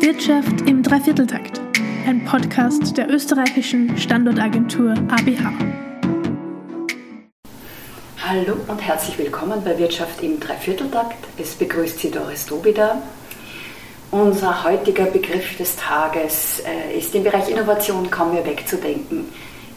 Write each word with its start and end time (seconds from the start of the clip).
Wirtschaft 0.00 0.62
im 0.66 0.82
Dreivierteltakt, 0.82 1.60
ein 2.06 2.24
Podcast 2.24 2.96
der 2.96 3.10
österreichischen 3.10 3.98
Standortagentur 3.98 4.92
ABH. 4.92 5.52
Hallo 8.26 8.56
und 8.66 8.78
herzlich 8.80 9.18
willkommen 9.18 9.62
bei 9.62 9.78
Wirtschaft 9.78 10.22
im 10.22 10.40
Dreivierteltakt. 10.40 11.18
Es 11.36 11.54
begrüßt 11.54 11.98
Sie 11.98 12.10
Doris 12.10 12.46
Dobida. 12.46 13.02
Unser 14.10 14.64
heutiger 14.64 15.04
Begriff 15.04 15.58
des 15.58 15.76
Tages 15.76 16.60
äh, 16.60 16.98
ist 16.98 17.14
im 17.14 17.22
Bereich 17.22 17.50
Innovation 17.50 18.10
kaum 18.10 18.32
mehr 18.32 18.46
wegzudenken. 18.46 19.28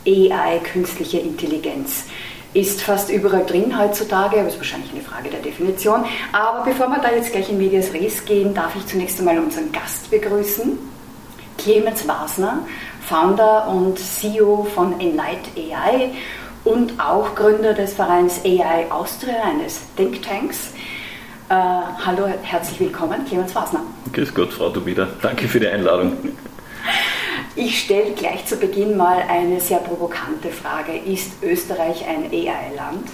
AI, 0.07 0.59
künstliche 0.59 1.19
Intelligenz 1.19 2.05
ist 2.53 2.81
fast 2.83 3.09
überall 3.09 3.45
drin 3.45 3.77
heutzutage, 3.77 4.39
aber 4.39 4.47
ist 4.47 4.57
wahrscheinlich 4.57 4.91
eine 4.91 5.01
Frage 5.01 5.29
der 5.29 5.39
Definition. 5.39 6.05
Aber 6.31 6.63
bevor 6.63 6.87
wir 6.87 6.99
da 6.99 7.11
jetzt 7.11 7.31
gleich 7.31 7.49
in 7.49 7.57
Medias 7.57 7.93
Res 7.93 8.25
gehen, 8.25 8.53
darf 8.53 8.75
ich 8.75 8.85
zunächst 8.85 9.19
einmal 9.19 9.39
unseren 9.39 9.71
Gast 9.71 10.09
begrüßen. 10.11 10.77
Clemens 11.57 12.07
Wasner, 12.07 12.59
Founder 13.01 13.67
und 13.67 13.97
CEO 13.97 14.67
von 14.75 14.99
Enlight 14.99 15.39
AI 15.57 16.11
und 16.63 16.99
auch 16.99 17.35
Gründer 17.35 17.73
des 17.73 17.93
Vereins 17.93 18.41
AI 18.43 18.91
Austria, 18.91 19.43
eines 19.43 19.81
Thinktanks. 19.95 20.73
Äh, 21.49 21.53
hallo, 21.53 22.27
herzlich 22.41 22.79
willkommen, 22.79 23.25
Clemens 23.25 23.53
Wasner. 23.53 23.81
Grüß 24.13 24.33
Gott, 24.33 24.53
Frau 24.53 24.69
Dubida. 24.69 25.07
Danke 25.21 25.47
für 25.47 25.59
die 25.59 25.67
Einladung. 25.67 26.13
Ich 27.55 27.83
stelle 27.83 28.11
gleich 28.13 28.45
zu 28.45 28.57
Beginn 28.57 28.97
mal 28.97 29.21
eine 29.29 29.59
sehr 29.59 29.77
provokante 29.77 30.49
Frage. 30.49 30.93
Ist 30.97 31.43
Österreich 31.43 32.05
ein 32.07 32.25
AI-Land? 32.31 33.09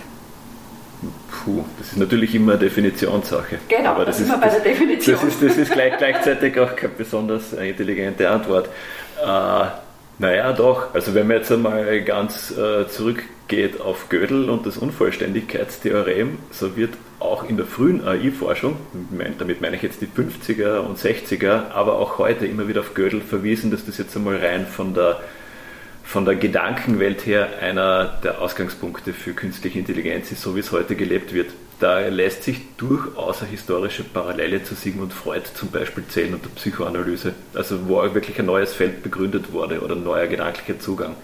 Puh, 1.29 1.63
das 1.77 1.89
ist 1.89 1.97
natürlich 1.97 2.35
immer 2.35 2.53
eine 2.53 2.61
Definitionssache. 2.61 3.59
Genau, 3.67 3.91
Aber 3.91 4.05
das, 4.05 4.17
das 4.17 4.25
ist, 4.25 4.33
immer 4.33 4.37
bei 4.37 4.49
der 4.49 4.59
Definition. 4.61 5.17
Das 5.21 5.33
ist, 5.33 5.43
das 5.43 5.57
ist 5.57 5.71
gleich, 5.71 5.97
gleichzeitig 5.97 6.57
auch 6.59 6.75
keine 6.75 6.93
besonders 6.93 7.53
intelligente 7.53 8.29
Antwort. 8.29 8.69
Äh, 9.21 9.65
naja, 10.19 10.53
doch. 10.53 10.93
Also 10.93 11.15
wenn 11.15 11.27
man 11.27 11.37
jetzt 11.37 11.51
einmal 11.51 12.01
ganz 12.01 12.51
äh, 12.51 12.87
zurückgeht 12.87 13.81
auf 13.81 14.09
Gödel 14.09 14.49
und 14.49 14.65
das 14.65 14.77
Unvollständigkeitstheorem, 14.77 16.37
so 16.51 16.75
wird 16.75 16.93
auch 17.19 17.47
in 17.47 17.57
der 17.57 17.65
frühen 17.65 18.05
AI-Forschung, 18.05 18.77
damit 19.37 19.61
meine 19.61 19.75
ich 19.77 19.81
jetzt 19.81 20.01
die 20.01 20.07
50er 20.07 20.79
und 20.79 20.97
60er, 20.97 21.71
aber 21.71 21.99
auch 21.99 22.17
heute 22.17 22.45
immer 22.45 22.67
wieder 22.67 22.81
auf 22.81 22.93
Gödel 22.93 23.21
verwiesen, 23.21 23.71
dass 23.71 23.85
das 23.85 23.97
jetzt 23.97 24.15
einmal 24.15 24.37
rein 24.37 24.65
von 24.67 24.93
der, 24.93 25.21
von 26.09 26.25
der 26.25 26.35
Gedankenwelt 26.35 27.27
her 27.27 27.59
einer 27.61 28.05
der 28.23 28.41
Ausgangspunkte 28.41 29.13
für 29.13 29.33
künstliche 29.33 29.77
Intelligenz 29.77 30.31
ist, 30.31 30.41
so 30.41 30.55
wie 30.55 30.59
es 30.59 30.71
heute 30.71 30.95
gelebt 30.95 31.35
wird. 31.35 31.51
Da 31.79 31.99
lässt 31.99 32.41
sich 32.41 32.61
durchaus 32.77 33.41
eine 33.43 33.51
historische 33.51 34.03
Parallele 34.03 34.63
zu 34.63 34.73
Sigmund 34.73 35.13
Freud 35.13 35.43
zum 35.53 35.69
Beispiel 35.69 36.03
zählen 36.09 36.33
und 36.33 36.43
der 36.43 36.49
Psychoanalyse, 36.49 37.35
also 37.53 37.87
wo 37.87 37.99
auch 37.99 38.15
wirklich 38.15 38.39
ein 38.39 38.47
neues 38.47 38.73
Feld 38.73 39.03
begründet 39.03 39.53
wurde 39.53 39.81
oder 39.81 39.95
ein 39.95 40.03
neuer 40.03 40.25
gedanklicher 40.25 40.79
Zugang. 40.79 41.15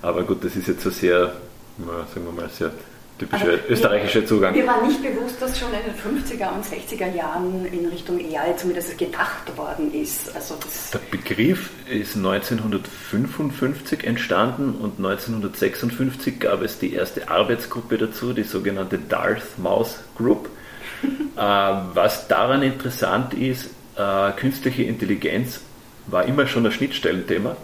Aber 0.00 0.22
gut, 0.22 0.42
das 0.42 0.56
ist 0.56 0.68
jetzt 0.68 0.80
so 0.80 0.88
sehr, 0.88 1.34
sagen 1.76 2.24
wir 2.24 2.32
mal, 2.32 2.48
sehr 2.48 2.72
typische 3.20 3.50
also, 3.50 3.64
österreichische 3.68 4.24
Zugang. 4.24 4.54
Mir 4.54 4.66
war 4.66 4.86
nicht 4.86 5.02
bewusst, 5.02 5.40
dass 5.40 5.58
schon 5.58 5.68
in 5.72 5.80
den 5.84 5.94
50er 5.94 6.52
und 6.52 6.64
60er 6.64 7.14
Jahren 7.14 7.66
in 7.66 7.86
Richtung 7.86 8.18
AI 8.18 8.54
zumindest 8.54 8.96
gedacht 8.96 9.56
worden 9.56 9.92
ist. 9.92 10.34
Also 10.34 10.56
Der 10.92 10.98
Begriff 11.10 11.70
ist 11.88 12.16
1955 12.16 14.04
entstanden 14.04 14.74
und 14.80 14.98
1956 14.98 16.40
gab 16.40 16.62
es 16.62 16.78
die 16.78 16.94
erste 16.94 17.28
Arbeitsgruppe 17.28 17.98
dazu, 17.98 18.32
die 18.32 18.44
sogenannte 18.44 18.98
Darth 18.98 19.58
Mouse 19.58 20.00
Group. 20.16 20.48
äh, 21.36 21.40
was 21.40 22.26
daran 22.28 22.62
interessant 22.62 23.34
ist, 23.34 23.70
äh, 23.96 24.32
künstliche 24.32 24.84
Intelligenz 24.84 25.60
war 26.06 26.24
immer 26.24 26.46
schon 26.46 26.64
ein 26.64 26.72
Schnittstellenthema. 26.72 27.56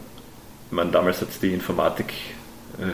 Ich 0.66 0.72
meine, 0.72 0.90
damals 0.90 1.20
hat 1.20 1.30
es 1.30 1.40
die 1.40 1.52
Informatik 1.52 2.12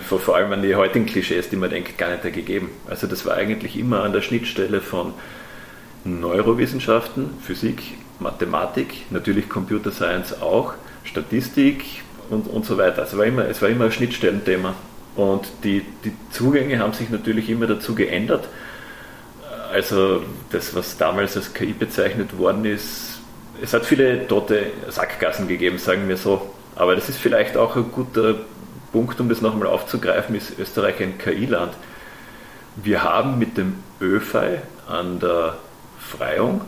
vor, 0.07 0.21
vor 0.21 0.37
allem 0.37 0.53
an 0.53 0.63
die 0.63 0.75
heutigen 0.75 1.07
Klischees, 1.07 1.49
die 1.49 1.57
man 1.57 1.71
denkt, 1.71 1.99
gar 1.99 2.11
nicht 2.11 2.23
gegeben. 2.23 2.71
Also 2.89 3.07
das 3.07 3.27
war 3.27 3.35
eigentlich 3.35 3.77
immer 3.77 4.03
an 4.03 4.13
der 4.13 4.23
Schnittstelle 4.23 4.81
von 4.81 5.15
Neurowissenschaften, 6.05 7.31
Physik, 7.43 7.83
Mathematik, 8.19 9.11
natürlich 9.11 9.49
Computer 9.49 9.91
Science 9.91 10.41
auch, 10.41 10.75
Statistik 11.05 11.85
und, 12.31 12.47
und 12.47 12.65
so 12.65 12.79
weiter. 12.79 13.03
Also 13.03 13.19
war 13.19 13.27
immer, 13.27 13.47
es 13.47 13.61
war 13.61 13.69
immer 13.69 13.87
ein 13.87 13.93
Schnittstellenthema. 13.93 14.75
Und 15.17 15.47
die, 15.65 15.85
die 16.05 16.13
Zugänge 16.31 16.79
haben 16.79 16.93
sich 16.93 17.11
natürlich 17.11 17.51
immer 17.51 17.67
dazu 17.67 17.95
geändert. 17.95 18.49
Also 19.73 20.23
das, 20.51 20.75
was 20.75 20.97
damals 20.97 21.37
als 21.37 21.53
KI 21.53 21.73
bezeichnet 21.73 22.39
worden 22.39 22.65
ist, 22.65 23.21
es 23.61 23.73
hat 23.75 23.87
viele 23.87 24.27
tote 24.27 24.67
Sackgassen 24.89 25.49
gegeben, 25.49 25.79
sagen 25.79 26.09
wir 26.09 26.17
so. 26.17 26.51
Aber 26.75 26.95
das 26.95 27.09
ist 27.09 27.19
vielleicht 27.19 27.57
auch 27.57 27.77
ein 27.77 27.93
guter 27.93 28.37
Punkt, 28.93 29.19
um 29.21 29.29
das 29.29 29.41
nochmal 29.41 29.69
aufzugreifen, 29.69 30.35
ist 30.35 30.59
Österreich 30.59 31.01
ein 31.03 31.19
KI-Land. 31.19 31.73
Wir 32.77 33.03
haben 33.03 33.39
mit 33.39 33.57
dem 33.57 33.77
ÖFI 34.01 34.59
an 34.87 35.19
der 35.19 35.57
Freiung 35.99 36.63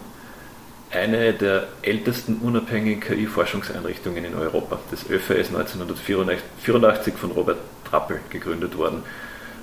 eine 0.90 1.32
der 1.32 1.68
ältesten 1.82 2.36
unabhängigen 2.36 3.00
KI-Forschungseinrichtungen 3.00 4.24
in 4.24 4.34
Europa. 4.34 4.78
Das 4.90 5.08
ÖFI 5.10 5.34
ist 5.34 5.54
1984 5.54 7.14
von 7.14 7.32
Robert 7.32 7.58
Trappel 7.88 8.20
gegründet 8.30 8.76
worden. 8.78 9.02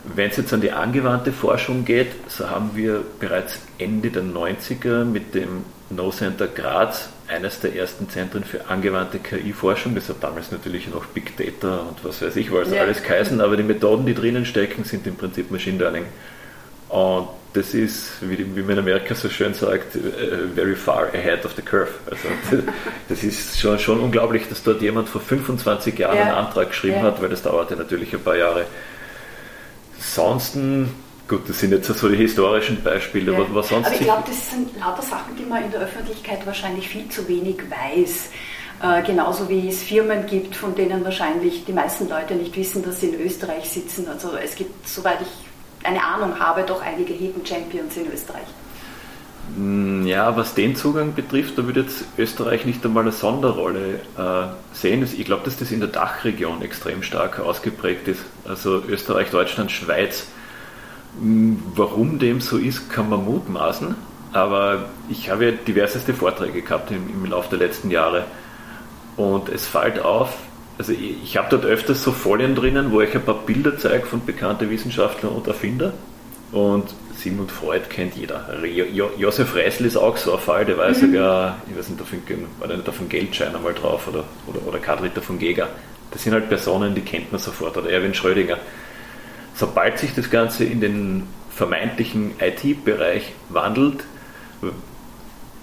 Wenn 0.04 0.30
es 0.30 0.38
jetzt 0.38 0.54
an 0.54 0.62
die 0.62 0.72
angewandte 0.72 1.32
Forschung 1.32 1.86
geht, 1.86 2.12
so 2.28 2.50
haben 2.50 2.72
wir 2.76 3.04
bereits 3.20 3.60
Ende 3.78 4.10
der 4.10 4.24
90er 4.24 5.06
mit 5.06 5.36
dem 5.36 5.64
No 5.90 6.12
Center 6.12 6.48
Graz 6.48 7.10
eines 7.32 7.60
der 7.60 7.76
ersten 7.76 8.10
Zentren 8.10 8.44
für 8.44 8.68
angewandte 8.68 9.20
KI-Forschung. 9.20 9.96
Das 9.96 10.10
hat 10.10 10.18
damals 10.22 10.52
natürlich 10.52 10.88
noch 10.88 11.06
Big 11.08 11.36
Data 11.38 11.78
und 11.78 12.04
was 12.04 12.22
weiß 12.22 12.36
ich, 12.36 12.52
was 12.52 12.72
ja. 12.72 12.82
alles 12.82 13.02
geheißen, 13.02 13.42
aber 13.42 13.58
die 13.58 13.64
Methoden, 13.64 14.06
die 14.06 14.14
drinnen 14.14 14.46
stecken, 14.46 14.84
sind 14.84 15.08
im 15.08 15.16
Prinzip 15.16 15.50
Machine 15.50 15.78
Learning. 15.78 16.06
Und 16.90 17.30
das 17.54 17.74
ist, 17.74 18.14
wie, 18.22 18.44
man 18.44 18.72
in 18.72 18.80
Amerika 18.80 19.16
so 19.16 19.30
schön 19.30 19.54
sagt, 19.54 19.96
uh, 19.96 20.00
very 20.56 20.76
far 20.76 21.08
ahead 21.14 21.46
of 21.46 21.54
the 21.56 21.62
curve. 21.62 21.90
Also 22.10 22.28
das 23.10 23.24
ist 23.24 23.60
schon, 23.60 23.80
schon 23.80 24.00
unglaublich, 24.00 24.48
dass 24.48 24.64
dort 24.64 24.82
jemand 24.82 25.10
vor 25.10 25.22
25 25.22 25.98
Jahren 25.98 26.18
ja. 26.18 26.24
einen 26.24 26.32
Antrag 26.34 26.70
geschrieben 26.70 26.98
ja. 26.98 27.04
hat, 27.04 27.22
weil 27.22 27.30
das 27.30 27.44
dauerte 27.44 27.76
natürlich 27.76 28.14
ein 28.14 28.22
paar 28.22 28.38
Jahre. 28.38 28.66
Ansonsten, 29.98 30.94
gut, 31.32 31.48
das 31.48 31.60
sind 31.60 31.72
jetzt 31.72 31.88
so 31.88 32.10
die 32.10 32.18
historischen 32.18 32.84
Beispiele, 32.84 33.32
ja. 33.32 33.40
was 33.54 33.70
sonst. 33.70 33.88
Aber 33.88 33.96
ich 33.96 34.02
glaube, 34.02 34.24
das 34.28 34.52
sind 34.52 34.78
lauter 34.78 35.02
Sachen, 35.02 35.36
die 35.38 35.46
man 35.46 35.64
in 35.64 35.72
der 35.72 35.82
Öffentlichkeit 35.82 36.46
wahrscheinlich 36.46 36.90
viel 36.90 37.08
zu 37.08 37.28
wenig 37.28 37.58
weiß. 37.70 38.30
Äh, 38.84 39.04
genauso 39.04 39.48
wie 39.48 39.70
es 39.70 39.82
Firmen 39.82 40.26
gibt, 40.26 40.56
von 40.56 40.76
denen 40.76 41.06
wahrscheinlich 41.06 41.64
die 41.66 41.72
meisten 41.72 42.10
Leute 42.10 42.36
nicht 42.36 42.56
wissen, 42.58 42.84
dass 42.84 43.00
sie 43.00 43.10
in 43.10 43.22
Österreich 43.22 43.70
sitzen. 43.70 44.08
Also 44.10 44.32
es 44.36 44.56
gibt, 44.56 44.88
soweit 44.88 45.22
ich 45.22 45.88
eine 45.88 46.04
Ahnung 46.04 46.38
habe, 46.38 46.64
doch 46.64 46.82
einige 46.82 47.14
Hidden 47.14 47.46
Champions 47.46 47.96
in 47.96 48.12
Österreich. 48.12 48.48
Hm, 49.56 50.06
ja, 50.06 50.36
was 50.36 50.54
den 50.54 50.76
Zugang 50.76 51.14
betrifft, 51.14 51.58
da 51.58 51.66
würde 51.66 51.82
jetzt 51.82 52.04
Österreich 52.18 52.66
nicht 52.66 52.84
einmal 52.86 53.04
eine 53.04 53.12
Sonderrolle 53.14 54.02
äh, 54.18 54.76
sehen. 54.76 55.08
Ich 55.18 55.26
glaube, 55.26 55.44
dass 55.46 55.58
das 55.58 55.72
in 55.72 55.80
der 55.80 55.90
Dachregion 55.90 56.62
extrem 56.62 57.04
stark 57.04 57.40
ausgeprägt 57.40 58.08
ist. 58.10 58.22
Also 58.46 58.84
Österreich, 58.88 59.30
Deutschland, 59.30 59.72
Schweiz. 59.72 60.28
Hm, 61.20 61.62
warum 61.76 62.20
dem 62.20 62.42
so 62.42 62.58
ist, 62.58 62.90
kann 62.90 63.10
man 63.10 63.26
mutmaßen. 63.26 63.96
Aber 64.34 64.90
ich 65.10 65.30
habe 65.30 65.46
ja 65.46 65.52
diverseste 65.52 66.14
Vorträge 66.14 66.62
gehabt 66.62 66.92
im, 66.92 67.10
im 67.10 67.30
Laufe 67.30 67.50
der 67.50 67.68
letzten 67.68 67.92
Jahre. 67.92 68.26
Und 69.18 69.50
es 69.50 69.68
fällt 69.68 70.00
auf, 70.00 70.34
also 70.78 70.94
ich, 70.94 71.24
ich 71.24 71.38
habe 71.38 71.48
dort 71.50 71.66
öfters 71.66 72.04
so 72.04 72.12
Folien 72.12 72.56
drinnen, 72.56 72.92
wo 72.92 73.02
ich 73.02 73.14
ein 73.14 73.24
paar 73.24 73.36
Bilder 73.36 73.78
zeige 73.78 74.06
von 74.06 74.26
bekannten 74.26 74.70
Wissenschaftlern 74.70 75.34
und 75.34 75.48
Erfindern. 75.48 75.94
Und 76.52 76.94
Sigmund 77.16 77.52
Freud 77.52 77.84
kennt 77.90 78.16
jeder. 78.16 78.46
Jo 78.66 79.10
Josef 79.18 79.56
Reisel 79.56 79.86
ist 79.86 79.96
auch 79.96 80.18
so 80.18 80.34
ein 80.34 80.40
Fall, 80.40 80.66
der 80.66 80.78
weiß 80.78 81.02
mhm. 81.02 81.08
sogar, 81.08 81.58
ich 81.70 81.78
weiß 81.78 81.90
nicht, 81.90 82.02
war 82.60 82.68
der 82.68 82.78
nicht 82.78 82.90
auf 82.90 82.98
dem 82.98 83.08
Geldschein 83.08 83.56
einmal 83.56 83.74
drauf 83.74 84.08
oder, 84.08 84.24
oder, 84.48 84.68
oder 84.68 84.80
Karl 84.80 85.00
Ritter 85.00 85.22
von 85.22 85.40
Geger. 85.40 85.70
Das 86.12 86.24
sind 86.24 86.34
halt 86.34 86.50
Personen, 86.50 86.94
die 86.94 87.02
kennt 87.02 87.32
man 87.32 87.40
sofort. 87.40 87.78
Oder 87.78 87.90
Erwin 87.90 88.14
Schrödinger. 88.14 88.58
Sobald 89.56 90.00
sich 90.00 90.16
das 90.16 90.30
Ganze 90.30 90.66
in 90.66 90.82
den 90.82 91.28
vermeintlichen 91.50 92.34
IT-Bereich 92.40 93.34
wandelt, 93.50 94.04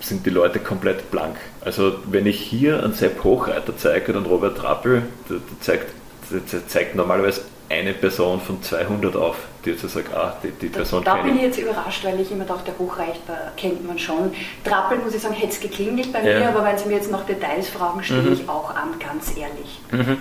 sind 0.00 0.26
die 0.26 0.31
Leute 0.31 0.58
komplett 0.58 1.11
blank. 1.11 1.37
Also 1.64 1.94
wenn 2.06 2.26
ich 2.26 2.40
hier 2.40 2.82
an 2.82 2.93
Sepp 2.93 3.25
Hochreiter 3.25 3.76
zeige 3.76 4.17
und 4.17 4.26
Robert 4.26 4.58
Trappel, 4.58 5.02
der, 5.29 5.38
der 5.38 5.61
zeigt, 5.61 5.87
der 6.31 6.69
zeigt 6.69 6.94
normalerweise 6.94 7.43
eine 7.70 7.93
Person 7.93 8.40
von 8.40 8.62
200 8.62 9.14
auf, 9.17 9.37
die 9.64 9.70
jetzt 9.70 9.87
sagt, 9.88 10.14
ah, 10.14 10.37
die, 10.43 10.50
die 10.52 10.69
Person 10.69 11.05
Da, 11.05 11.17
da 11.17 11.23
bin 11.23 11.37
ich 11.37 11.43
jetzt 11.43 11.58
überrascht, 11.58 12.02
weil 12.05 12.19
ich 12.20 12.31
immer 12.31 12.44
dachte, 12.44 12.70
der 12.70 12.79
Hochreiter 12.79 13.52
kennt 13.56 13.87
man 13.87 13.99
schon. 13.99 14.32
Trappel, 14.64 14.99
muss 14.99 15.14
ich 15.14 15.20
sagen, 15.20 15.34
hätte 15.34 15.52
es 15.52 15.61
geklingelt 15.61 16.12
bei 16.12 16.23
ja. 16.23 16.38
mir, 16.38 16.49
aber 16.49 16.64
wenn 16.64 16.79
Sie 16.79 16.88
mir 16.88 16.94
jetzt 16.94 17.11
noch 17.11 17.26
Details 17.26 17.69
fragen, 17.69 18.02
stehe 18.02 18.23
mhm. 18.23 18.32
ich 18.32 18.49
auch 18.49 18.70
an, 18.70 18.99
ganz 18.99 19.37
ehrlich. 19.37 19.81
Mhm. 19.91 20.17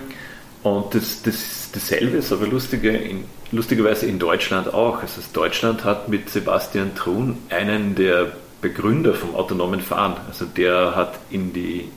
Und 0.62 0.94
das, 0.94 1.22
das, 1.22 1.70
dasselbe 1.72 2.16
ist 2.16 2.32
aber 2.32 2.46
lustige, 2.46 2.90
in, 2.90 3.24
lustigerweise 3.52 4.06
in 4.06 4.18
Deutschland 4.18 4.72
auch. 4.74 5.02
Also 5.02 5.20
Deutschland 5.32 5.84
hat 5.84 6.08
mit 6.08 6.28
Sebastian 6.30 6.94
Truhn 6.94 7.38
einen 7.48 7.94
der 7.94 8.32
Begründer 8.60 9.14
vom 9.14 9.34
autonomen 9.36 9.80
Fahren. 9.80 10.16
Also 10.26 10.44
der 10.44 10.96
hat 10.96 11.18
in 11.30 11.52
die 11.52 11.88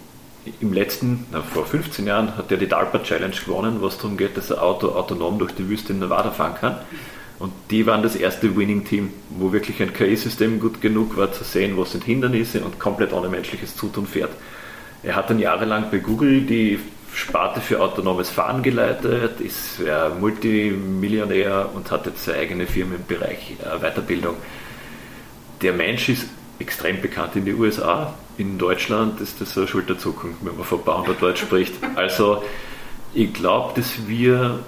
im 0.59 0.73
letzten, 0.73 1.25
na, 1.31 1.41
vor 1.41 1.65
15 1.65 2.07
Jahren, 2.07 2.35
hat 2.35 2.51
er 2.51 2.57
die 2.57 2.67
DARPA 2.67 3.03
Challenge 3.03 3.35
gewonnen, 3.45 3.77
was 3.81 3.97
darum 3.97 4.17
geht, 4.17 4.37
dass 4.37 4.51
ein 4.51 4.57
Auto 4.57 4.89
autonom 4.89 5.37
durch 5.37 5.53
die 5.53 5.67
Wüste 5.69 5.93
in 5.93 5.99
Nevada 5.99 6.31
fahren 6.31 6.55
kann. 6.59 6.77
Und 7.37 7.51
die 7.69 7.85
waren 7.85 8.03
das 8.03 8.15
erste 8.15 8.55
Winning-Team, 8.55 9.11
wo 9.29 9.51
wirklich 9.51 9.81
ein 9.81 9.93
KI-System 9.93 10.59
gut 10.59 10.81
genug 10.81 11.17
war 11.17 11.31
zu 11.31 11.43
sehen, 11.43 11.77
was 11.77 11.91
sind 11.91 12.03
Hindernisse 12.03 12.61
und 12.61 12.79
komplett 12.79 13.13
ohne 13.13 13.29
menschliches 13.29 13.75
Zutun 13.75 14.05
fährt. 14.05 14.31
Er 15.03 15.15
hat 15.15 15.29
dann 15.29 15.39
jahrelang 15.39 15.89
bei 15.89 15.97
Google 15.97 16.41
die 16.41 16.79
Sparte 17.13 17.61
für 17.61 17.81
autonomes 17.81 18.29
Fahren 18.29 18.63
geleitet, 18.63 19.41
ist 19.41 19.79
äh, 19.81 20.09
Multimillionär 20.09 21.69
und 21.73 21.91
hat 21.91 22.05
jetzt 22.05 22.25
seine 22.25 22.39
eigene 22.39 22.67
Firma 22.67 22.95
im 22.95 23.05
Bereich 23.05 23.57
äh, 23.59 23.79
Weiterbildung. 23.79 24.35
Der 25.61 25.73
Mensch 25.73 26.09
ist 26.09 26.27
extrem 26.59 27.01
bekannt 27.01 27.35
in 27.35 27.45
den 27.45 27.59
USA. 27.59 28.13
In 28.37 28.57
Deutschland 28.57 29.19
ist 29.19 29.41
das 29.41 29.57
eine 29.57 29.67
Schulterzuckung, 29.67 30.35
wenn 30.41 30.55
man 30.55 30.65
von 30.65 30.83
Bauer 30.83 31.05
Deutsch 31.19 31.41
spricht. 31.41 31.73
Also 31.95 32.43
ich 33.13 33.33
glaube, 33.33 33.73
dass 33.75 34.07
wir 34.07 34.59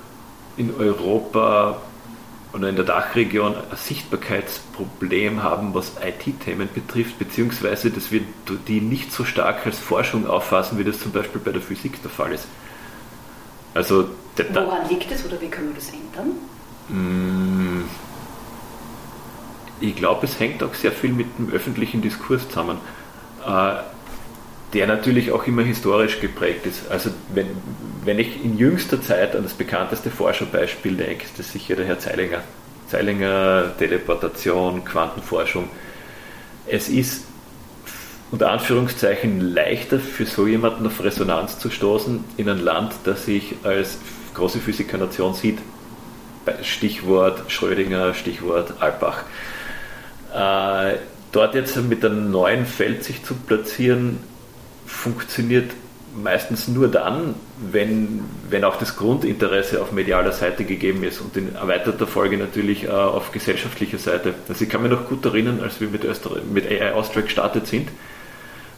in 0.58 0.76
Europa 0.76 1.78
oder 2.54 2.70
in 2.70 2.76
der 2.76 2.86
Dachregion 2.86 3.56
ein 3.56 3.78
Sichtbarkeitsproblem 3.78 5.42
haben, 5.42 5.74
was 5.74 5.94
IT-Themen 6.06 6.70
betrifft, 6.74 7.18
beziehungsweise 7.18 7.90
dass 7.90 8.12
wir 8.12 8.22
die 8.68 8.80
nicht 8.80 9.12
so 9.12 9.26
stark 9.26 9.66
als 9.66 9.80
Forschung 9.80 10.28
auffassen, 10.28 10.78
wie 10.78 10.84
das 10.84 11.00
zum 11.00 11.12
Beispiel 11.12 11.42
bei 11.42 11.52
der 11.52 11.62
Physik 11.62 12.02
der 12.04 12.12
Fall 12.12 12.32
ist. 12.32 12.48
Also, 13.74 14.10
Woran 14.54 14.88
liegt 14.88 15.12
es 15.12 15.26
oder 15.26 15.42
wie 15.42 15.48
können 15.48 15.70
wir 15.70 15.76
das 15.76 15.90
ändern? 15.90 16.36
Mm, 16.90 17.86
ich 19.80 19.96
glaube, 19.96 20.26
es 20.26 20.40
hängt 20.40 20.62
auch 20.62 20.74
sehr 20.76 20.92
viel 20.92 21.12
mit 21.12 21.28
dem 21.40 21.52
öffentlichen 21.52 22.02
Diskurs 22.02 22.48
zusammen, 22.48 22.78
äh, 23.46 23.76
der 24.74 24.88
natürlich 24.88 25.32
auch 25.32 25.46
immer 25.46 25.62
historisch 25.62 26.20
geprägt 26.20 26.66
ist. 26.66 26.90
Also 26.90 27.12
wenn, 27.34 27.48
wenn 28.04 28.20
ich 28.20 28.44
in 28.44 28.58
jüngster 28.58 29.02
Zeit 29.02 29.36
an 29.36 29.44
das 29.44 29.54
bekannteste 29.54 30.10
Forscherbeispiel 30.10 30.96
denke, 30.96 31.26
ist 31.26 31.38
das 31.38 31.52
sicher 31.52 31.76
der 31.76 31.86
Herr 31.86 32.00
Zeilinger. 32.00 32.40
Zeilinger, 32.88 33.72
Teleportation, 33.78 34.84
Quantenforschung. 34.84 35.70
Es 36.68 36.90
ist 36.90 37.26
unter 38.32 38.52
Anführungszeichen 38.52 39.42
leichter 39.42 40.00
für 40.00 40.26
so 40.26 40.48
jemanden 40.48 40.88
auf 40.88 41.04
Resonanz 41.04 41.60
zu 41.60 41.70
stoßen 41.70 42.24
in 42.38 42.50
ein 42.50 42.60
Land, 42.60 42.94
das 43.04 43.26
sich 43.26 43.56
als 43.64 44.00
große 44.34 44.60
Physikernation 44.60 45.36
sieht. 45.36 45.60
Stichwort 46.64 47.52
Schrödinger, 47.52 48.14
Stichwort 48.16 48.74
Alpbach. 48.80 49.24
Äh, 50.34 50.98
dort 51.32 51.54
jetzt 51.54 51.78
mit 51.78 52.04
einem 52.04 52.32
neuen 52.32 52.66
Feld 52.66 53.04
sich 53.04 53.24
zu 53.24 53.36
platzieren, 53.36 54.18
funktioniert 54.94 55.72
meistens 56.16 56.68
nur 56.68 56.88
dann, 56.88 57.36
wenn, 57.72 58.24
wenn 58.50 58.64
auch 58.64 58.76
das 58.78 58.96
Grundinteresse 58.96 59.82
auf 59.82 59.92
medialer 59.92 60.32
Seite 60.32 60.64
gegeben 60.64 61.04
ist 61.04 61.20
und 61.20 61.36
in 61.38 61.56
erweiterter 61.56 62.06
Folge 62.08 62.38
natürlich 62.38 62.84
äh, 62.84 62.90
auf 62.90 63.32
gesellschaftlicher 63.32 63.98
Seite. 63.98 64.34
Also 64.48 64.64
ich 64.64 64.70
kann 64.70 64.84
mich 64.84 64.92
noch 64.92 65.08
gut 65.08 65.26
erinnern, 65.26 65.60
als 65.62 65.82
wir 65.82 65.88
mit, 65.88 66.06
Öster 66.06 66.32
mit 66.52 66.70
AI 66.70 66.94
Austria 66.94 67.24
gestartet 67.24 67.68
sind, 67.68 67.90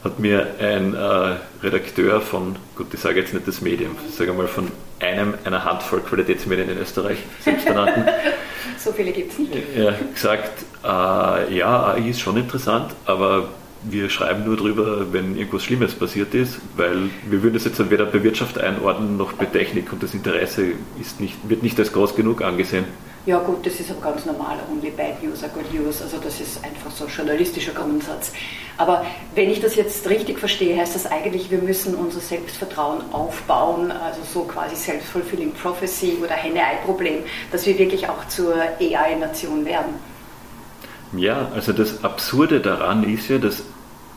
hat 0.04 0.20
mir 0.20 0.56
ein 0.60 0.94
äh, 0.94 1.36
Redakteur 1.64 2.22
von, 2.22 2.56
gut, 2.76 2.94
ich 2.94 3.00
sage 3.00 3.20
jetzt 3.20 3.34
nicht 3.34 3.48
das 3.48 3.62
Medium, 3.62 3.98
ich 4.08 4.16
sage 4.16 4.32
mal 4.34 4.48
von 4.48 4.72
einem 5.00 5.34
einer 5.44 5.66
Handvoll 5.66 6.02
Qualitätsmedien 6.02 6.70
in 6.70 6.78
Österreich, 6.78 7.18
selbsternannten, 7.42 8.06
so 8.78 8.94
viele 8.94 9.12
gibt 9.12 9.34
es 9.34 9.40
nicht. 9.40 9.52
Ja, 9.76 9.94
gesagt, 10.14 10.64
äh, 10.84 11.58
ja, 11.58 11.94
AI 11.94 12.10
ist 12.10 12.22
schon 12.22 12.38
interessant, 12.38 12.94
aber 13.06 13.50
wir 13.83 14.10
schreiben 14.10 14.45
nur 14.45 14.57
drüber, 14.57 15.13
wenn 15.13 15.38
irgendwas 15.38 15.63
Schlimmes 15.63 15.94
passiert 15.94 16.33
ist, 16.33 16.57
weil 16.75 17.10
wir 17.30 17.44
würden 17.44 17.54
das 17.54 17.66
jetzt 17.66 17.89
weder 17.89 18.06
bei 18.06 18.24
Wirtschaft 18.24 18.57
einordnen 18.57 19.18
noch 19.18 19.33
bei 19.33 19.45
Technik 19.45 19.92
und 19.94 20.01
das 20.01 20.13
Interesse 20.13 20.72
ist 21.00 21.19
nicht, 21.19 21.38
wird 21.48 21.63
nicht 21.63 21.77
als 21.80 21.94
groß 21.94 22.16
genug 22.16 22.42
angesehen. 22.42 22.86
Ja 23.25 23.39
gut, 23.39 23.66
das 23.66 23.80
ist 23.80 23.89
aber 23.89 24.01
ganz 24.01 24.24
normal, 24.25 24.60
only 24.72 24.92
bad 24.92 25.22
news 25.24 25.44
are 25.44 25.51
good 25.51 25.74
news, 25.74 26.00
also 26.00 26.18
das 26.24 26.39
ist 26.39 26.63
einfach 26.63 26.92
so 26.92 27.06
ein 27.06 27.10
journalistischer 27.10 27.72
Grundsatz. 27.74 28.31
Aber 28.77 29.04
wenn 29.33 29.50
ich 29.50 29.60
das 29.60 29.75
jetzt 29.75 30.07
richtig 30.07 30.38
verstehe, 30.38 30.78
heißt 30.78 30.94
das 30.94 31.07
eigentlich, 31.07 31.50
wir 31.50 31.57
müssen 31.57 31.95
unser 31.95 32.19
Selbstvertrauen 32.19 33.01
aufbauen, 33.12 33.92
also 33.92 34.21
so 34.31 34.42
quasi 34.42 34.75
Self-Fulfilling 34.75 35.54
Prophecy 35.54 36.18
oder 36.21 36.36
Henne-Ei-Problem, 36.36 37.24
dass 37.51 37.66
wir 37.66 37.80
wirklich 37.80 38.07
auch 38.07 38.28
zur 38.28 38.54
AI-Nation 38.80 39.66
werden. 39.66 39.95
Ja, 41.13 41.50
also 41.54 41.74
das 41.74 42.04
Absurde 42.04 42.60
daran 42.60 43.04
ist 43.04 43.30
ja, 43.30 43.38
dass 43.38 43.63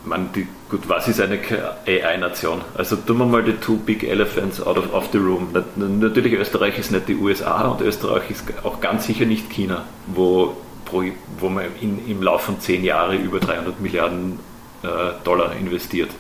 man 0.05 0.33
die, 0.33 0.47
gut, 0.71 0.89
was 0.89 1.09
ist 1.09 1.21
eine 1.21 1.39
AI-Nation? 1.87 2.63
Also 2.75 2.97
tun 2.97 3.19
wir 3.19 3.27
mal 3.27 3.43
die 3.43 3.55
two 3.55 3.77
big 3.77 4.05
elephants 4.05 4.61
out 4.61 4.79
of, 4.79 4.93
of 4.93 5.09
the 5.13 5.19
room. 5.19 5.55
Natürlich 5.77 6.33
Österreich 6.33 6.79
ist 6.79 6.91
nicht 6.91 7.09
die 7.09 7.17
USA 7.17 7.69
und 7.69 7.81
Österreich 7.81 8.31
ist 8.31 8.45
auch 8.65 8.81
ganz 8.81 9.07
sicher 9.07 9.27
nicht 9.27 9.51
China, 9.51 9.85
wo, 10.07 10.57
wo 10.91 11.49
man 11.49 11.65
in, 11.81 12.09
im 12.09 12.23
Laufe 12.23 12.47
von 12.47 12.61
zehn 12.61 12.85
Jahren 12.85 13.23
über 13.23 13.41
300 13.41 13.81
Milliarden 13.81 14.39
äh, 14.83 14.89
Dollar 15.25 15.55
investiert. 15.57 16.11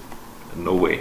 No 0.57 0.83
way. 0.83 1.01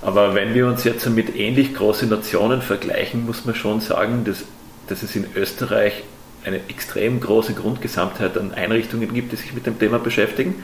Aber 0.00 0.34
wenn 0.34 0.54
wir 0.54 0.66
uns 0.66 0.84
jetzt 0.84 1.08
mit 1.10 1.34
ähnlich 1.36 1.74
großen 1.74 2.08
Nationen 2.08 2.62
vergleichen, 2.62 3.26
muss 3.26 3.44
man 3.44 3.54
schon 3.54 3.80
sagen, 3.80 4.24
dass, 4.24 4.44
dass 4.86 5.02
es 5.02 5.16
in 5.16 5.26
Österreich 5.34 6.04
eine 6.48 6.60
extrem 6.68 7.20
große 7.20 7.54
Grundgesamtheit 7.54 8.36
an 8.36 8.52
Einrichtungen 8.52 9.14
gibt, 9.14 9.32
die 9.32 9.36
sich 9.36 9.54
mit 9.54 9.66
dem 9.66 9.78
Thema 9.78 9.98
beschäftigen 9.98 10.56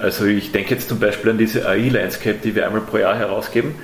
also 0.00 0.24
ich 0.24 0.50
denke 0.50 0.74
jetzt 0.74 0.88
zum 0.88 0.98
Beispiel 0.98 1.30
an 1.30 1.38
diese 1.38 1.68
AI-Landscape, 1.68 2.38
die 2.42 2.54
wir 2.54 2.66
einmal 2.66 2.80
pro 2.80 2.98
Jahr 2.98 3.16
herausgeben. 3.16 3.74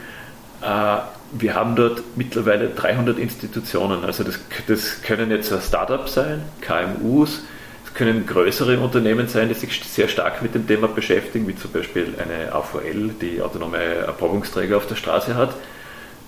Äh, 0.62 0.98
wir 1.32 1.54
haben 1.54 1.76
dort 1.76 2.02
mittlerweile 2.16 2.68
300 2.68 3.18
Institutionen. 3.18 4.04
Also 4.04 4.24
das, 4.24 4.38
das 4.66 5.02
können 5.02 5.30
jetzt 5.30 5.52
Startups 5.62 6.14
sein, 6.14 6.42
KMUs, 6.62 7.42
es 7.84 7.94
können 7.94 8.26
größere 8.26 8.78
Unternehmen 8.78 9.28
sein, 9.28 9.48
die 9.48 9.54
sich 9.54 9.82
sehr 9.84 10.08
stark 10.08 10.40
mit 10.42 10.54
dem 10.54 10.66
Thema 10.66 10.88
beschäftigen, 10.88 11.46
wie 11.48 11.56
zum 11.56 11.72
Beispiel 11.72 12.14
eine 12.18 12.52
AVL, 12.52 13.10
die 13.20 13.42
autonome 13.42 13.78
Erprobungsträger 13.78 14.76
auf 14.76 14.86
der 14.86 14.96
Straße 14.96 15.34
hat 15.34 15.54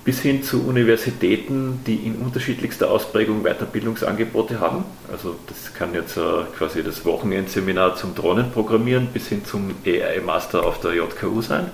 bis 0.09 0.21
hin 0.21 0.43
zu 0.43 0.67
Universitäten, 0.67 1.83
die 1.87 1.97
in 1.97 2.17
unterschiedlichster 2.17 2.91
Ausprägung 2.91 3.43
Weiterbildungsangebote 3.43 4.59
haben. 4.59 4.87
Also 5.13 5.37
das 5.47 5.75
kann 5.75 5.93
jetzt 5.93 6.17
äh, 6.17 6.21
quasi 6.57 6.83
das 6.83 7.05
Wochenendseminar 7.05 7.95
zum 7.95 8.15
Drohnenprogrammieren 8.15 9.09
bis 9.09 9.29
hin 9.29 9.45
zum 9.45 9.75
AI-Master 9.85 10.65
auf 10.65 10.81
der 10.81 10.95
JKU 10.95 11.43
sein. 11.43 11.67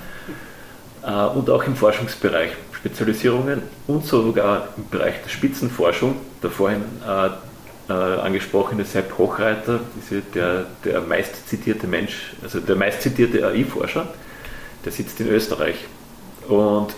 Äh, 1.04 1.12
und 1.26 1.48
auch 1.48 1.62
im 1.62 1.76
Forschungsbereich 1.76 2.50
Spezialisierungen 2.72 3.62
und 3.86 4.04
sogar 4.04 4.66
im 4.78 4.88
Bereich 4.88 5.22
der 5.22 5.28
Spitzenforschung. 5.28 6.16
Der 6.42 6.50
vorhin 6.50 6.82
äh, 7.06 7.92
angesprochene 7.92 8.84
Sepp 8.84 9.16
Hochreiter 9.16 9.78
ist 10.00 10.34
der, 10.34 10.66
der 10.84 11.02
meistzitierte 11.02 11.86
Mensch, 11.86 12.32
also 12.42 12.58
der 12.58 12.74
meistzitierte 12.74 13.46
AI-Forscher, 13.46 14.08
der 14.84 14.90
sitzt 14.90 15.20
in 15.20 15.28
Österreich. 15.28 15.76
Und 16.48 16.96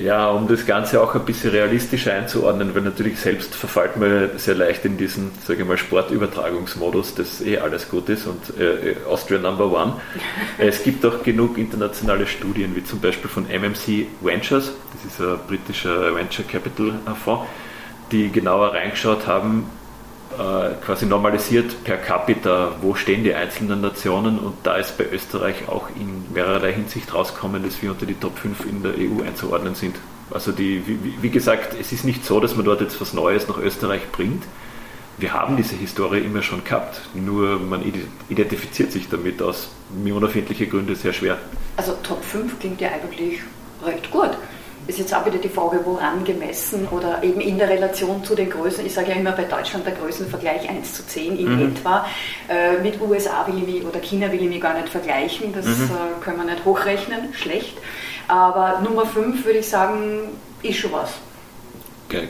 ja, 0.00 0.30
um 0.30 0.48
das 0.48 0.66
Ganze 0.66 1.00
auch 1.00 1.14
ein 1.14 1.24
bisschen 1.24 1.50
realistisch 1.50 2.08
einzuordnen, 2.08 2.74
weil 2.74 2.82
natürlich 2.82 3.18
selbst 3.18 3.54
verfällt 3.54 3.96
man 3.96 4.30
sehr 4.36 4.54
leicht 4.54 4.84
in 4.84 4.96
diesen, 4.96 5.30
sage 5.46 5.62
ich 5.62 5.68
mal, 5.68 5.78
Sportübertragungsmodus, 5.78 7.14
dass 7.14 7.40
eh 7.40 7.58
alles 7.58 7.88
gut 7.88 8.08
ist 8.08 8.26
und 8.26 8.58
äh, 8.58 8.96
Austria 9.08 9.38
Number 9.38 9.70
One. 9.70 10.00
es 10.58 10.82
gibt 10.82 11.04
auch 11.06 11.22
genug 11.22 11.58
internationale 11.58 12.26
Studien, 12.26 12.74
wie 12.74 12.84
zum 12.84 13.00
Beispiel 13.00 13.30
von 13.30 13.44
MMC 13.44 14.06
Ventures, 14.20 14.72
das 14.92 15.12
ist 15.12 15.20
ein 15.20 15.38
britischer 15.46 16.14
Venture 16.14 16.44
Capital 16.46 16.94
Fonds, 17.22 17.46
die 18.10 18.30
genauer 18.30 18.72
reingeschaut 18.74 19.26
haben, 19.26 19.66
äh, 19.66 19.83
quasi 20.84 21.06
normalisiert 21.06 21.84
per 21.84 21.96
capita, 21.96 22.72
wo 22.80 22.94
stehen 22.94 23.22
die 23.22 23.34
einzelnen 23.34 23.80
Nationen 23.80 24.38
und 24.38 24.54
da 24.64 24.76
ist 24.76 24.98
bei 24.98 25.04
Österreich 25.04 25.68
auch 25.68 25.88
in 25.94 26.32
mehrerlei 26.32 26.72
Hinsicht 26.72 27.14
rauskommen, 27.14 27.62
dass 27.62 27.80
wir 27.82 27.92
unter 27.92 28.06
die 28.06 28.14
Top 28.14 28.38
5 28.38 28.66
in 28.66 28.82
der 28.82 28.92
EU 28.92 29.22
einzuordnen 29.24 29.74
sind. 29.74 29.96
Also 30.30 30.50
die, 30.50 30.82
wie, 30.86 31.22
wie 31.22 31.30
gesagt, 31.30 31.76
es 31.78 31.92
ist 31.92 32.04
nicht 32.04 32.24
so, 32.24 32.40
dass 32.40 32.56
man 32.56 32.64
dort 32.64 32.80
jetzt 32.80 33.00
was 33.00 33.12
Neues 33.12 33.46
nach 33.46 33.58
Österreich 33.58 34.10
bringt. 34.10 34.42
Wir 35.18 35.32
haben 35.32 35.56
diese 35.56 35.76
Historie 35.76 36.18
immer 36.18 36.42
schon 36.42 36.64
gehabt, 36.64 37.00
nur 37.14 37.60
man 37.60 37.82
identifiziert 38.28 38.90
sich 38.90 39.08
damit 39.08 39.40
aus 39.40 39.68
mir 40.02 40.16
unerfindlichen 40.16 40.68
Gründen 40.68 40.96
sehr 40.96 41.12
schwer. 41.12 41.38
Also 41.76 41.92
Top 42.02 42.24
5 42.24 42.58
klingt 42.58 42.80
ja 42.80 42.88
eigentlich 42.88 43.40
recht 43.84 44.10
gut 44.10 44.30
ist 44.86 44.98
jetzt 44.98 45.14
auch 45.14 45.24
wieder 45.24 45.38
die 45.38 45.48
Frage, 45.48 45.80
woran 45.84 46.24
gemessen 46.24 46.86
oder 46.90 47.22
eben 47.22 47.40
in 47.40 47.58
der 47.58 47.68
Relation 47.68 48.22
zu 48.22 48.34
den 48.34 48.50
Größen. 48.50 48.84
Ich 48.84 48.92
sage 48.92 49.10
ja 49.10 49.16
immer 49.16 49.32
bei 49.32 49.44
Deutschland 49.44 49.86
der 49.86 49.94
Größenvergleich 49.94 50.68
1 50.68 50.94
zu 50.94 51.06
10 51.06 51.38
in 51.38 51.56
mhm. 51.56 51.76
etwa. 51.76 52.06
Äh, 52.48 52.82
mit 52.82 53.00
USA 53.00 53.46
will 53.46 53.58
ich 53.58 53.66
mich 53.66 53.84
oder 53.84 54.00
China 54.00 54.30
will 54.30 54.42
ich 54.42 54.48
mich 54.48 54.60
gar 54.60 54.74
nicht 54.74 54.88
vergleichen, 54.88 55.54
das 55.54 55.66
mhm. 55.66 55.84
äh, 55.84 56.24
können 56.24 56.38
wir 56.38 56.44
nicht 56.44 56.64
hochrechnen, 56.64 57.32
schlecht. 57.34 57.78
Aber 58.28 58.80
Nummer 58.82 59.06
5 59.06 59.44
würde 59.44 59.58
ich 59.60 59.68
sagen, 59.68 60.28
ist 60.62 60.78
schon 60.78 60.92
was. 60.92 61.14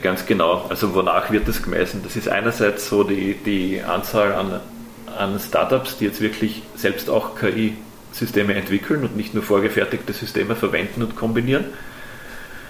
Ganz 0.01 0.25
genau. 0.25 0.65
Also 0.69 0.95
wonach 0.95 1.31
wird 1.31 1.47
das 1.47 1.61
gemessen? 1.61 2.01
Das 2.03 2.15
ist 2.15 2.29
einerseits 2.29 2.89
so 2.89 3.03
die, 3.03 3.35
die 3.35 3.81
Anzahl 3.81 4.33
an, 4.33 4.61
an 5.17 5.39
Startups, 5.39 5.97
die 5.97 6.05
jetzt 6.05 6.21
wirklich 6.21 6.63
selbst 6.75 7.09
auch 7.09 7.35
KI 7.35 7.75
Systeme 8.11 8.53
entwickeln 8.53 9.03
und 9.03 9.17
nicht 9.17 9.33
nur 9.33 9.43
vorgefertigte 9.43 10.13
Systeme 10.13 10.55
verwenden 10.55 11.03
und 11.03 11.15
kombinieren. 11.17 11.65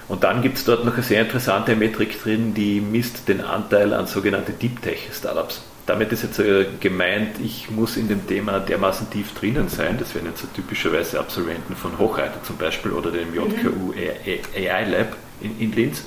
Und 0.08 0.24
dann 0.24 0.42
gibt 0.42 0.58
es 0.58 0.66
dort 0.66 0.86
noch 0.86 0.94
eine 0.94 1.04
sehr 1.04 1.22
interessante 1.22 1.76
Metrik 1.76 2.22
drin, 2.22 2.54
die 2.54 2.80
misst 2.80 3.28
den 3.28 3.42
Anteil 3.42 3.94
an 3.94 4.06
sogenannte 4.06 4.52
Deep 4.52 4.82
Tech 4.82 5.10
Startups. 5.12 5.64
Damit 5.88 6.12
ist 6.12 6.24
jetzt 6.24 6.40
äh, 6.40 6.66
gemeint, 6.80 7.40
ich 7.44 7.70
muss 7.70 7.96
in 7.96 8.08
dem 8.08 8.26
Thema 8.28 8.60
dermaßen 8.60 9.10
tief 9.10 9.34
drinnen 9.34 9.70
sein. 9.70 9.98
Das 10.00 10.16
wären 10.16 10.26
jetzt 10.26 10.42
so 10.42 10.48
typischerweise 10.48 11.20
Absolventen 11.20 11.76
von 11.76 11.98
Hochreiter 12.00 12.42
zum 12.44 12.58
Beispiel 12.58 12.92
oder 12.92 13.12
dem 13.12 13.34
JKU 13.34 13.94
AI 13.94 14.86
Lab 14.86 15.16
in, 15.42 15.60
in 15.60 15.72
Linz, 15.74 16.06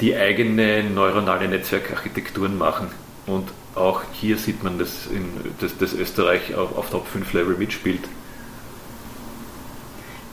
die 0.00 0.16
eigene 0.16 0.82
neuronale 0.82 1.46
Netzwerkarchitekturen 1.46 2.58
machen. 2.58 2.88
Und 3.26 3.48
auch 3.76 4.02
hier 4.12 4.38
sieht 4.38 4.62
man, 4.64 4.78
dass, 4.78 5.06
in, 5.06 5.28
dass, 5.60 5.78
dass 5.78 5.94
Österreich 5.94 6.54
auf, 6.56 6.76
auf 6.76 6.90
Top 6.90 7.06
5 7.06 7.32
Level 7.32 7.56
mitspielt. 7.56 8.02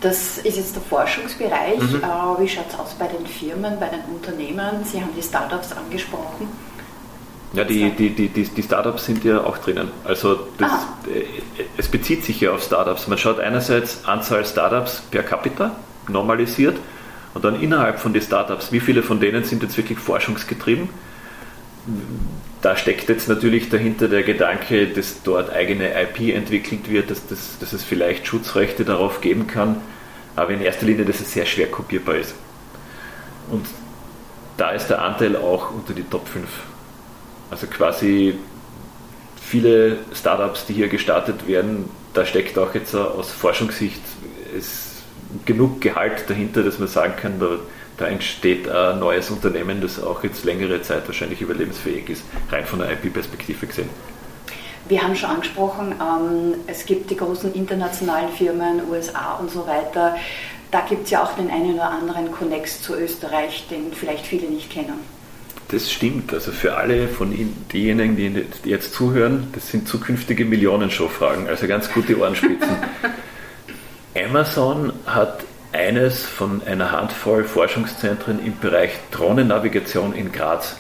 Das 0.02 0.40
ist 0.40 0.58
jetzt 0.58 0.76
der 0.76 0.82
Forschungsbereich. 0.82 1.80
Mhm. 1.80 2.04
Äh, 2.04 2.42
wie 2.42 2.50
schaut 2.50 2.66
es 2.70 2.80
aus 2.80 2.96
bei 2.98 3.08
den 3.08 3.26
Firmen, 3.26 3.80
bei 3.80 3.88
den 3.88 4.02
Unternehmen? 4.14 4.84
Sie 4.84 5.00
haben 5.00 5.12
die 5.16 5.22
Startups 5.22 5.72
angesprochen. 5.72 6.50
Ja, 7.54 7.66
die, 7.66 7.92
die, 7.92 8.10
die, 8.10 8.30
die, 8.30 8.64
Startups 8.64 9.06
sind 9.06 9.24
ja 9.24 9.44
auch 9.44 9.58
drinnen. 9.58 9.92
Also 10.06 10.48
das, 10.58 10.72
äh, 11.08 11.24
es 11.78 11.88
bezieht 11.88 12.24
sich 12.24 12.42
ja 12.42 12.52
auf 12.52 12.64
Startups. 12.64 13.08
Man 13.08 13.18
schaut 13.18 13.40
einerseits 13.40 14.06
Anzahl 14.06 14.46
Startups 14.46 15.04
per 15.12 15.22
capita 15.22 15.76
normalisiert 16.08 16.78
und 17.34 17.44
dann 17.46 17.62
innerhalb 17.62 18.00
von 18.00 18.14
den 18.14 18.22
Startups, 18.22 18.72
wie 18.72 18.80
viele 18.80 19.04
von 19.04 19.20
denen 19.20 19.44
sind 19.44 19.64
jetzt 19.64 19.78
wirklich 19.78 20.00
forschungsgetrieben? 20.00 20.90
Da 22.62 22.78
steckt 22.78 23.10
jetzt 23.10 23.28
natürlich 23.28 23.70
dahinter 23.70 24.08
der 24.08 24.24
Gedanke, 24.24 24.88
dass 24.88 25.24
dort 25.24 25.52
eigene 25.52 25.90
IP 26.02 26.34
entwickelt 26.34 26.90
wird, 26.90 27.12
dass, 27.12 27.28
dass, 27.28 27.60
dass 27.60 27.74
es 27.74 27.84
vielleicht 27.84 28.28
Schutzrechte 28.28 28.86
darauf 28.86 29.20
geben 29.20 29.48
kann, 29.48 29.78
aber 30.36 30.52
in 30.52 30.62
erster 30.62 30.86
Linie, 30.86 31.06
dass 31.06 31.20
es 31.20 31.32
sehr 31.32 31.46
schwer 31.46 31.70
kopierbar 31.70 32.16
ist. 32.16 32.34
Und 33.50 33.66
da 34.58 34.72
ist 34.72 34.88
der 34.88 35.02
Anteil 35.02 35.36
auch 35.36 35.72
unter 35.72 35.94
die 35.94 36.04
Top 36.04 36.28
5 36.28 36.48
also 37.52 37.68
quasi 37.68 38.36
viele 39.46 39.98
Startups, 40.14 40.66
die 40.66 40.74
hier 40.74 40.88
gestartet 40.88 41.48
werden, 41.48 41.90
da 42.14 42.26
steckt 42.26 42.58
auch 42.58 42.74
jetzt 42.74 42.96
aus 42.96 43.32
Forschungssicht 43.32 44.02
genug 45.46 45.82
Gehalt 45.82 46.30
dahinter, 46.30 46.64
dass 46.64 46.80
man 46.80 46.88
sagen 46.88 47.14
kann, 47.18 47.40
da, 47.40 47.58
da, 47.98 48.08
entsteht 48.08 48.68
ein 48.70 49.00
neues 49.00 49.30
Unternehmen, 49.30 49.82
das 49.82 50.02
auch 50.02 50.24
jetzt 50.24 50.44
längere 50.46 50.82
Zeit 50.82 51.08
wahrscheinlich 51.08 51.42
überlebensfähig 51.42 52.10
ist, 52.10 52.24
rein 52.50 52.66
von 52.66 52.80
der 52.80 52.92
IP-Perspektive 52.92 53.68
gesehen. 53.68 53.90
Wir 54.92 55.02
haben 55.02 55.16
schon 55.16 55.30
angesprochen, 55.30 55.96
ähm, 56.02 56.56
es 56.68 56.86
gibt 56.86 57.10
die 57.10 57.16
großen 57.16 57.54
internationalen 57.54 58.30
Firmen, 58.34 58.82
USA 58.90 59.36
und 59.40 59.50
so 59.50 59.66
weiter. 59.66 60.18
Da 60.70 60.82
gibt 60.82 61.06
es 61.06 61.12
ja 61.12 61.24
auch 61.24 61.34
den 61.38 61.50
einen 61.50 61.76
oder 61.76 61.90
anderen 61.90 62.30
Connex 62.30 62.82
zu 62.82 62.98
Österreich, 62.98 63.68
den 63.72 63.94
vielleicht 63.94 64.26
viele 64.26 64.50
nicht 64.50 64.70
kennen. 64.70 64.96
Das 65.70 65.90
stimmt. 65.90 66.34
Also 66.34 66.52
für 66.52 66.76
alle 66.76 67.08
von 67.08 67.32
Ihnen, 67.32 67.66
diejenigen, 67.72 68.18
die 68.18 68.70
jetzt 68.70 68.94
zuhören, 68.94 69.48
das 69.54 69.70
sind 69.70 69.88
zukünftige 69.88 70.44
Millionenshow-Fragen, 70.44 71.48
also 71.48 71.68
ganz 71.68 71.90
gute 71.90 72.20
Ohrenspitzen. 72.20 72.76
Amazon 74.14 74.92
hat 75.06 75.46
eines 75.72 76.26
von 76.26 76.62
einer 76.66 76.92
Handvoll 76.92 77.46
Forschungszentren 77.46 78.46
im 78.46 78.60
Bereich 78.60 78.92
Drohnennavigation 79.12 80.14
in 80.14 80.34
Graz. 80.34 80.76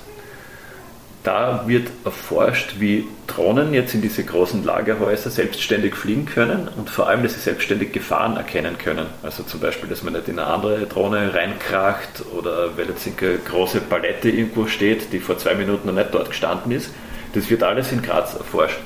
Da 1.23 1.65
wird 1.67 1.89
erforscht, 2.03 2.75
wie 2.79 3.07
Drohnen 3.27 3.75
jetzt 3.75 3.93
in 3.93 4.01
diese 4.01 4.23
großen 4.23 4.63
Lagerhäuser 4.63 5.29
selbstständig 5.29 5.93
fliegen 5.93 6.25
können 6.25 6.67
und 6.75 6.89
vor 6.89 7.07
allem, 7.07 7.21
dass 7.21 7.35
sie 7.35 7.39
selbstständig 7.39 7.91
Gefahren 7.91 8.37
erkennen 8.37 8.77
können. 8.79 9.05
Also 9.21 9.43
zum 9.43 9.59
Beispiel, 9.59 9.87
dass 9.87 10.01
man 10.01 10.13
nicht 10.13 10.27
in 10.27 10.39
eine 10.39 10.47
andere 10.47 10.87
Drohne 10.87 11.31
reinkracht 11.33 12.23
oder 12.35 12.75
weil 12.75 12.87
jetzt 12.89 13.07
eine 13.07 13.37
große 13.37 13.81
Palette 13.81 14.29
irgendwo 14.29 14.65
steht, 14.65 15.13
die 15.13 15.19
vor 15.19 15.37
zwei 15.37 15.53
Minuten 15.53 15.87
noch 15.87 15.93
nicht 15.93 16.11
dort 16.11 16.29
gestanden 16.29 16.71
ist. 16.71 16.89
Das 17.33 17.49
wird 17.51 17.61
alles 17.61 17.91
in 17.91 18.01
Graz 18.01 18.33
erforscht. 18.33 18.79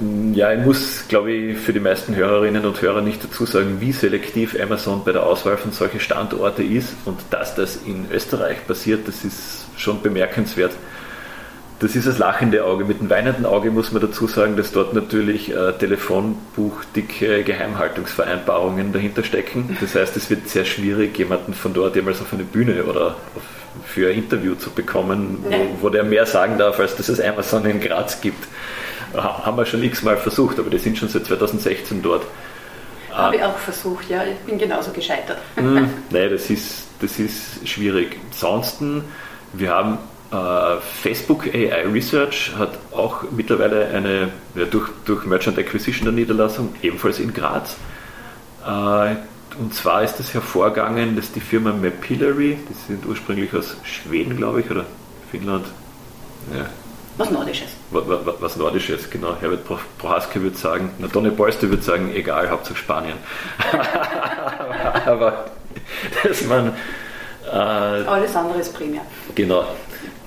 Ähm, 0.00 0.32
ja, 0.34 0.52
ich 0.52 0.64
muss, 0.64 1.06
glaube 1.08 1.30
ich, 1.30 1.58
für 1.58 1.74
die 1.74 1.80
meisten 1.80 2.16
Hörerinnen 2.16 2.64
und 2.64 2.80
Hörer 2.80 3.02
nicht 3.02 3.22
dazu 3.22 3.44
sagen, 3.44 3.80
wie 3.80 3.92
selektiv 3.92 4.56
Amazon 4.60 5.04
bei 5.04 5.12
der 5.12 5.24
Auswahl 5.24 5.58
von 5.58 5.72
solchen 5.72 6.00
Standorten 6.00 6.74
ist 6.74 6.94
und 7.04 7.18
dass 7.30 7.54
das 7.54 7.76
in 7.76 8.06
Österreich 8.10 8.66
passiert, 8.66 9.06
das 9.06 9.24
ist 9.24 9.66
schon 9.76 10.00
bemerkenswert. 10.02 10.72
Das 11.80 11.96
ist 11.96 12.06
das 12.06 12.18
lachende 12.18 12.64
Auge. 12.64 12.84
Mit 12.84 13.00
dem 13.00 13.10
weinenden 13.10 13.44
Auge 13.44 13.70
muss 13.70 13.90
man 13.90 14.00
dazu 14.00 14.26
sagen, 14.26 14.56
dass 14.56 14.72
dort 14.72 14.94
natürlich 14.94 15.52
äh, 15.52 15.72
telefonbuchdicke 15.72 17.42
Geheimhaltungsvereinbarungen 17.42 18.92
dahinter 18.92 19.24
stecken. 19.24 19.76
Das 19.80 19.94
heißt, 19.94 20.16
es 20.16 20.30
wird 20.30 20.48
sehr 20.48 20.64
schwierig, 20.64 21.18
jemanden 21.18 21.52
von 21.52 21.74
dort 21.74 21.96
jemals 21.96 22.20
auf 22.20 22.32
eine 22.32 22.44
Bühne 22.44 22.84
oder 22.84 23.16
für 23.84 24.08
ein 24.08 24.14
Interview 24.16 24.54
zu 24.54 24.70
bekommen, 24.70 25.44
wo, 25.48 25.86
wo 25.86 25.88
der 25.88 26.04
mehr 26.04 26.26
sagen 26.26 26.58
darf, 26.58 26.78
als 26.78 26.94
dass 26.96 27.08
es 27.08 27.20
Amazon 27.20 27.66
in 27.66 27.80
Graz 27.80 28.20
gibt. 28.20 28.46
Haben 29.14 29.56
wir 29.56 29.66
schon 29.66 29.82
x-mal 29.82 30.16
versucht, 30.16 30.58
aber 30.58 30.70
die 30.70 30.78
sind 30.78 30.96
schon 30.96 31.08
seit 31.08 31.26
2016 31.26 32.02
dort. 32.02 32.24
Habe 33.12 33.36
ich 33.36 33.42
auch 33.42 33.56
versucht, 33.58 34.10
ja. 34.10 34.24
Ich 34.24 34.38
bin 34.46 34.58
genauso 34.58 34.90
gescheitert. 34.90 35.38
Hm, 35.54 35.88
nein, 36.10 36.30
das 36.30 36.50
ist, 36.50 36.86
das 37.00 37.18
ist 37.18 37.68
schwierig. 37.68 38.16
Ansonsten, 38.32 39.04
wir 39.52 39.70
haben 39.70 39.98
Facebook 41.02 41.46
AI 41.52 41.86
Research 41.92 42.52
hat 42.58 42.78
auch 42.92 43.24
mittlerweile 43.30 43.86
eine, 43.88 44.30
ja, 44.54 44.64
durch, 44.64 44.88
durch 45.04 45.24
Merchant 45.26 45.58
Acquisition 45.58 46.04
der 46.04 46.12
Niederlassung, 46.12 46.74
ebenfalls 46.82 47.18
in 47.18 47.32
Graz. 47.32 47.76
Uh, 48.66 49.16
und 49.60 49.74
zwar 49.74 50.02
ist 50.02 50.16
das 50.16 50.32
hervorgegangen, 50.32 51.14
dass 51.14 51.30
die 51.30 51.40
Firma 51.40 51.72
Mapillary, 51.72 52.58
die 52.68 52.74
sind 52.86 53.06
ursprünglich 53.06 53.54
aus 53.54 53.76
Schweden, 53.84 54.36
glaube 54.36 54.60
ich, 54.60 54.70
oder 54.70 54.84
Finnland. 55.30 55.66
Ja. 56.52 56.66
Was 57.16 57.30
Nordisches. 57.30 57.68
Was, 57.90 58.04
was, 58.08 58.34
was 58.40 58.56
Nordisches, 58.56 59.08
genau. 59.10 59.36
Herbert 59.40 59.60
Prohaske 59.98 60.42
würde 60.42 60.56
sagen, 60.56 60.90
na, 60.98 61.06
Donny 61.06 61.30
Polster 61.30 61.68
würde 61.68 61.82
sagen, 61.82 62.12
egal, 62.12 62.50
Hauptsache 62.50 62.76
Spanien. 62.76 63.16
Aber 65.06 65.44
dass 66.24 66.44
man. 66.46 66.72
Äh, 67.54 67.56
Alles 67.56 68.34
andere 68.34 68.58
ist 68.58 68.74
primär. 68.74 69.02
Genau. 69.34 69.64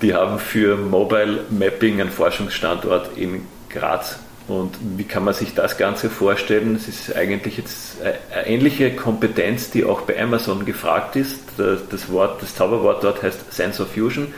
Die 0.01 0.13
haben 0.13 0.39
für 0.39 0.77
Mobile 0.77 1.41
Mapping 1.49 1.99
einen 1.99 2.09
Forschungsstandort 2.09 3.17
in 3.17 3.45
Graz. 3.69 4.17
Und 4.47 4.77
wie 4.95 5.03
kann 5.03 5.25
man 5.25 5.33
sich 5.33 5.53
das 5.53 5.77
Ganze 5.77 6.09
vorstellen? 6.09 6.75
Es 6.75 6.87
ist 6.87 7.13
eigentlich 7.13 7.57
jetzt 7.57 8.01
eine 8.01 8.47
ähnliche 8.47 8.95
Kompetenz, 8.95 9.71
die 9.71 9.83
auch 9.83 10.01
bei 10.01 10.21
Amazon 10.21 10.63
gefragt 10.63 11.17
ist. 11.17 11.39
Das, 11.57 12.09
Wort, 12.09 12.41
das 12.41 12.55
Zauberwort 12.55 13.03
dort 13.03 13.21
heißt 13.21 13.51
Sensor 13.51 13.87
Fusion, 13.87 14.33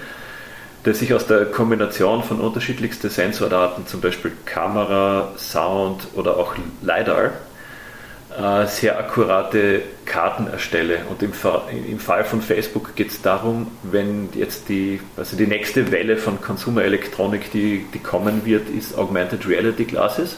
das 0.83 0.97
sich 0.97 1.13
aus 1.13 1.27
der 1.27 1.45
Kombination 1.45 2.23
von 2.23 2.39
unterschiedlichsten 2.39 3.09
Sensordaten, 3.11 3.85
zum 3.85 4.01
Beispiel 4.01 4.31
Kamera, 4.45 5.31
Sound 5.37 6.07
oder 6.15 6.37
auch 6.37 6.55
LiDAR, 6.81 7.33
sehr 8.67 8.97
akkurate 8.97 9.81
Karten 10.05 10.47
erstelle. 10.47 10.99
Und 11.09 11.21
im, 11.21 11.33
im 11.87 11.99
Fall 11.99 12.23
von 12.23 12.41
Facebook 12.41 12.95
geht 12.95 13.09
es 13.09 13.21
darum, 13.21 13.67
wenn 13.83 14.29
jetzt 14.33 14.69
die, 14.69 15.01
also 15.17 15.35
die 15.35 15.47
nächste 15.47 15.91
Welle 15.91 16.17
von 16.17 16.39
Konsumerelektronik, 16.39 17.51
die, 17.51 17.85
die 17.93 17.99
kommen 17.99 18.45
wird, 18.45 18.69
ist 18.69 18.97
Augmented 18.97 19.47
Reality 19.47 19.83
Glasses. 19.83 20.37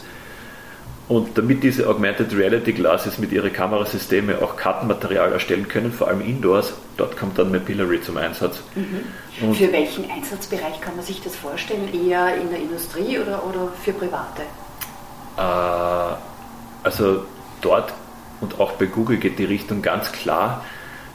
Und 1.07 1.37
damit 1.37 1.61
diese 1.61 1.87
Augmented 1.89 2.33
Reality 2.33 2.71
Glasses 2.71 3.17
mit 3.17 3.31
ihren 3.33 3.51
Kamerasysteme 3.51 4.41
auch 4.41 4.55
Kartenmaterial 4.55 5.33
erstellen 5.33 5.67
können, 5.67 5.91
vor 5.91 6.07
allem 6.07 6.21
indoors, 6.21 6.73
dort 6.95 7.17
kommt 7.17 7.37
dann 7.37 7.51
Mapillary 7.51 8.01
zum 8.01 8.17
Einsatz. 8.17 8.61
Mhm. 8.75 9.53
Für 9.53 9.71
welchen 9.73 10.09
Einsatzbereich 10.09 10.79
kann 10.79 10.95
man 10.95 11.05
sich 11.05 11.21
das 11.21 11.35
vorstellen? 11.35 11.89
Eher 11.93 12.35
in 12.37 12.49
der 12.49 12.59
Industrie 12.59 13.19
oder, 13.19 13.45
oder 13.45 13.73
für 13.83 13.91
Private? 13.91 14.43
Äh, 15.37 16.15
also 16.83 17.25
dort 17.61 17.93
und 18.41 18.59
auch 18.59 18.73
bei 18.73 18.85
Google 18.87 19.17
geht 19.17 19.39
die 19.39 19.45
Richtung 19.45 19.81
ganz 19.81 20.11
klar, 20.11 20.65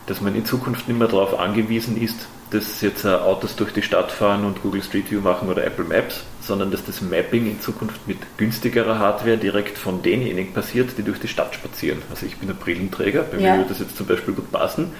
dass 0.07 0.21
man 0.21 0.35
in 0.35 0.45
Zukunft 0.45 0.88
nicht 0.88 0.99
mehr 0.99 1.09
darauf 1.09 1.38
angewiesen 1.38 2.00
ist, 2.00 2.29
dass 2.50 2.81
jetzt 2.81 3.05
äh, 3.05 3.09
Autos 3.09 3.57
durch 3.57 3.73
die 3.73 3.83
Stadt 3.83 4.12
fahren 4.12 4.45
und 4.45 4.62
Google 4.62 4.83
Street 4.83 5.11
View 5.11 5.21
machen 5.21 5.49
oder 5.49 5.65
Apple 5.65 5.85
Maps, 5.85 6.23
sondern 6.41 6.71
dass 6.71 6.85
das 6.85 7.00
Mapping 7.00 7.50
in 7.50 7.61
Zukunft 7.61 8.07
mit 8.07 8.19
günstigerer 8.37 9.00
Hardware 9.00 9.37
direkt 9.37 9.76
von 9.76 10.03
denjenigen 10.03 10.53
passiert, 10.53 10.91
die 10.97 11.03
durch 11.03 11.19
die 11.19 11.26
Stadt 11.26 11.55
spazieren. 11.55 12.03
Also 12.09 12.25
ich 12.25 12.37
bin 12.37 12.49
ein 12.49 12.57
Brillenträger, 12.57 13.23
bei 13.23 13.38
ja. 13.38 13.53
mir 13.53 13.59
würde 13.59 13.71
das 13.71 13.81
jetzt 13.81 13.97
zum 13.97 14.07
Beispiel 14.07 14.35
gut 14.35 14.53
passen. 14.53 14.93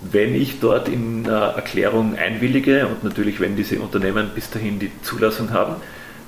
Wenn 0.00 0.34
ich 0.34 0.58
dort 0.60 0.88
in 0.88 1.24
äh, 1.26 1.28
Erklärung 1.28 2.16
einwillige 2.16 2.88
und 2.88 3.04
natürlich, 3.04 3.38
wenn 3.38 3.56
diese 3.56 3.78
Unternehmen 3.80 4.30
bis 4.34 4.50
dahin 4.50 4.80
die 4.80 4.90
Zulassung 5.02 5.52
haben, 5.52 5.76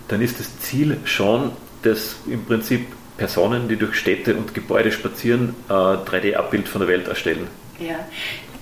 dann 0.06 0.22
ist 0.22 0.38
das 0.38 0.60
Ziel 0.60 0.98
schon, 1.04 1.52
dass 1.82 2.16
im 2.26 2.44
Prinzip 2.44 2.86
Personen, 3.20 3.68
die 3.68 3.76
durch 3.76 3.96
Städte 3.96 4.34
und 4.34 4.54
Gebäude 4.54 4.90
spazieren, 4.90 5.54
3D-Abbild 5.68 6.66
von 6.66 6.80
der 6.80 6.88
Welt 6.88 7.06
erstellen. 7.06 7.48
Ja, 7.78 7.96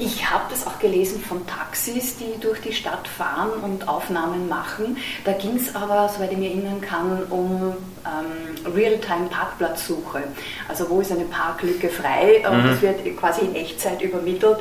ich 0.01 0.29
habe 0.29 0.45
das 0.51 0.67
auch 0.67 0.81
gelesen 0.81 1.21
von 1.21 1.47
Taxis, 1.47 2.17
die 2.19 2.41
durch 2.41 2.61
die 2.61 2.73
Stadt 2.73 3.07
fahren 3.07 3.51
und 3.63 3.87
Aufnahmen 3.87 4.49
machen. 4.49 4.97
Da 5.25 5.33
ging 5.33 5.57
es 5.57 5.77
aber, 5.77 6.09
soweit 6.09 6.33
ich 6.33 6.39
mich 6.39 6.51
erinnern 6.51 6.81
kann, 6.81 7.23
um 7.31 7.73
ähm, 8.05 8.73
Realtime-Parkplatzsuche. 8.75 10.25
Also 10.69 10.91
wo 10.91 11.01
ist 11.01 11.13
eine 11.13 11.25
Parklücke 11.27 11.89
frei? 11.89 12.43
Mhm. 12.43 12.69
das 12.69 12.83
wird 12.83 13.17
quasi 13.17 13.43
in 13.43 13.55
Echtzeit 13.55 14.03
übermittelt 14.03 14.59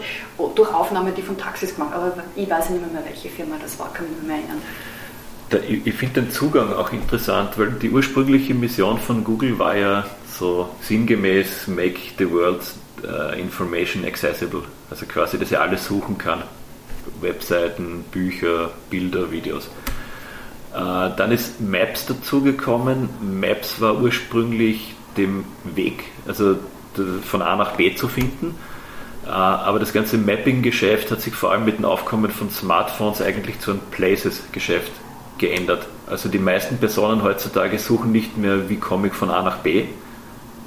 durch 0.54 0.72
Aufnahmen, 0.72 1.16
die 1.16 1.24
von 1.24 1.40
Taxis 1.40 1.74
gemacht 1.74 1.94
Aber 1.96 2.14
ich 2.36 2.48
weiß 2.48 2.70
nicht 2.70 2.94
mehr, 2.94 3.04
welche 3.04 3.30
Firma 3.30 3.56
das 3.60 3.80
war, 3.80 3.92
kann 3.94 4.06
ich 4.06 4.12
mich 4.12 4.28
mehr 4.28 4.38
erinnern. 4.38 4.62
Da, 5.50 5.60
ich 5.60 5.94
finde 5.94 6.22
den 6.22 6.32
Zugang 6.32 6.74
auch 6.74 6.92
interessant, 6.92 7.58
weil 7.58 7.72
die 7.72 7.90
ursprüngliche 7.90 8.54
Mission 8.54 9.00
von 9.00 9.24
Google 9.24 9.58
war 9.58 9.78
ja 9.78 10.06
so 10.28 10.70
sinngemäß 10.82 11.68
Make 11.68 12.00
the 12.18 12.30
World 12.30 12.62
uh, 13.04 13.34
Information 13.40 14.04
Accessible. 14.04 14.64
Also 14.90 15.06
quasi, 15.06 15.40
dass 15.40 15.52
er 15.52 15.62
alles 15.62 15.86
suchen 15.86 16.18
kann. 16.18 16.44
Webseiten, 17.22 18.04
Bücher, 18.12 18.72
Bilder, 18.90 19.32
Videos. 19.32 19.70
Uh, 20.74 21.10
dann 21.16 21.32
ist 21.32 21.62
Maps 21.62 22.06
dazugekommen. 22.06 23.10
Maps 23.40 23.80
war 23.80 24.02
ursprünglich 24.02 24.96
dem 25.16 25.46
Weg, 25.64 26.04
also 26.28 26.58
von 27.24 27.42
A 27.42 27.56
nach 27.56 27.78
B 27.78 27.96
zu 27.96 28.10
finden. 28.10 28.54
Uh, 29.26 29.30
aber 29.30 29.80
das 29.80 29.94
ganze 29.94 30.18
Mapping-Geschäft 30.18 31.10
hat 31.10 31.22
sich 31.22 31.34
vor 31.34 31.54
allem 31.54 31.64
mit 31.64 31.78
dem 31.78 31.86
Aufkommen 31.86 32.32
von 32.32 32.50
Smartphones 32.50 33.22
eigentlich 33.22 33.60
zu 33.62 33.72
einem 33.72 33.80
Places-Geschäft 33.92 34.92
geändert. 35.38 35.88
Also 36.08 36.30
die 36.30 36.40
meisten 36.40 36.78
Personen 36.78 37.24
heutzutage 37.24 37.78
suchen 37.80 38.12
nicht 38.12 38.38
mehr, 38.38 38.70
wie 38.70 38.78
komme 38.78 39.08
ich 39.08 39.14
von 39.14 39.30
A 39.30 39.42
nach 39.42 39.58
B. 39.58 39.86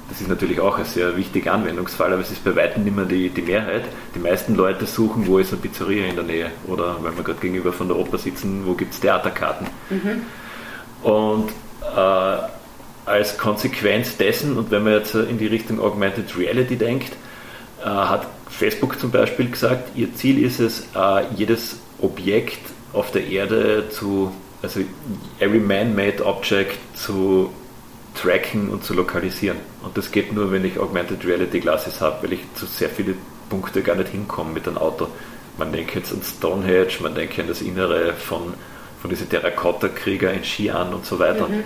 Das 0.09 0.19
ist 0.19 0.27
natürlich 0.27 0.59
auch 0.59 0.77
ein 0.77 0.83
sehr 0.83 1.15
wichtiger 1.15 1.53
Anwendungsfall, 1.53 2.11
aber 2.11 2.21
es 2.21 2.31
ist 2.31 2.43
bei 2.43 2.53
weitem 2.55 2.83
nicht 2.83 2.95
mehr 2.95 3.05
die, 3.05 3.29
die 3.29 3.41
Mehrheit. 3.41 3.83
Die 4.13 4.19
meisten 4.19 4.55
Leute 4.55 4.85
suchen, 4.85 5.25
wo 5.25 5.37
ist 5.37 5.53
eine 5.53 5.61
Pizzeria 5.61 6.05
in 6.05 6.15
der 6.15 6.25
Nähe 6.25 6.51
oder 6.67 6.97
wenn 7.01 7.15
wir 7.15 7.23
gerade 7.23 7.39
gegenüber 7.39 7.71
von 7.71 7.87
der 7.87 7.97
Oper 7.97 8.17
sitzen, 8.17 8.63
wo 8.65 8.73
gibt 8.73 8.93
es 8.93 8.99
Theaterkarten. 8.99 9.67
Mhm. 9.89 11.09
Und 11.09 11.49
äh, 11.95 12.37
als 13.05 13.37
Konsequenz 13.37 14.17
dessen, 14.17 14.57
und 14.57 14.69
wenn 14.69 14.83
man 14.83 14.93
jetzt 14.93 15.15
in 15.15 15.37
die 15.37 15.47
Richtung 15.47 15.79
Augmented 15.79 16.37
Reality 16.37 16.75
denkt, 16.75 17.13
äh, 17.81 17.85
hat 17.85 18.27
Facebook 18.49 18.99
zum 18.99 19.11
Beispiel 19.11 19.49
gesagt, 19.49 19.95
ihr 19.95 20.13
Ziel 20.13 20.43
ist 20.43 20.59
es, 20.59 20.87
äh, 20.93 21.23
jedes 21.35 21.79
Objekt 22.01 22.59
auf 22.93 23.11
der 23.11 23.27
Erde 23.27 23.89
zu 23.89 24.33
also 24.61 24.81
every 25.39 25.59
man-made 25.59 26.23
object 26.25 26.77
zu 26.95 27.51
tracken 28.15 28.69
und 28.69 28.83
zu 28.83 28.93
lokalisieren. 28.93 29.57
Und 29.83 29.97
das 29.97 30.11
geht 30.11 30.33
nur, 30.33 30.51
wenn 30.51 30.65
ich 30.65 30.77
Augmented 30.77 31.25
Reality 31.25 31.59
Glasses 31.59 32.01
habe, 32.01 32.23
weil 32.23 32.33
ich 32.33 32.41
zu 32.55 32.65
sehr 32.65 32.89
viele 32.89 33.15
Punkte 33.49 33.81
gar 33.81 33.95
nicht 33.95 34.09
hinkomme 34.09 34.53
mit 34.53 34.67
einem 34.67 34.77
Auto. 34.77 35.07
Man 35.57 35.71
denkt 35.71 35.95
jetzt 35.95 36.13
an 36.13 36.21
Stonehenge, 36.23 36.91
man 37.01 37.15
denkt 37.15 37.39
an 37.39 37.47
das 37.47 37.61
Innere 37.61 38.13
von, 38.13 38.53
von 39.01 39.09
diesen 39.09 39.29
Terrakotta-Krieger 39.29 40.31
in 40.33 40.41
Xi'an 40.41 40.93
und 40.93 41.05
so 41.05 41.19
weiter. 41.19 41.47
Mhm. 41.47 41.63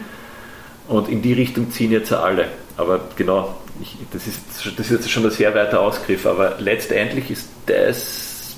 Und 0.88 1.10
in 1.10 1.22
die 1.22 1.34
Richtung 1.34 1.72
ziehen 1.72 1.92
jetzt 1.92 2.14
alle. 2.14 2.48
Aber 2.78 3.00
genau, 3.16 3.56
ich, 3.82 3.98
das, 4.12 4.28
ist, 4.28 4.40
das 4.78 4.86
ist 4.86 4.92
jetzt 4.92 5.10
schon 5.10 5.26
ein 5.26 5.32
sehr 5.32 5.54
weiter 5.56 5.82
Ausgriff, 5.82 6.26
aber 6.26 6.56
letztendlich 6.60 7.32
ist 7.32 7.50
das 7.66 8.56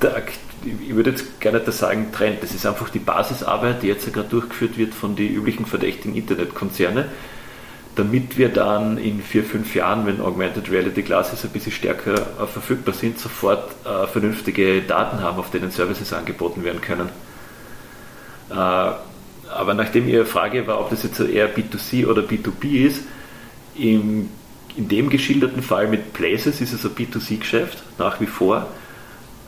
der, 0.00 0.22
ich 0.64 0.94
würde 0.94 1.10
jetzt 1.10 1.40
gar 1.40 1.52
nicht 1.52 1.70
sagen 1.72 2.12
Trend, 2.12 2.42
das 2.42 2.54
ist 2.54 2.66
einfach 2.66 2.88
die 2.90 2.98
Basisarbeit, 2.98 3.82
die 3.82 3.88
jetzt 3.88 4.12
gerade 4.12 4.28
durchgeführt 4.28 4.76
wird 4.76 4.94
von 4.94 5.16
den 5.16 5.34
üblichen 5.34 5.66
verdächtigen 5.66 6.14
Internetkonzerne, 6.14 7.06
damit 7.96 8.38
wir 8.38 8.48
dann 8.48 8.98
in 8.98 9.22
vier, 9.22 9.44
fünf 9.44 9.74
Jahren, 9.74 10.06
wenn 10.06 10.20
Augmented 10.20 10.70
Reality 10.70 11.02
Glasses 11.02 11.44
ein 11.44 11.50
bisschen 11.50 11.72
stärker 11.72 12.14
äh, 12.14 12.46
verfügbar 12.46 12.94
sind, 12.94 13.18
sofort 13.18 13.70
äh, 13.84 14.06
vernünftige 14.06 14.82
Daten 14.82 15.20
haben, 15.20 15.38
auf 15.38 15.50
denen 15.50 15.70
Services 15.70 16.12
angeboten 16.12 16.62
werden 16.64 16.80
können. 16.80 17.08
Äh, 18.50 18.54
aber 18.54 19.74
nachdem 19.74 20.08
Ihre 20.08 20.24
Frage 20.24 20.66
war, 20.66 20.80
ob 20.80 20.90
das 20.90 21.02
jetzt 21.02 21.18
eher 21.20 21.54
B2C 21.54 22.06
oder 22.06 22.22
B2B 22.22 22.86
ist, 22.86 23.02
im, 23.74 24.28
in 24.76 24.88
dem 24.88 25.10
geschilderten 25.10 25.62
Fall 25.62 25.88
mit 25.88 26.12
Places 26.12 26.60
ist 26.60 26.72
es 26.72 26.84
ein 26.84 26.92
B2C-Geschäft 26.94 27.82
nach 27.98 28.20
wie 28.20 28.26
vor. 28.26 28.68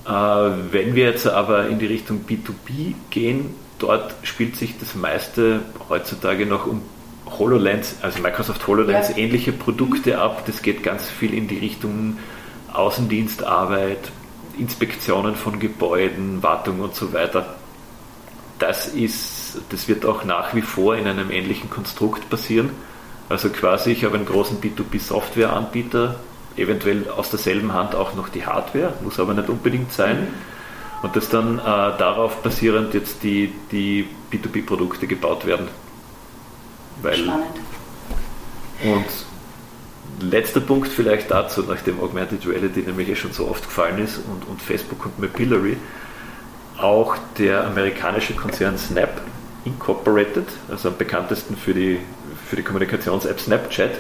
Äh, 0.07 0.11
wenn 0.11 0.95
wir 0.95 1.05
jetzt 1.05 1.27
aber 1.27 1.69
in 1.69 1.79
die 1.79 1.87
Richtung 1.87 2.25
B2B 2.29 2.95
gehen, 3.11 3.55
dort 3.79 4.15
spielt 4.23 4.57
sich 4.57 4.79
das 4.79 4.95
meiste 4.95 5.61
heutzutage 5.89 6.47
noch 6.47 6.67
um 6.67 6.83
HoloLens, 7.39 7.97
also 8.03 8.21
Microsoft 8.21 8.67
HoloLens 8.67 9.11
ja. 9.11 9.17
ähnliche 9.17 9.53
Produkte 9.53 10.19
ab. 10.19 10.45
Das 10.47 10.63
geht 10.63 10.83
ganz 10.83 11.09
viel 11.09 11.35
in 11.35 11.49
die 11.49 11.59
Richtung 11.59 12.19
Außendienstarbeit, 12.73 14.11
Inspektionen 14.59 15.35
von 15.35 15.59
Gebäuden, 15.59 16.43
Wartung 16.43 16.81
und 16.81 16.95
so 16.95 17.13
weiter. 17.13 17.55
Das 18.59 18.89
ist, 18.89 19.61
das 19.71 19.89
wird 19.89 20.05
auch 20.05 20.25
nach 20.25 20.55
wie 20.55 20.63
vor 20.63 20.97
in 20.97 21.07
einem 21.07 21.31
ähnlichen 21.31 21.71
Konstrukt 21.71 22.29
passieren. 22.31 22.71
Also 23.29 23.49
quasi, 23.49 23.93
ich 23.93 24.05
habe 24.05 24.17
einen 24.17 24.27
großen 24.27 24.61
B2B-Software-Anbieter, 24.61 26.17
eventuell 26.57 27.09
aus 27.09 27.31
derselben 27.31 27.73
Hand 27.73 27.95
auch 27.95 28.15
noch 28.15 28.29
die 28.29 28.47
Hardware, 28.47 28.95
muss 29.03 29.19
aber 29.19 29.35
nicht 29.35 29.49
unbedingt 29.49 29.93
sein. 29.93 30.29
Und 31.03 31.17
dass 31.17 31.29
dann 31.29 31.59
äh, 31.59 31.63
darauf 31.63 32.43
basierend 32.43 32.95
jetzt 32.95 33.23
die, 33.25 33.53
die 33.73 34.07
B2B-Produkte 34.31 35.07
gebaut 35.07 35.45
werden. 35.47 35.69
Weil, 37.03 37.19
Spannend. 37.19 37.47
Und 38.85 39.07
letzter 40.31 40.61
Punkt 40.61 40.89
vielleicht 40.89 41.31
dazu, 41.31 41.63
nachdem 41.63 42.01
Augmented 42.01 42.47
Reality 42.47 42.81
nämlich 42.81 43.09
eh 43.09 43.17
schon 43.17 43.33
so 43.33 43.49
oft 43.49 43.65
gefallen 43.65 43.99
ist 43.99 44.19
und, 44.19 44.49
und 44.49 44.63
Facebook 44.63 45.05
und 45.07 45.19
Mapillary, 45.19 45.77
auch 46.79 47.17
der 47.39 47.67
amerikanische 47.67 48.35
Konzern 48.35 48.79
Snap 48.79 49.21
Incorporated, 49.65 50.47
also 50.69 50.89
am 50.89 50.97
bekanntesten 50.97 51.57
für 51.57 51.75
die, 51.75 52.01
für 52.49 52.57
die 52.57 52.63
Kommunikations-App 52.63 53.41
Snapchat, 53.41 53.93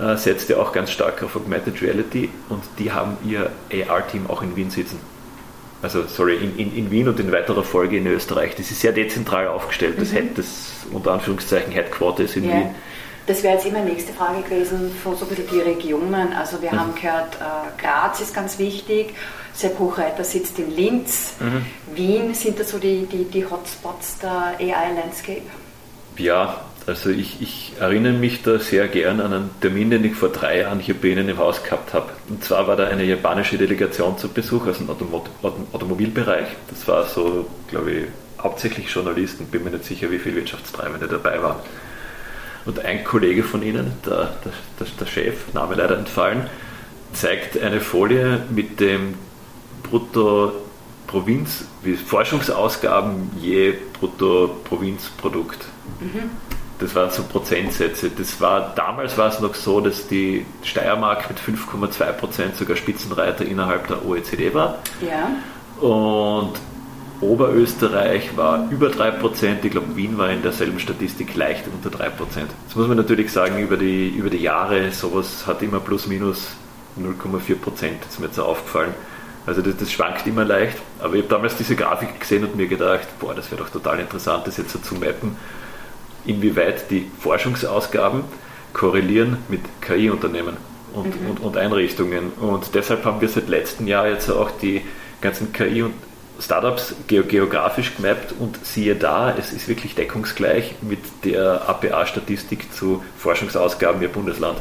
äh, 0.00 0.16
setzt 0.16 0.48
ja 0.48 0.56
auch 0.56 0.72
ganz 0.72 0.90
stark 0.90 1.22
auf 1.22 1.36
Augmented 1.36 1.82
Reality 1.82 2.30
und 2.48 2.62
die 2.78 2.92
haben 2.92 3.16
ihr 3.24 3.50
AR-Team 3.70 4.28
auch 4.28 4.42
in 4.42 4.56
Wien 4.56 4.70
sitzen. 4.70 4.98
Also, 5.82 6.06
sorry, 6.06 6.36
in, 6.36 6.56
in, 6.56 6.76
in, 6.76 6.90
Wien 6.90 7.08
und 7.08 7.18
in 7.18 7.32
weiterer 7.32 7.64
Folge 7.64 7.96
in 7.96 8.06
Österreich. 8.06 8.54
Das 8.54 8.70
ist 8.70 8.80
sehr 8.80 8.92
dezentral 8.92 9.48
aufgestellt. 9.48 9.96
Das, 9.98 10.12
mhm. 10.12 10.34
das 10.36 10.46
unter 10.92 11.12
Anführungszeichen 11.12 11.72
Headquarter 11.72 12.22
ist 12.22 12.36
in 12.36 12.48
ja. 12.48 12.54
Wien. 12.54 12.74
Das 13.26 13.42
wäre 13.42 13.54
jetzt 13.54 13.66
immer 13.66 13.80
nächste 13.80 14.12
Frage 14.12 14.42
gewesen, 14.42 14.92
von 15.02 15.16
so 15.16 15.26
bisschen 15.26 15.46
die 15.52 15.60
Regionen. 15.60 16.32
Also 16.32 16.62
wir 16.62 16.72
mhm. 16.72 16.78
haben 16.78 16.94
gehört, 16.94 17.36
äh, 17.36 17.82
Graz 17.82 18.20
ist 18.20 18.34
ganz 18.34 18.58
wichtig, 18.58 19.14
Sepp 19.52 19.78
Hochreiter 19.78 20.24
sitzt 20.24 20.58
in 20.58 20.74
Linz, 20.74 21.34
mhm. 21.38 21.66
Wien 21.94 22.34
sind 22.34 22.58
da 22.58 22.64
so 22.64 22.78
die, 22.78 23.06
die, 23.06 23.24
die 23.24 23.44
Hotspots 23.44 24.18
der 24.18 24.54
AI-Landscape? 24.58 25.42
Ja, 26.16 26.62
also 26.86 27.10
ich, 27.10 27.40
ich, 27.40 27.72
erinnere 27.78 28.12
mich 28.12 28.42
da 28.42 28.58
sehr 28.58 28.88
gern 28.88 29.20
an 29.20 29.32
einen 29.32 29.50
Termin, 29.60 29.90
den 29.90 30.04
ich 30.04 30.14
vor 30.14 30.30
drei 30.30 30.60
Jahren 30.60 30.80
hier 30.80 30.94
bei 30.94 31.08
Ihnen 31.08 31.28
im 31.28 31.38
Haus 31.38 31.62
gehabt 31.62 31.94
habe. 31.94 32.10
Und 32.28 32.42
zwar 32.42 32.66
war 32.66 32.76
da 32.76 32.86
eine 32.88 33.04
japanische 33.04 33.56
Delegation 33.56 34.18
zu 34.18 34.28
Besuch 34.28 34.66
aus 34.66 34.78
dem 34.78 34.90
Automo 34.90 35.24
Automobilbereich. 35.72 36.48
Das 36.70 36.86
war 36.88 37.06
so, 37.06 37.48
glaube 37.68 37.92
ich, 37.92 38.04
hauptsächlich 38.42 38.88
Journalisten, 38.88 39.46
bin 39.46 39.62
mir 39.64 39.70
nicht 39.70 39.84
sicher, 39.84 40.10
wie 40.10 40.18
viele 40.18 40.36
Wirtschaftstreibende 40.36 41.06
dabei 41.06 41.40
waren. 41.42 41.60
Und 42.64 42.84
ein 42.84 43.04
Kollege 43.04 43.42
von 43.42 43.62
Ihnen, 43.62 43.92
der, 44.04 44.34
der, 44.44 44.86
der 44.98 45.06
Chef, 45.06 45.52
Name 45.52 45.76
leider 45.76 45.98
entfallen, 45.98 46.48
zeigt 47.12 47.60
eine 47.60 47.80
Folie 47.80 48.42
mit 48.50 48.80
dem 48.80 49.14
Brutto 49.82 50.52
Provinz, 51.06 51.64
wie 51.82 51.94
Forschungsausgaben 51.94 53.30
je 53.40 53.74
Brutto-Provinzprodukt. 53.92 55.66
Mhm 56.00 56.30
das 56.82 56.94
waren 56.94 57.10
so 57.10 57.22
Prozentsätze. 57.22 58.10
Das 58.10 58.40
war, 58.40 58.72
damals 58.74 59.16
war 59.16 59.28
es 59.28 59.40
noch 59.40 59.54
so, 59.54 59.80
dass 59.80 60.08
die 60.08 60.44
Steiermark 60.62 61.28
mit 61.28 61.38
5,2 61.38 62.12
Prozent 62.12 62.56
sogar 62.56 62.76
Spitzenreiter 62.76 63.44
innerhalb 63.44 63.86
der 63.86 64.04
OECD 64.04 64.52
war. 64.52 64.78
Ja. 65.00 65.30
Und 65.80 66.52
Oberösterreich 67.20 68.36
war 68.36 68.68
über 68.70 68.88
3 68.88 69.12
Prozent. 69.12 69.64
Ich 69.64 69.70
glaube, 69.70 69.94
Wien 69.94 70.18
war 70.18 70.30
in 70.30 70.42
derselben 70.42 70.80
Statistik 70.80 71.34
leicht 71.36 71.64
unter 71.72 71.96
3 71.96 72.10
Prozent. 72.10 72.50
Das 72.66 72.74
muss 72.74 72.88
man 72.88 72.96
natürlich 72.96 73.30
sagen, 73.30 73.58
über 73.58 73.76
die, 73.76 74.08
über 74.08 74.28
die 74.28 74.42
Jahre, 74.42 74.90
sowas 74.90 75.46
hat 75.46 75.62
immer 75.62 75.78
plus 75.78 76.08
minus 76.08 76.48
0,4 77.00 77.54
Prozent, 77.56 78.04
ist 78.08 78.18
mir 78.18 78.26
jetzt 78.26 78.40
aufgefallen. 78.40 78.92
Also 79.46 79.62
das, 79.62 79.76
das, 79.76 79.90
schwankt 79.90 80.26
immer 80.26 80.44
leicht. 80.44 80.78
Aber 81.00 81.14
ich 81.14 81.22
habe 81.22 81.32
damals 81.32 81.56
diese 81.56 81.76
Grafik 81.76 82.18
gesehen 82.18 82.44
und 82.44 82.56
mir 82.56 82.66
gedacht, 82.66 83.06
boah, 83.20 83.34
das 83.34 83.50
wäre 83.50 83.62
doch 83.62 83.70
total 83.70 84.00
interessant, 84.00 84.46
das 84.46 84.56
jetzt 84.56 84.72
so 84.72 84.78
zu 84.80 84.96
mappen 84.96 85.36
inwieweit 86.24 86.90
die 86.90 87.10
Forschungsausgaben 87.18 88.24
korrelieren 88.72 89.38
mit 89.48 89.60
KI-Unternehmen 89.80 90.56
und, 90.92 91.20
mhm. 91.20 91.30
und, 91.30 91.40
und, 91.40 91.56
Einrichtungen. 91.56 92.32
Und 92.40 92.74
deshalb 92.74 93.04
haben 93.04 93.20
wir 93.20 93.28
seit 93.28 93.48
letztem 93.48 93.86
Jahr 93.86 94.08
jetzt 94.08 94.30
auch 94.30 94.50
die 94.50 94.82
ganzen 95.20 95.52
KI- 95.52 95.82
und 95.82 95.94
Startups 96.40 96.94
geografisch 97.06 97.94
gemappt 97.96 98.34
und 98.38 98.64
siehe 98.64 98.96
da, 98.96 99.34
es 99.38 99.52
ist 99.52 99.68
wirklich 99.68 99.94
deckungsgleich 99.94 100.76
mit 100.80 100.98
der 101.24 101.68
APA-Statistik 101.68 102.72
zu 102.72 103.02
Forschungsausgaben 103.18 104.02
im 104.02 104.10
Bundesland. 104.10 104.58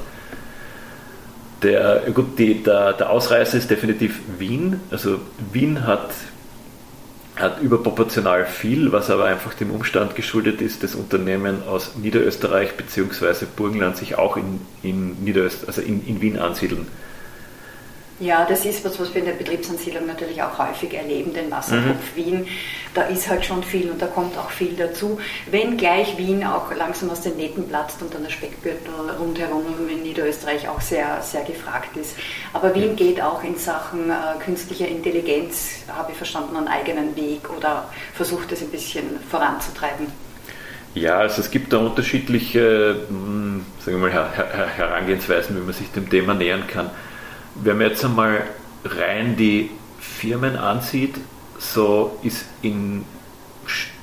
Der, 1.64 2.02
gut, 2.14 2.38
die, 2.40 2.64
der, 2.64 2.94
der 2.94 3.10
Ausreißer 3.10 3.58
ist 3.58 3.70
definitiv 3.70 4.20
Wien. 4.38 4.80
Also 4.90 5.20
Wien 5.52 5.86
hat, 5.86 6.12
hat 7.36 7.62
überproportional 7.62 8.46
viel, 8.46 8.92
was 8.92 9.10
aber 9.10 9.26
einfach 9.26 9.54
dem 9.54 9.72
Umstand 9.72 10.16
geschuldet 10.16 10.62
ist, 10.62 10.84
dass 10.84 10.96
Unternehmen 10.96 11.64
aus 11.68 11.96
Niederösterreich 11.96 12.76
bzw. 12.76 13.46
Burgenland 13.56 13.98
sich 13.98 14.18
auch 14.18 14.38
in, 14.38 14.62
in, 14.84 15.24
Niederöst 15.24 15.68
also 15.68 15.82
in, 15.82 16.06
in 16.06 16.22
Wien 16.22 16.38
ansiedeln. 16.38 16.88
Ja, 18.22 18.46
das 18.46 18.66
ist 18.66 18.86
was, 18.86 19.00
was 19.00 19.12
wir 19.16 19.22
in 19.22 19.26
der 19.26 19.34
Betriebsansiedlung 19.34 20.06
natürlich 20.06 20.44
auch 20.44 20.60
häufig 20.60 20.94
erleben, 20.94 21.34
den 21.34 21.50
Wasserkopf 21.50 22.16
mhm. 22.16 22.16
Wien. 22.16 22.48
Da 22.94 23.02
ist 23.04 23.28
halt 23.28 23.44
schon 23.44 23.64
viel 23.64 23.90
und 23.90 24.00
da 24.00 24.06
kommt 24.06 24.38
auch 24.38 24.52
viel 24.52 24.76
dazu. 24.76 25.20
Wenn 25.50 25.76
gleich 25.76 26.20
Wien 26.20 26.44
auch 26.44 26.72
langsam 26.76 27.10
aus 27.10 27.22
den 27.22 27.36
Nähten 27.36 27.68
platzt 27.68 28.00
und 28.00 28.14
dann 28.14 28.22
der 28.22 28.30
Speckgürtel 28.30 28.94
rundherum 29.20 29.66
in 29.90 30.04
Niederösterreich 30.04 30.70
auch 30.70 30.80
sehr, 30.82 31.20
sehr 31.24 31.44
gefragt 31.44 31.98
ist. 31.98 32.16
Aber 32.54 32.76
Wien 32.76 32.96
geht 32.96 33.20
auch 33.20 33.44
in 33.44 33.58
Sachen 33.58 34.12
äh, 34.12 34.14
künstlicher 34.46 34.88
Intelligenz, 34.88 35.80
habe 35.92 36.12
ich 36.12 36.18
verstanden, 36.18 36.56
einen 36.58 36.68
eigenen 36.68 37.16
Weg 37.16 37.50
oder 37.58 37.90
versucht 38.14 38.52
es 38.52 38.62
ein 38.62 38.70
bisschen 38.70 39.04
voranzutreiben. 39.32 40.06
Ja, 40.94 41.18
also 41.18 41.42
es 41.42 41.50
gibt 41.50 41.74
da 41.74 41.80
unterschiedliche 41.80 42.98
hm, 43.08 43.66
sagen 43.84 44.00
wir 44.00 44.12
mal, 44.12 44.30
Herangehensweisen, 44.78 45.56
wie 45.56 45.62
man 45.62 45.74
sich 45.74 45.90
dem 45.92 46.08
Thema 46.08 46.36
nähern 46.36 46.68
kann. 46.68 46.92
Wenn 47.56 47.78
man 47.78 47.88
jetzt 47.88 48.04
einmal 48.04 48.44
rein 48.86 49.36
die 49.36 49.70
Firmen 50.00 50.56
ansieht, 50.56 51.16
so 51.60 52.18
ist 52.24 52.46
in, 52.62 53.06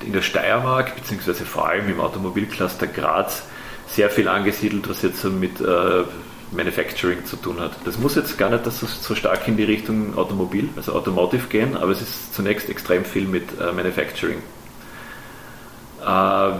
in 0.05 0.13
der 0.13 0.21
Steiermark, 0.21 0.95
beziehungsweise 0.95 1.45
vor 1.45 1.67
allem 1.67 1.89
im 1.89 1.99
Automobilcluster 1.99 2.87
Graz, 2.87 3.43
sehr 3.87 4.09
viel 4.09 4.27
angesiedelt, 4.27 4.87
was 4.87 5.01
jetzt 5.01 5.23
mit 5.25 5.59
äh, 5.59 6.03
Manufacturing 6.51 7.25
zu 7.25 7.35
tun 7.35 7.59
hat. 7.59 7.71
Das 7.85 7.97
muss 7.99 8.15
jetzt 8.15 8.37
gar 8.37 8.49
nicht 8.49 8.65
so, 8.65 8.85
so, 8.85 9.15
stark 9.15 9.47
in 9.47 9.57
die 9.57 9.63
Richtung 9.63 10.17
Automobil, 10.17 10.69
also 10.75 10.93
Automotive 10.93 11.47
gehen, 11.47 11.75
aber 11.75 11.91
es 11.91 12.01
ist 12.01 12.33
zunächst 12.33 12.69
extrem 12.69 13.05
viel 13.05 13.25
mit 13.25 13.59
äh, 13.59 13.71
Manufacturing. 13.71 14.41
Äh, 16.01 16.05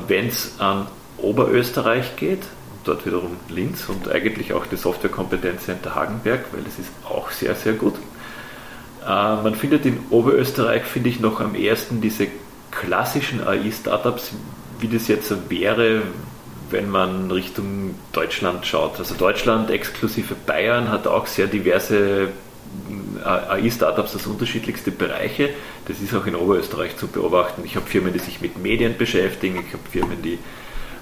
Wenn 0.08 0.28
es 0.28 0.60
an 0.60 0.88
Oberösterreich 1.18 2.16
geht, 2.16 2.44
dort 2.90 3.06
wiederum 3.06 3.38
Linz 3.50 3.88
und 3.88 4.12
eigentlich 4.12 4.54
auch 4.54 4.66
die 4.66 4.76
Softwarekompetenzcenter 4.76 5.96
Hagenberg, 5.96 6.46
weil 6.52 6.62
es 6.68 6.80
ist 6.80 6.90
auch 7.08 7.30
sehr, 7.30 7.56
sehr 7.56 7.74
gut. 7.74 7.96
Äh, 9.06 9.08
man 9.08 9.56
findet 9.56 9.86
in 9.86 10.00
Oberösterreich, 10.10 10.84
finde 10.84 11.10
ich, 11.10 11.20
noch 11.20 11.40
am 11.40 11.56
ersten 11.56 12.02
diese 12.02 12.28
klassischen 12.72 13.46
AI-Startups, 13.46 14.32
wie 14.80 14.88
das 14.88 15.08
jetzt 15.08 15.32
wäre, 15.50 16.02
wenn 16.72 16.90
man 16.90 17.32
Richtung 17.32 17.96
Deutschland 18.12 18.66
schaut. 18.66 19.00
Also 19.00 19.16
Deutschland 19.16 19.70
exklusive 19.70 20.36
Bayern 20.46 20.90
hat 20.90 21.08
auch 21.08 21.28
sehr 21.28 21.48
diverse 21.48 22.30
äh, 23.24 23.28
AI-Startups 23.28 24.16
aus 24.16 24.26
unterschiedlichste 24.26 24.92
Bereiche. 24.92 25.52
Das 25.88 26.02
ist 26.02 26.14
auch 26.16 26.26
in 26.26 26.36
Oberösterreich 26.36 26.98
zu 26.98 27.08
beobachten. 27.08 27.62
Ich 27.66 27.76
habe 27.76 27.86
Firmen, 27.86 28.14
die 28.14 28.20
sich 28.20 28.42
mit 28.42 28.58
Medien 28.58 28.98
beschäftigen, 28.98 29.64
ich 29.68 29.74
habe 29.74 29.84
Firmen, 29.92 30.22
die 30.24 30.40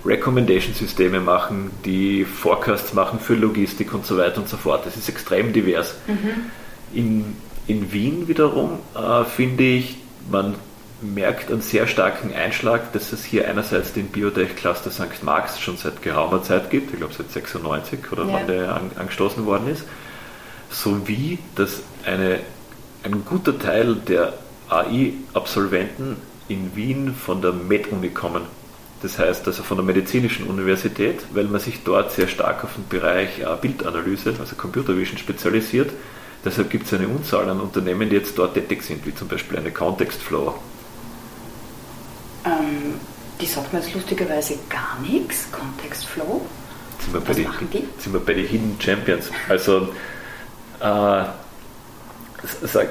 Recommendation-Systeme 0.06 1.20
machen, 1.20 1.72
die 1.86 2.26
Forecasts 2.26 2.94
machen 2.94 3.20
für 3.20 3.36
Logistik 3.36 3.94
und 3.94 4.06
so 4.06 4.18
weiter 4.18 4.40
und 4.40 4.50
so 4.50 4.58
fort. 4.58 4.86
Das 4.86 4.96
ist 4.96 5.10
extrem 5.10 5.54
divers. 5.54 5.96
Mhm. 6.08 6.52
In, 6.94 7.38
in 7.68 7.92
Wien 7.92 8.28
wiederum 8.28 8.80
äh, 8.96 9.24
finde 9.26 9.64
ich, 9.64 9.98
man 10.30 10.56
merkt 11.02 11.52
einen 11.52 11.62
sehr 11.62 11.88
starken 11.88 12.34
Einschlag, 12.34 12.92
dass 12.94 13.12
es 13.14 13.24
hier 13.24 13.48
einerseits 13.48 13.94
den 13.94 14.08
Biotech-Cluster 14.08 14.90
St. 14.90 15.24
Marx 15.24 15.60
schon 15.60 15.78
seit 15.78 16.02
geraumer 16.02 16.42
Zeit 16.42 16.70
gibt, 16.70 16.92
ich 16.92 16.98
glaube 17.00 17.14
seit 17.14 17.32
96 17.32 18.12
oder 18.12 18.26
ja. 18.26 18.34
wann 18.34 18.48
der 18.48 18.76
an, 18.76 18.92
angestoßen 18.96 19.46
worden 19.46 19.68
ist, 19.68 19.84
sowie 20.72 21.40
dass 21.56 21.82
eine, 22.06 22.40
ein 23.04 23.24
guter 23.26 23.58
Teil 23.60 23.96
der 23.96 24.34
AI-Absolventen 24.70 26.18
in 26.48 26.76
Wien 26.76 27.14
von 27.14 27.42
der 27.42 27.54
MedUni 27.54 28.10
kommen. 28.10 28.44
Das 29.02 29.20
heißt 29.20 29.46
also 29.48 29.62
von 29.64 29.78
der 29.78 29.86
medizinischen 29.86 30.48
Universität, 30.48 31.20
weil 31.34 31.46
man 31.46 31.60
sich 31.60 31.84
dort 31.84 32.12
sehr 32.12 32.28
stark 32.28 32.64
auf 32.64 32.74
den 32.76 32.88
Bereich 32.88 33.40
äh, 33.40 33.46
Bildanalyse, 33.62 34.34
also 34.40 34.56
Computer 34.56 34.98
Vision 34.98 35.18
spezialisiert. 35.18 35.92
Deshalb 36.44 36.70
gibt 36.70 36.88
es 36.88 36.94
eine 36.94 37.08
Unzahl 37.08 37.48
an 37.50 37.60
Unternehmen, 37.60 38.10
die 38.10 38.16
jetzt 38.16 38.38
dort 38.38 38.56
tätig 38.56 38.82
sind, 38.84 39.06
wie 39.06 39.14
zum 39.14 39.28
Beispiel 39.28 39.58
eine 39.58 39.72
Context 39.72 40.22
Flow. 40.22 40.56
Ähm, 42.46 42.96
die 43.40 43.46
sagt 43.46 43.72
mir 43.74 43.80
jetzt 43.80 43.94
lustigerweise 43.94 44.56
gar 44.70 44.98
nichts, 45.02 45.48
Context 45.52 46.06
Flow. 46.06 46.42
Sind 47.00 47.14
wir, 47.14 47.28
Was 47.28 47.36
die, 47.36 47.44
machen 47.44 47.70
die? 47.72 47.88
sind 48.00 48.14
wir 48.14 48.20
bei 48.20 48.34
den 48.34 48.48
Hidden 48.48 48.78
Champions. 48.80 49.30
Also 49.48 49.90
äh, 50.80 51.24
sag, 52.64 52.90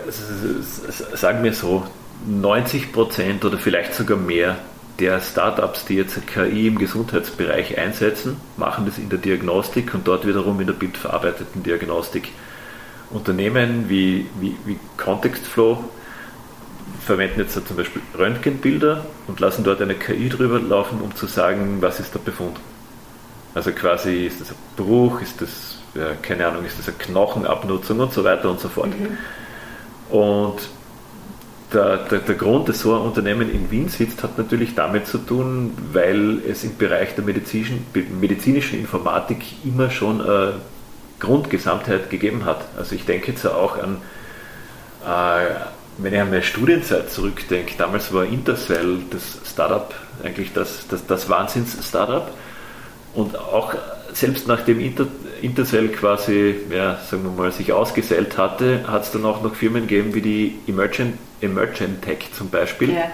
sagen 1.14 1.42
wir 1.42 1.52
so, 1.52 1.84
90% 2.28 3.44
oder 3.44 3.58
vielleicht 3.58 3.94
sogar 3.94 4.16
mehr 4.16 4.56
der 4.98 5.20
Startups, 5.20 5.84
die 5.84 5.94
jetzt 5.94 6.26
KI 6.26 6.68
im 6.68 6.78
Gesundheitsbereich 6.78 7.78
einsetzen, 7.78 8.36
machen 8.56 8.86
das 8.86 8.98
in 8.98 9.08
der 9.08 9.18
Diagnostik 9.18 9.94
und 9.94 10.06
dort 10.08 10.26
wiederum 10.26 10.60
in 10.60 10.66
der 10.66 10.74
bildverarbeiteten 10.74 11.62
Diagnostik. 11.62 12.30
Unternehmen 13.10 13.88
wie, 13.88 14.26
wie, 14.40 14.56
wie 14.64 14.78
Contextflow 14.96 15.84
verwenden 17.04 17.40
jetzt 17.40 17.54
zum 17.54 17.76
Beispiel 17.76 18.02
Röntgenbilder 18.18 19.04
und 19.28 19.38
lassen 19.38 19.62
dort 19.64 19.80
eine 19.80 19.94
KI 19.94 20.28
drüber 20.28 20.58
laufen, 20.58 21.00
um 21.00 21.14
zu 21.14 21.26
sagen, 21.26 21.78
was 21.80 22.00
ist 22.00 22.14
der 22.14 22.18
Befund. 22.20 22.56
Also 23.54 23.72
quasi 23.72 24.26
ist 24.26 24.40
das 24.40 24.50
ein 24.50 24.56
Bruch, 24.76 25.20
ist 25.20 25.40
das, 25.40 25.78
ja, 25.94 26.14
keine 26.20 26.46
Ahnung, 26.46 26.64
ist 26.64 26.78
das 26.78 26.88
eine 26.88 26.96
Knochenabnutzung 26.98 28.00
und 28.00 28.12
so 28.12 28.24
weiter 28.24 28.50
und 28.50 28.60
so 28.60 28.68
fort. 28.68 28.88
Mhm. 28.88 29.16
Und 30.14 30.58
der, 31.76 31.98
der, 31.98 32.18
der, 32.20 32.34
Grund, 32.34 32.68
dass 32.68 32.80
so 32.80 32.94
ein 32.94 33.02
Unternehmen 33.02 33.52
in 33.52 33.70
Wien 33.70 33.88
sitzt, 33.88 34.22
hat 34.22 34.38
natürlich 34.38 34.74
damit 34.74 35.06
zu 35.06 35.18
tun, 35.18 35.76
weil 35.92 36.40
es 36.48 36.64
im 36.64 36.76
Bereich 36.76 37.14
der 37.14 37.24
medizinischen, 37.24 37.86
medizinischen 38.18 38.80
Informatik 38.80 39.38
immer 39.64 39.90
schon 39.90 40.22
eine 40.22 40.54
Grundgesamtheit 41.20 42.08
gegeben 42.08 42.44
hat. 42.46 42.62
Also 42.78 42.94
ich 42.94 43.04
denke 43.04 43.32
jetzt 43.32 43.46
auch 43.46 43.78
an, 43.78 43.98
äh, 45.04 45.54
wenn 45.98 46.14
ich 46.14 46.20
an 46.20 46.30
meine 46.30 46.42
Studienzeit 46.42 47.10
zurückdenke, 47.10 47.74
damals 47.76 48.12
war 48.12 48.24
Intercell 48.24 48.98
das 49.10 49.38
Startup 49.50 49.94
eigentlich 50.22 50.52
das, 50.54 50.86
das, 50.88 51.06
das 51.06 51.28
Wahnsinns-Startup 51.28 52.30
und 53.14 53.38
auch 53.38 53.74
selbst 54.16 54.48
nachdem 54.48 54.80
Inter, 54.80 55.08
Intercell 55.42 55.88
quasi, 55.88 56.54
ja, 56.70 56.98
sagen 56.98 57.22
wir 57.24 57.30
mal, 57.30 57.52
sich 57.52 57.74
ausgesellt 57.74 58.38
hatte, 58.38 58.86
hat 58.86 59.04
es 59.04 59.10
dann 59.10 59.26
auch 59.26 59.42
noch 59.42 59.54
Firmen 59.54 59.86
gegeben 59.86 60.14
wie 60.14 60.22
die 60.22 60.58
Emergent, 60.66 61.18
Emergent 61.42 62.00
Tech 62.00 62.30
zum 62.32 62.48
Beispiel, 62.48 62.94
ja. 62.94 63.10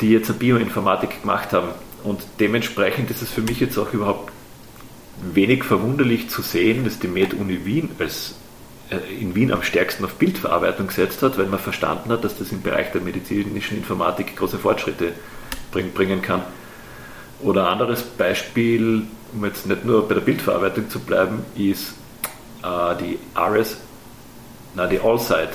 die 0.00 0.10
jetzt 0.10 0.30
eine 0.30 0.38
Bioinformatik 0.38 1.20
gemacht 1.20 1.52
haben. 1.52 1.68
Und 2.04 2.22
dementsprechend 2.40 3.10
ist 3.10 3.20
es 3.20 3.30
für 3.30 3.42
mich 3.42 3.60
jetzt 3.60 3.76
auch 3.76 3.92
überhaupt 3.92 4.32
wenig 5.34 5.62
verwunderlich 5.62 6.30
zu 6.30 6.40
sehen, 6.40 6.84
dass 6.84 6.98
die 6.98 7.08
Med-Uni 7.08 7.66
Wien 7.66 7.90
als 7.98 8.36
äh, 8.88 8.96
in 9.20 9.34
Wien 9.34 9.52
am 9.52 9.62
stärksten 9.62 10.06
auf 10.06 10.14
Bildverarbeitung 10.14 10.86
gesetzt 10.86 11.20
hat, 11.20 11.36
weil 11.36 11.46
man 11.46 11.60
verstanden 11.60 12.10
hat, 12.10 12.24
dass 12.24 12.38
das 12.38 12.50
im 12.50 12.62
Bereich 12.62 12.92
der 12.92 13.02
medizinischen 13.02 13.76
Informatik 13.76 14.36
große 14.36 14.58
Fortschritte 14.58 15.12
bringen 15.70 16.22
kann. 16.22 16.42
Oder 17.42 17.68
anderes 17.68 18.02
Beispiel, 18.02 19.02
um 19.34 19.44
jetzt 19.44 19.66
nicht 19.66 19.84
nur 19.84 20.06
bei 20.06 20.14
der 20.14 20.22
Bildverarbeitung 20.22 20.88
zu 20.88 21.00
bleiben, 21.00 21.44
ist 21.56 21.94
äh, 22.62 22.96
die 23.00 23.18
RS, 23.36 23.78
na 24.74 24.86
die 24.86 25.00
Allside. 25.00 25.50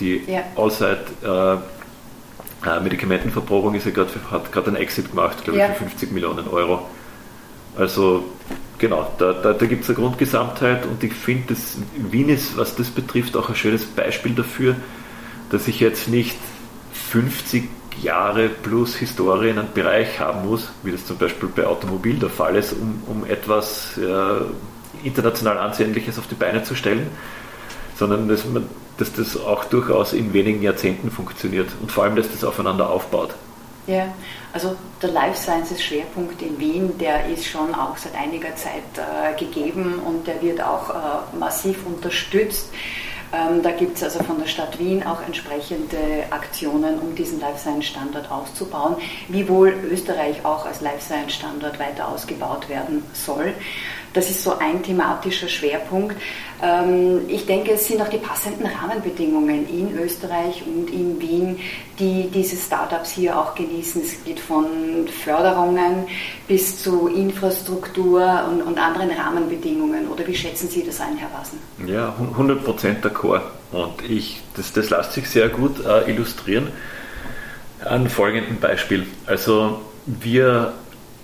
Die 0.00 0.22
ja. 0.26 0.42
Allside 0.56 1.04
äh, 1.22 2.68
äh, 2.68 2.80
Medikamentenverprobung 2.80 3.74
ist 3.74 3.86
ja 3.86 3.92
grad, 3.92 4.08
hat 4.30 4.52
gerade 4.52 4.68
einen 4.68 4.76
Exit 4.76 5.10
gemacht, 5.10 5.44
glaube 5.44 5.60
ich, 5.60 5.66
für 5.66 5.84
50 5.84 6.12
Millionen 6.12 6.48
Euro. 6.48 6.86
Also 7.76 8.24
genau, 8.78 9.12
da, 9.18 9.32
da, 9.32 9.52
da 9.52 9.66
gibt 9.66 9.84
es 9.84 9.90
eine 9.90 9.98
Grundgesamtheit 9.98 10.86
und 10.86 11.02
ich 11.02 11.12
finde, 11.12 11.54
Wien 11.96 12.28
ist, 12.28 12.56
was 12.56 12.76
das 12.76 12.90
betrifft, 12.90 13.36
auch 13.36 13.48
ein 13.48 13.56
schönes 13.56 13.84
Beispiel 13.84 14.34
dafür, 14.34 14.76
dass 15.50 15.68
ich 15.68 15.80
jetzt 15.80 16.08
nicht 16.08 16.38
50 16.92 17.68
Jahre 18.02 18.48
plus 18.48 18.96
Historie 18.96 19.50
in 19.50 19.58
einem 19.58 19.72
Bereich 19.72 20.20
haben 20.20 20.48
muss, 20.48 20.70
wie 20.82 20.92
das 20.92 21.06
zum 21.06 21.16
Beispiel 21.16 21.48
bei 21.54 21.66
Automobil 21.66 22.18
der 22.18 22.30
Fall 22.30 22.56
ist, 22.56 22.72
um, 22.72 23.02
um 23.06 23.24
etwas 23.24 23.98
äh, 23.98 25.06
international 25.06 25.58
Ansehnliches 25.58 26.18
auf 26.18 26.26
die 26.26 26.34
Beine 26.34 26.62
zu 26.62 26.74
stellen, 26.74 27.08
sondern 27.96 28.28
dass, 28.28 28.44
man, 28.46 28.68
dass 28.98 29.12
das 29.12 29.36
auch 29.36 29.64
durchaus 29.64 30.12
in 30.12 30.32
wenigen 30.32 30.62
Jahrzehnten 30.62 31.10
funktioniert 31.10 31.68
und 31.80 31.92
vor 31.92 32.04
allem, 32.04 32.16
dass 32.16 32.30
das 32.30 32.44
aufeinander 32.44 32.88
aufbaut. 32.88 33.34
Ja, 33.86 34.14
also 34.54 34.76
der 35.02 35.10
Life 35.10 35.36
Sciences 35.36 35.82
Schwerpunkt 35.82 36.40
in 36.40 36.58
Wien, 36.58 36.96
der 36.98 37.26
ist 37.26 37.46
schon 37.46 37.74
auch 37.74 37.96
seit 37.98 38.14
einiger 38.14 38.56
Zeit 38.56 38.82
äh, 38.96 39.38
gegeben 39.38 40.00
und 40.06 40.26
der 40.26 40.40
wird 40.40 40.62
auch 40.62 40.88
äh, 40.90 41.36
massiv 41.38 41.84
unterstützt. 41.84 42.70
Ähm, 43.34 43.62
da 43.62 43.72
gibt 43.72 43.96
es 43.96 44.04
also 44.04 44.22
von 44.22 44.38
der 44.38 44.46
Stadt 44.46 44.78
Wien 44.78 45.02
auch 45.02 45.20
entsprechende 45.26 46.24
Aktionen, 46.30 47.00
um 47.00 47.14
diesen 47.16 47.40
Life 47.40 47.58
Science 47.58 47.86
Standort 47.86 48.30
auszubauen, 48.30 48.96
wiewohl 49.28 49.74
Österreich 49.90 50.44
auch 50.44 50.66
als 50.66 50.80
Life 50.80 51.00
Science 51.00 51.34
Standort 51.34 51.80
weiter 51.80 52.08
ausgebaut 52.08 52.68
werden 52.68 53.02
soll. 53.12 53.54
Das 54.14 54.30
ist 54.30 54.42
so 54.42 54.56
ein 54.58 54.82
thematischer 54.82 55.48
Schwerpunkt. 55.48 56.16
Ähm, 56.62 57.22
ich 57.28 57.44
denke, 57.46 57.72
es 57.72 57.86
sind 57.86 58.00
auch 58.00 58.08
die 58.08 58.18
passenden 58.18 58.66
Rahmenbedingungen 58.66 59.68
in 59.68 59.98
Österreich 59.98 60.62
und 60.64 60.88
in 60.88 61.20
Wien, 61.20 61.58
die 61.98 62.30
diese 62.32 62.56
Startups 62.56 63.10
hier 63.10 63.38
auch 63.38 63.54
genießen. 63.54 64.02
Es 64.02 64.24
geht 64.24 64.40
von 64.40 64.66
Förderungen 65.08 66.06
bis 66.48 66.82
zu 66.82 67.08
Infrastruktur 67.08 68.48
und, 68.50 68.62
und 68.62 68.78
anderen 68.78 69.10
Rahmenbedingungen. 69.10 70.08
Oder 70.08 70.26
wie 70.26 70.34
schätzen 70.34 70.68
Sie 70.68 70.84
das 70.84 71.00
ein, 71.00 71.16
Herr 71.16 71.28
Wasen? 71.36 71.58
Ja, 71.86 72.14
100 72.18 72.64
Prozent 72.64 73.04
d'accord. 73.04 73.42
Und 73.72 74.08
ich, 74.08 74.40
das, 74.56 74.72
das 74.72 74.90
lässt 74.90 75.12
sich 75.12 75.28
sehr 75.28 75.48
gut 75.48 75.84
äh, 75.84 76.08
illustrieren 76.08 76.68
an 77.84 78.08
folgendem 78.08 78.58
Beispiel. 78.58 79.06
Also 79.26 79.80
wir 80.06 80.72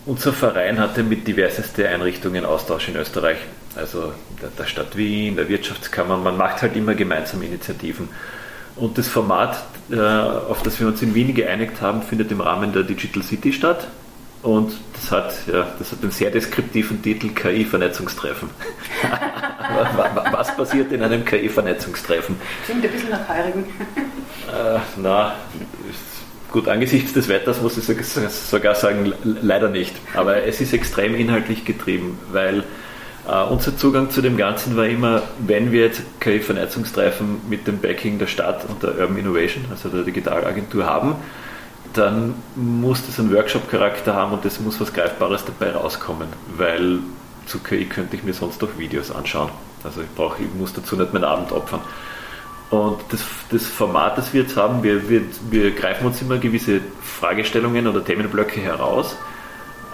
unser 0.07 0.33
Verein 0.33 0.79
hatte 0.79 1.03
mit 1.03 1.27
diverseste 1.27 1.89
Einrichtungen 1.89 2.45
Austausch 2.45 2.89
in 2.89 2.97
Österreich, 2.97 3.39
also 3.77 4.13
der, 4.41 4.49
der 4.59 4.65
Stadt 4.65 4.97
Wien, 4.97 5.37
der 5.37 5.49
Wirtschaftskammer. 5.49 6.17
Man 6.17 6.37
macht 6.37 6.63
halt 6.63 6.77
immer 6.77 6.95
gemeinsam 6.95 7.43
Initiativen. 7.43 8.09
Und 8.77 8.97
das 8.97 9.09
Format, 9.09 9.63
äh, 9.91 9.99
auf 9.99 10.63
das 10.63 10.81
wir 10.81 10.87
uns 10.87 11.03
in 11.03 11.15
Wien 11.15 11.35
geeinigt 11.35 11.81
haben, 11.81 12.03
findet 12.03 12.33
im 12.33 12.41
Rahmen 12.41 12.73
der 12.73 12.83
Digital 12.83 13.23
City 13.23 13.53
statt. 13.53 13.87
Und 14.43 14.73
das 14.95 15.13
hat, 15.13 15.35
ja, 15.53 15.67
das 15.79 15.93
hat 15.93 16.03
einen 16.03 16.13
sehr 16.13 16.31
deskriptiven 16.31 17.03
Titel 17.03 17.29
KI-Vernetzungstreffen. 17.29 18.49
Was 20.33 20.57
passiert 20.57 20.93
in 20.93 21.03
einem 21.03 21.27
KI-Vernetzungstreffen? 21.27 22.37
Klingt 22.65 22.85
ein 22.85 22.91
bisschen 22.91 23.11
nach 23.11 23.29
Heurigen. 23.29 23.65
Äh, 24.49 24.79
na, 24.97 25.35
Gut, 26.51 26.67
angesichts 26.67 27.13
des 27.13 27.29
Wetters 27.29 27.63
muss 27.63 27.79
ich 27.79 27.85
sogar 28.29 28.75
sagen, 28.75 29.13
leider 29.23 29.69
nicht. 29.69 29.95
Aber 30.15 30.45
es 30.45 30.61
ist 30.61 30.73
extrem 30.73 31.15
inhaltlich 31.15 31.65
getrieben, 31.65 32.19
weil 32.33 32.65
äh, 33.29 33.43
unser 33.45 33.77
Zugang 33.77 34.11
zu 34.11 34.21
dem 34.21 34.37
Ganzen 34.37 34.77
war 34.77 34.87
immer, 34.87 35.23
wenn 35.39 35.71
wir 35.71 35.83
jetzt 35.83 36.03
KI-Vernetzungstreifen 36.19 37.43
mit 37.49 37.69
dem 37.69 37.79
Backing 37.79 38.19
der 38.19 38.27
Stadt 38.27 38.65
und 38.69 38.83
der 38.83 38.99
Urban 38.99 39.19
Innovation, 39.19 39.65
also 39.71 39.89
der 39.89 40.03
Digitalagentur 40.03 40.87
haben, 40.87 41.15
dann 41.93 42.35
muss 42.57 43.05
das 43.07 43.21
einen 43.21 43.33
Workshop-Charakter 43.33 44.15
haben 44.15 44.33
und 44.33 44.45
es 44.45 44.61
muss 44.61 44.81
was 44.81 44.93
Greifbares 44.93 45.45
dabei 45.45 45.73
rauskommen, 45.73 46.29
weil 46.57 46.99
zu 47.47 47.59
KI 47.61 47.85
könnte 47.85 48.17
ich 48.17 48.25
mir 48.25 48.33
sonst 48.33 48.61
doch 48.63 48.77
Videos 48.77 49.11
anschauen. 49.11 49.51
Also 49.85 50.01
ich, 50.03 50.09
brauch, 50.15 50.37
ich 50.39 50.53
muss 50.59 50.73
dazu 50.73 50.97
nicht 50.97 51.13
meinen 51.13 51.25
Abend 51.25 51.53
opfern. 51.53 51.81
Und 52.71 53.01
das, 53.11 53.25
das 53.51 53.67
Format, 53.67 54.17
das 54.17 54.33
wir 54.33 54.43
jetzt 54.43 54.57
haben, 54.57 54.83
wir, 54.83 55.09
wir, 55.09 55.23
wir 55.51 55.73
greifen 55.73 56.07
uns 56.07 56.23
immer 56.23 56.39
gewisse 56.39 56.81
Fragestellungen 57.03 57.89
oder 57.89 58.05
Themenblöcke 58.05 58.61
heraus, 58.61 59.17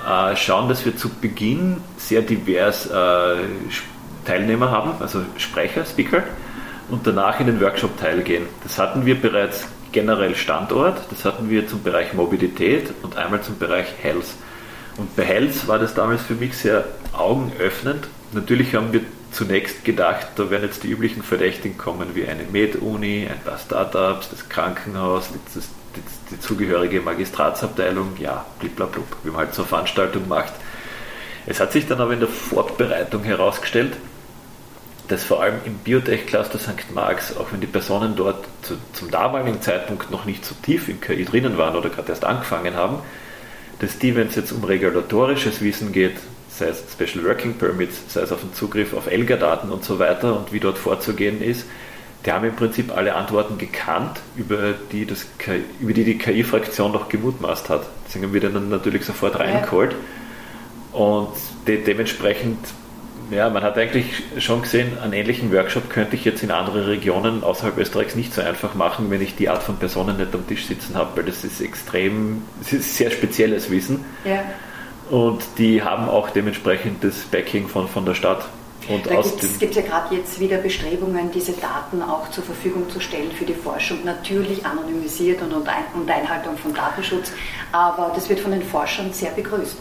äh, 0.07 0.37
schauen, 0.37 0.69
dass 0.69 0.85
wir 0.85 0.95
zu 0.95 1.09
Beginn 1.09 1.79
sehr 1.97 2.21
divers 2.21 2.87
äh, 2.87 3.37
Teilnehmer 4.27 4.71
haben, 4.71 4.93
also 5.01 5.23
Sprecher, 5.39 5.87
Speaker, 5.87 6.23
und 6.91 7.07
danach 7.07 7.41
in 7.41 7.47
den 7.47 7.61
Workshop-Teil 7.61 8.23
gehen. 8.23 8.47
Das 8.63 8.79
hatten 8.79 9.07
wir 9.07 9.21
bereits 9.21 9.67
generell 9.93 10.37
Standort, 10.37 11.01
das 11.11 11.25
hatten 11.25 11.49
wir 11.49 11.67
zum 11.67 11.83
Bereich 11.83 12.13
Mobilität 12.13 12.93
und 13.03 13.17
einmal 13.17 13.41
zum 13.41 13.59
Bereich 13.59 13.87
Health. 14.03 14.27
Und 14.99 15.17
bei 15.17 15.25
Health 15.25 15.67
war 15.67 15.79
das 15.79 15.95
damals 15.95 16.23
für 16.23 16.35
mich 16.35 16.57
sehr 16.57 16.85
augenöffnend. 17.13 18.09
Natürlich 18.33 18.75
haben 18.75 18.93
wir 18.93 19.01
zunächst 19.37 19.85
gedacht, 19.85 20.29
da 20.37 20.51
werden 20.51 20.65
jetzt 20.65 20.83
die 20.83 20.91
üblichen 20.91 21.23
Verdächtigen 21.23 21.77
kommen, 21.77 22.15
wie 22.15 22.27
eine 22.27 22.45
Med-Uni, 22.45 23.29
ein 23.31 23.39
paar 23.41 23.59
Startups, 23.59 24.31
das 24.31 24.49
Krankenhaus, 24.49 25.29
das, 25.55 25.69
das, 25.95 26.05
die 26.31 26.41
zugehörige 26.41 27.03
Magistratsabteilung, 27.03 28.17
ja, 28.19 28.47
bliblablub, 28.61 29.05
wie 29.25 29.29
man 29.29 29.41
halt 29.41 29.55
so 29.55 29.63
eine 29.63 29.69
Veranstaltung 29.69 30.27
macht. 30.27 30.55
Es 31.45 31.61
hat 31.61 31.71
sich 31.71 31.87
dann 31.87 32.01
aber 32.01 32.15
in 32.15 32.21
der 32.21 32.31
Vorbereitung 32.31 33.25
herausgestellt, 33.25 33.99
dass 35.09 35.23
vor 35.23 35.43
allem 35.43 35.61
im 35.67 35.75
Biotech-Cluster 35.79 36.59
St. 36.59 36.95
Marx, 36.95 37.37
auch 37.37 37.53
wenn 37.53 37.61
die 37.61 37.67
Personen 37.67 38.17
dort 38.17 38.47
zu, 38.63 38.79
zum 38.95 39.11
damaligen 39.11 39.61
Zeitpunkt 39.61 40.11
noch 40.11 40.25
nicht 40.25 40.47
so 40.47 40.55
tief 40.63 40.89
im 40.89 41.01
KI 41.01 41.27
drinnen 41.27 41.59
waren 41.59 41.77
oder 41.77 41.91
gerade 41.91 42.09
erst 42.09 42.25
angefangen 42.25 42.75
haben, 42.75 43.01
dass 43.81 43.99
die, 43.99 44.17
wenn 44.17 44.29
es 44.29 44.35
jetzt 44.35 44.53
um 44.53 44.65
regulatorisches 44.65 45.61
Wissen 45.61 45.93
geht, 45.93 46.17
sei 46.59 46.69
es 46.69 46.83
Special 46.93 47.25
Working 47.25 47.55
Permits, 47.55 48.03
sei 48.09 48.23
es 48.23 48.33
auf 48.33 48.41
den 48.41 48.55
Zugriff 48.55 48.95
auf 48.95 49.11
ELGA-Daten 49.11 49.71
und 49.71 49.85
so 49.85 49.99
weiter 49.99 50.37
und 50.37 50.53
wie 50.53 50.61
dort 50.61 50.79
vorzugehen 50.79 51.43
ist, 51.43 51.67
die 52.25 52.33
haben 52.33 52.45
im 52.45 52.57
Prinzip 52.57 52.97
alle 52.97 53.15
Antworten 53.15 53.57
gekannt, 53.57 54.21
über 54.37 54.75
die, 54.91 55.07
das 55.07 55.27
über 55.81 55.93
die, 55.93 56.05
die 56.05 56.19
KI-Fraktion 56.19 56.91
noch 56.91 57.09
gemutmaßt 57.09 57.69
hat. 57.69 57.83
Deswegen 58.07 58.27
haben 58.27 58.35
wir 58.35 58.41
dann 58.41 58.69
natürlich 58.69 59.05
sofort 59.05 59.39
reingeholt. 59.39 59.95
Und 60.93 61.29
de 61.69 61.85
dementsprechend, 61.85 62.59
ja, 63.31 63.49
man 63.49 63.63
hat 63.63 63.79
eigentlich 63.79 64.25
schon 64.39 64.63
gesehen, 64.63 64.99
einen 64.99 65.13
ähnlichen 65.13 65.53
Workshop 65.53 65.89
könnte 65.89 66.17
ich 66.17 66.25
jetzt 66.25 66.43
in 66.43 66.51
andere 66.51 66.89
Regionen 66.89 67.45
außerhalb 67.45 67.79
Österreichs 67.79 68.17
nicht 68.17 68.35
so 68.35 68.41
einfach 68.41 68.75
machen, 68.75 69.09
wenn 69.11 69.21
ich 69.23 69.37
die 69.37 69.49
Art 69.49 69.63
von 69.63 69.77
Personen 69.77 70.17
nicht 70.17 70.35
am 70.35 70.47
Tisch 70.49 70.67
sitzen 70.67 70.97
habe, 70.97 71.19
weil 71.19 71.25
das 71.25 71.45
ist 71.45 71.61
extrem, 71.61 72.43
das 72.61 72.73
ist 72.73 72.97
sehr 72.97 73.11
spezielles 73.11 73.71
Wissen. 73.71 74.05
Ja 74.25 74.43
und 75.11 75.43
die 75.59 75.83
haben 75.83 76.09
auch 76.09 76.31
dementsprechend 76.31 77.03
das 77.03 77.25
Backing 77.25 77.69
von, 77.69 77.89
von 77.89 78.05
der 78.05 78.15
Stadt. 78.15 78.47
Und 78.89 79.07
da 79.07 79.21
gibt 79.21 79.71
es 79.71 79.75
ja 79.75 79.83
gerade 79.83 80.15
jetzt 80.15 80.39
wieder 80.39 80.59
Bestrebungen, 80.59 81.31
diese 81.33 81.53
Daten 81.53 82.03
auch 82.03 82.31
zur 82.31 82.45
Verfügung 82.45 82.89
zu 82.89 83.01
stellen 83.01 83.33
für 83.33 83.45
die 83.45 83.55
Forschung, 83.55 84.05
natürlich 84.05 84.65
anonymisiert 84.65 85.43
und 85.43 85.53
unter 85.53 86.15
Einhaltung 86.15 86.57
von 86.57 86.73
Datenschutz, 86.73 87.33
aber 87.73 88.13
das 88.15 88.29
wird 88.29 88.41
von 88.41 88.53
den 88.53 88.63
Forschern 88.63 89.13
sehr 89.13 89.31
begrüßt. 89.31 89.77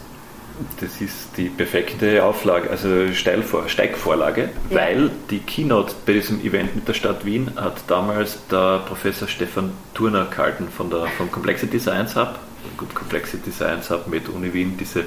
Das 0.80 1.00
ist 1.02 1.36
die 1.36 1.50
perfekte 1.50 2.24
Auflage, 2.24 2.70
also 2.70 3.12
Steilvor 3.12 3.68
Steigvorlage, 3.68 4.48
ja. 4.70 4.76
weil 4.76 5.10
die 5.30 5.38
Keynote 5.38 5.94
bei 6.06 6.14
diesem 6.14 6.40
Event 6.40 6.74
mit 6.74 6.88
der 6.88 6.94
Stadt 6.94 7.26
Wien 7.26 7.52
hat 7.56 7.76
damals 7.88 8.38
der 8.50 8.78
Professor 8.86 9.28
Stefan 9.28 9.72
Turner 9.92 10.24
gehalten 10.24 10.68
von 10.74 10.88
der, 10.88 11.06
vom 11.18 11.30
Complexity 11.30 11.78
Science 11.78 12.16
Hub 12.16 12.38
gut 12.76 12.94
Complexity 12.94 13.50
Science 13.50 13.90
Hub 13.90 14.06
mit 14.06 14.28
Uni 14.28 14.52
Wien, 14.52 14.76
diese 14.78 15.04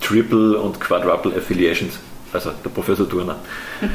Triple 0.00 0.58
und 0.58 0.80
Quadruple 0.80 1.36
Affiliations, 1.36 1.98
also 2.32 2.50
der 2.64 2.70
Professor 2.70 3.08
Turner. 3.08 3.36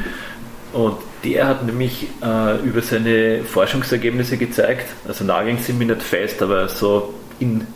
Und 0.72 0.96
der 1.22 1.48
hat 1.48 1.66
nämlich 1.66 2.06
äh, 2.22 2.56
über 2.60 2.80
seine 2.80 3.44
Forschungsergebnisse 3.44 4.38
gezeigt, 4.38 4.86
also 5.06 5.22
nageln 5.22 5.58
sie 5.58 5.74
mir 5.74 5.84
nicht 5.84 6.02
fest, 6.02 6.40
aber 6.40 6.66
so 6.66 7.12
in 7.38 7.66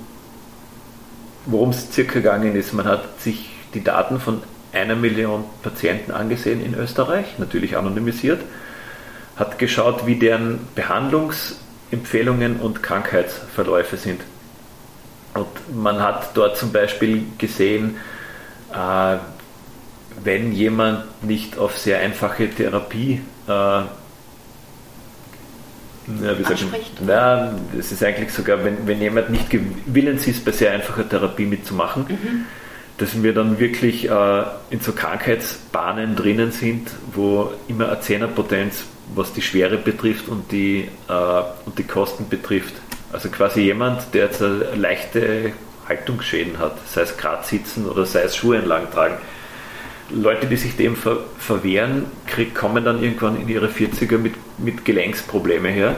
worum 1.46 1.70
es 1.70 1.92
circa 1.92 2.14
gegangen 2.14 2.54
ist. 2.54 2.72
Man 2.72 2.86
hat 2.86 3.20
sich 3.20 3.48
die 3.72 3.82
Daten 3.82 4.20
von 4.20 4.42
einer 4.72 4.96
Million 4.96 5.44
Patienten 5.62 6.12
angesehen 6.12 6.64
in 6.64 6.74
Österreich, 6.74 7.38
natürlich 7.38 7.76
anonymisiert, 7.76 8.40
hat 9.36 9.58
geschaut, 9.58 10.06
wie 10.06 10.16
deren 10.16 10.58
Behandlungsempfehlungen 10.74 12.56
und 12.56 12.82
Krankheitsverläufe 12.82 13.96
sind. 13.96 14.20
Und 15.36 15.76
man 15.76 16.00
hat 16.00 16.36
dort 16.36 16.56
zum 16.56 16.72
Beispiel 16.72 17.24
gesehen, 17.38 17.96
äh, 18.72 19.16
wenn 20.24 20.52
jemand 20.52 21.22
nicht 21.22 21.58
auf 21.58 21.78
sehr 21.78 22.00
einfache 22.00 22.48
Therapie 22.48 23.20
äh, 23.46 23.82
ja, 26.22 26.38
wie 26.38 26.42
sagen, 26.44 26.72
na, 27.04 27.52
es 27.76 27.90
ist 27.90 28.02
eigentlich 28.02 28.32
sogar, 28.32 28.64
wenn, 28.64 28.86
wenn 28.86 29.00
jemand 29.00 29.30
nicht 29.30 29.48
willens 29.86 30.26
ist, 30.26 30.44
bei 30.44 30.52
sehr 30.52 30.72
einfacher 30.72 31.08
Therapie 31.08 31.46
mitzumachen, 31.46 32.06
mhm. 32.08 32.44
dass 32.98 33.22
wir 33.22 33.34
dann 33.34 33.58
wirklich 33.58 34.08
äh, 34.08 34.42
in 34.70 34.80
so 34.80 34.92
Krankheitsbahnen 34.92 36.14
drinnen 36.14 36.52
sind, 36.52 36.90
wo 37.12 37.50
immer 37.66 37.88
eine 37.88 38.00
Zehnerpotenz, 38.00 38.84
was 39.14 39.32
die 39.32 39.42
Schwere 39.42 39.78
betrifft 39.78 40.28
und 40.28 40.52
die, 40.52 40.88
äh, 41.08 41.42
und 41.64 41.76
die 41.76 41.84
Kosten 41.84 42.28
betrifft, 42.28 42.74
also 43.16 43.30
quasi 43.30 43.62
jemand, 43.62 44.12
der 44.12 44.26
jetzt 44.26 44.42
leichte 44.74 45.52
Haltungsschäden 45.88 46.58
hat, 46.58 46.76
sei 46.86 47.00
es 47.00 47.14
Sitzen 47.48 47.86
oder 47.86 48.04
sei 48.04 48.20
es 48.20 48.36
Schuhe 48.36 48.58
entlang 48.58 48.90
tragen. 48.90 49.14
Leute, 50.10 50.46
die 50.46 50.56
sich 50.56 50.76
dem 50.76 50.96
ver 50.96 51.20
verwehren, 51.38 52.04
krieg, 52.26 52.54
kommen 52.54 52.84
dann 52.84 53.02
irgendwann 53.02 53.40
in 53.40 53.48
ihre 53.48 53.68
40er 53.68 54.18
mit, 54.18 54.34
mit 54.58 54.84
Gelenksprobleme 54.84 55.70
her, 55.70 55.96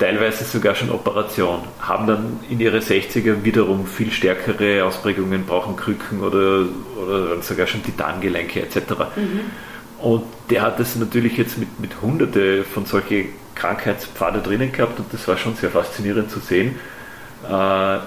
teilweise 0.00 0.42
sogar 0.42 0.74
schon 0.74 0.90
Operation, 0.90 1.60
haben 1.78 2.08
dann 2.08 2.40
in 2.50 2.58
ihre 2.58 2.78
60er 2.78 3.44
wiederum 3.44 3.86
viel 3.86 4.10
stärkere 4.10 4.84
Ausprägungen, 4.84 5.46
brauchen 5.46 5.76
Krücken 5.76 6.20
oder, 6.20 6.64
oder 7.00 7.40
sogar 7.42 7.68
schon 7.68 7.84
Titangelenke 7.84 8.60
etc. 8.60 8.76
Mhm. 9.14 9.40
Und 10.00 10.24
der 10.50 10.62
hat 10.62 10.80
das 10.80 10.96
natürlich 10.96 11.36
jetzt 11.36 11.58
mit, 11.58 11.80
mit 11.80 12.02
hunderte 12.02 12.64
von 12.64 12.84
solchen 12.84 13.28
Krankheitspfade 13.54 14.40
drinnen 14.40 14.72
gehabt 14.72 14.98
und 14.98 15.12
das 15.12 15.26
war 15.28 15.36
schon 15.36 15.54
sehr 15.54 15.70
faszinierend 15.70 16.30
zu 16.30 16.40
sehen. 16.40 16.76
Äh, 17.44 17.98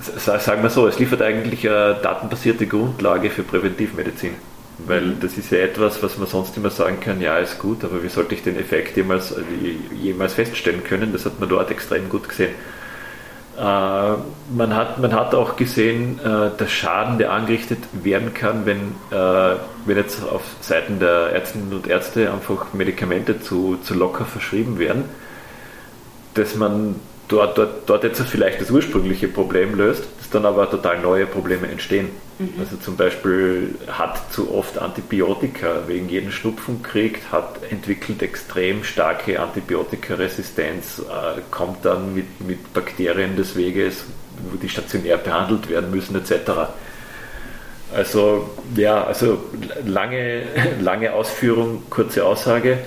sagen 0.00 0.62
wir 0.62 0.70
so, 0.70 0.86
es 0.86 0.98
liefert 0.98 1.22
eigentlich 1.22 1.68
eine 1.68 1.94
datenbasierte 2.02 2.66
Grundlage 2.66 3.30
für 3.30 3.42
Präventivmedizin. 3.42 4.34
Weil 4.78 5.02
mhm. 5.02 5.20
das 5.20 5.36
ist 5.36 5.50
ja 5.50 5.58
etwas, 5.58 6.02
was 6.02 6.18
man 6.18 6.26
sonst 6.26 6.56
immer 6.56 6.70
sagen 6.70 6.98
kann, 7.00 7.20
ja, 7.20 7.38
ist 7.38 7.58
gut, 7.58 7.84
aber 7.84 8.02
wie 8.02 8.08
sollte 8.08 8.34
ich 8.34 8.42
den 8.42 8.58
Effekt 8.58 8.96
jemals, 8.96 9.34
jemals 10.00 10.34
feststellen 10.34 10.82
können? 10.82 11.12
Das 11.12 11.24
hat 11.24 11.38
man 11.38 11.48
dort 11.48 11.70
extrem 11.70 12.08
gut 12.08 12.28
gesehen. 12.28 12.54
Äh, 13.56 13.62
man, 13.62 14.74
hat, 14.74 14.98
man 14.98 15.12
hat 15.12 15.34
auch 15.34 15.56
gesehen, 15.56 16.18
äh, 16.18 16.50
der 16.58 16.66
Schaden, 16.66 17.18
der 17.18 17.32
angerichtet 17.32 17.78
werden 17.92 18.34
kann, 18.34 18.66
wenn, 18.66 18.96
äh, 19.10 19.56
wenn 19.86 19.96
jetzt 19.96 20.24
auf 20.24 20.42
Seiten 20.60 20.98
der 20.98 21.30
Ärztinnen 21.32 21.72
und 21.72 21.86
Ärzte 21.86 22.32
einfach 22.32 22.72
Medikamente 22.72 23.40
zu, 23.40 23.76
zu 23.82 23.94
locker 23.94 24.24
verschrieben 24.24 24.78
werden, 24.78 25.04
dass 26.34 26.56
man 26.56 26.96
dort, 27.28 27.58
dort, 27.58 27.88
dort 27.88 28.04
jetzt 28.04 28.20
vielleicht 28.22 28.60
das 28.60 28.70
ursprüngliche 28.70 29.28
Problem 29.28 29.74
löst, 29.74 30.04
dass 30.18 30.30
dann 30.30 30.46
aber 30.46 30.70
total 30.70 31.00
neue 31.00 31.26
Probleme 31.26 31.68
entstehen. 31.68 32.08
Mhm. 32.38 32.54
Also 32.58 32.76
zum 32.76 32.96
Beispiel 32.96 33.76
hat 33.88 34.32
zu 34.32 34.52
oft 34.52 34.78
Antibiotika 34.78 35.82
wegen 35.86 36.08
jeden 36.08 36.32
Schnupfen 36.32 36.82
kriegt, 36.82 37.30
hat 37.32 37.60
entwickelt 37.70 38.22
extrem 38.22 38.84
starke 38.84 39.40
Antibiotikaresistenz, 39.40 41.00
äh, 41.00 41.40
kommt 41.50 41.84
dann 41.84 42.14
mit, 42.14 42.40
mit 42.46 42.72
Bakterien 42.72 43.36
des 43.36 43.56
Weges, 43.56 44.04
wo 44.50 44.56
die 44.56 44.68
stationär 44.68 45.16
behandelt 45.16 45.68
werden 45.68 45.90
müssen, 45.90 46.16
etc. 46.16 46.50
Also 47.94 48.50
ja, 48.74 49.04
also 49.04 49.44
lange, 49.84 50.42
lange 50.80 51.12
Ausführung, 51.12 51.84
kurze 51.90 52.24
Aussage. 52.24 52.78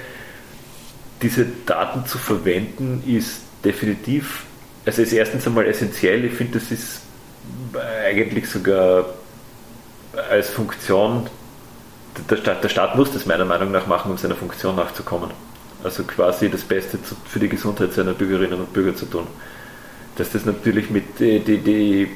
Diese 1.21 1.47
Daten 1.65 2.05
zu 2.05 2.19
verwenden 2.19 3.01
ist 3.07 3.46
definitiv, 3.63 4.45
also 4.85 5.01
ist 5.01 5.13
erstens 5.13 5.45
einmal 5.47 5.65
essentiell. 5.65 6.25
Ich 6.25 6.33
finde, 6.33 6.59
das 6.59 6.71
ist 6.71 7.01
eigentlich 8.05 8.49
sogar 8.49 9.05
als 10.29 10.49
Funktion, 10.49 11.27
der 12.29 12.37
Staat, 12.37 12.63
der 12.63 12.69
Staat 12.69 12.95
muss 12.95 13.11
das 13.11 13.25
meiner 13.25 13.45
Meinung 13.45 13.71
nach 13.71 13.87
machen, 13.87 14.11
um 14.11 14.17
seiner 14.17 14.35
Funktion 14.35 14.75
nachzukommen. 14.75 15.31
Also 15.83 16.03
quasi 16.03 16.49
das 16.49 16.61
Beste 16.63 16.97
für 17.25 17.39
die 17.39 17.49
Gesundheit 17.49 17.93
seiner 17.93 18.13
Bürgerinnen 18.13 18.59
und 18.59 18.73
Bürger 18.73 18.95
zu 18.95 19.05
tun. 19.05 19.27
Dass 20.15 20.31
das 20.31 20.45
natürlich 20.45 20.89
mit 20.89 21.19
die, 21.19 21.39
die, 21.39 21.59
die 21.59 22.09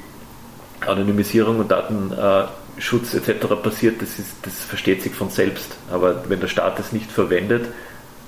Anonymisierung 0.80 1.60
und 1.60 1.70
Datenschutz 1.72 3.14
etc. 3.14 3.48
passiert, 3.62 4.02
das, 4.02 4.18
ist, 4.18 4.32
das 4.42 4.62
versteht 4.62 5.04
sich 5.04 5.14
von 5.14 5.30
selbst. 5.30 5.78
Aber 5.92 6.28
wenn 6.28 6.40
der 6.40 6.48
Staat 6.48 6.80
das 6.80 6.92
nicht 6.92 7.12
verwendet, 7.12 7.68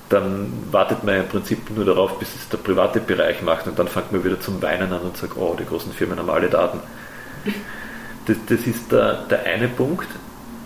dann 0.08 0.52
wartet 0.70 1.02
man 1.04 1.16
im 1.16 1.28
Prinzip 1.28 1.70
nur 1.70 1.84
darauf, 1.84 2.18
bis 2.18 2.34
es 2.34 2.48
der 2.48 2.58
private 2.58 3.00
Bereich 3.00 3.42
macht 3.42 3.66
und 3.66 3.78
dann 3.78 3.88
fängt 3.88 4.12
man 4.12 4.24
wieder 4.24 4.40
zum 4.40 4.60
Weinen 4.62 4.92
an 4.92 5.00
und 5.00 5.16
sagt, 5.16 5.36
oh, 5.36 5.56
die 5.58 5.64
großen 5.64 5.92
Firmen 5.92 6.18
haben 6.18 6.30
alle 6.30 6.48
Daten. 6.48 6.80
Das, 8.26 8.36
das 8.46 8.60
ist 8.66 8.90
der, 8.92 9.24
der 9.30 9.44
eine 9.44 9.68
Punkt. 9.68 10.08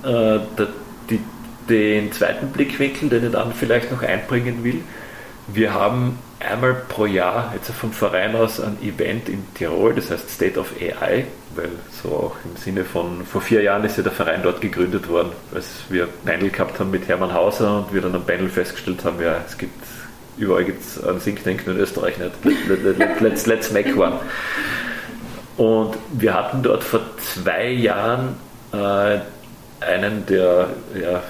Äh, 0.02 0.06
der, 0.06 0.68
die, 1.10 1.20
den 1.68 2.12
zweiten 2.12 2.48
Blickwinkel, 2.48 3.08
den 3.08 3.26
ich 3.26 3.32
dann 3.32 3.52
vielleicht 3.52 3.90
noch 3.90 4.02
einbringen 4.02 4.64
will, 4.64 4.82
wir 5.48 5.72
haben 5.72 6.18
einmal 6.40 6.74
pro 6.88 7.06
Jahr 7.06 7.52
jetzt 7.54 7.70
vom 7.70 7.92
Verein 7.92 8.36
aus 8.36 8.60
ein 8.60 8.78
Event 8.82 9.28
in 9.28 9.42
Tirol, 9.54 9.94
das 9.94 10.10
heißt 10.10 10.30
State 10.30 10.58
of 10.58 10.72
AI, 10.80 11.26
weil 11.54 11.70
so 12.02 12.08
auch 12.10 12.36
im 12.44 12.56
Sinne 12.56 12.84
von, 12.84 13.24
vor 13.24 13.40
vier 13.40 13.62
Jahren 13.62 13.84
ist 13.84 13.96
ja 13.96 14.02
der 14.02 14.12
Verein 14.12 14.42
dort 14.42 14.60
gegründet 14.60 15.08
worden, 15.08 15.32
als 15.54 15.66
wir 15.88 16.08
Panel 16.24 16.50
gehabt 16.50 16.78
haben 16.78 16.90
mit 16.90 17.08
Hermann 17.08 17.32
Hauser 17.32 17.78
und 17.78 17.94
wir 17.94 18.00
dann 18.00 18.14
am 18.14 18.24
Panel 18.24 18.48
festgestellt 18.48 19.04
haben, 19.04 19.20
ja, 19.20 19.40
es 19.46 19.58
gibt, 19.58 19.74
überall 20.36 20.64
gibt 20.64 20.82
es 20.82 21.02
einen 21.02 21.22
Think 21.22 21.42
Tank, 21.42 21.66
in 21.66 21.76
Österreich 21.76 22.18
nicht. 22.18 22.32
Let, 22.68 22.98
let, 22.98 23.20
let's, 23.20 23.46
let's 23.46 23.72
make 23.72 23.96
one. 23.96 24.20
Und 25.56 25.96
wir 26.12 26.34
hatten 26.34 26.62
dort 26.62 26.84
vor 26.84 27.00
zwei 27.18 27.68
Jahren 27.70 28.36
äh, 28.72 29.18
einen 29.80 30.24
der 30.26 30.68
ja, 31.00 31.22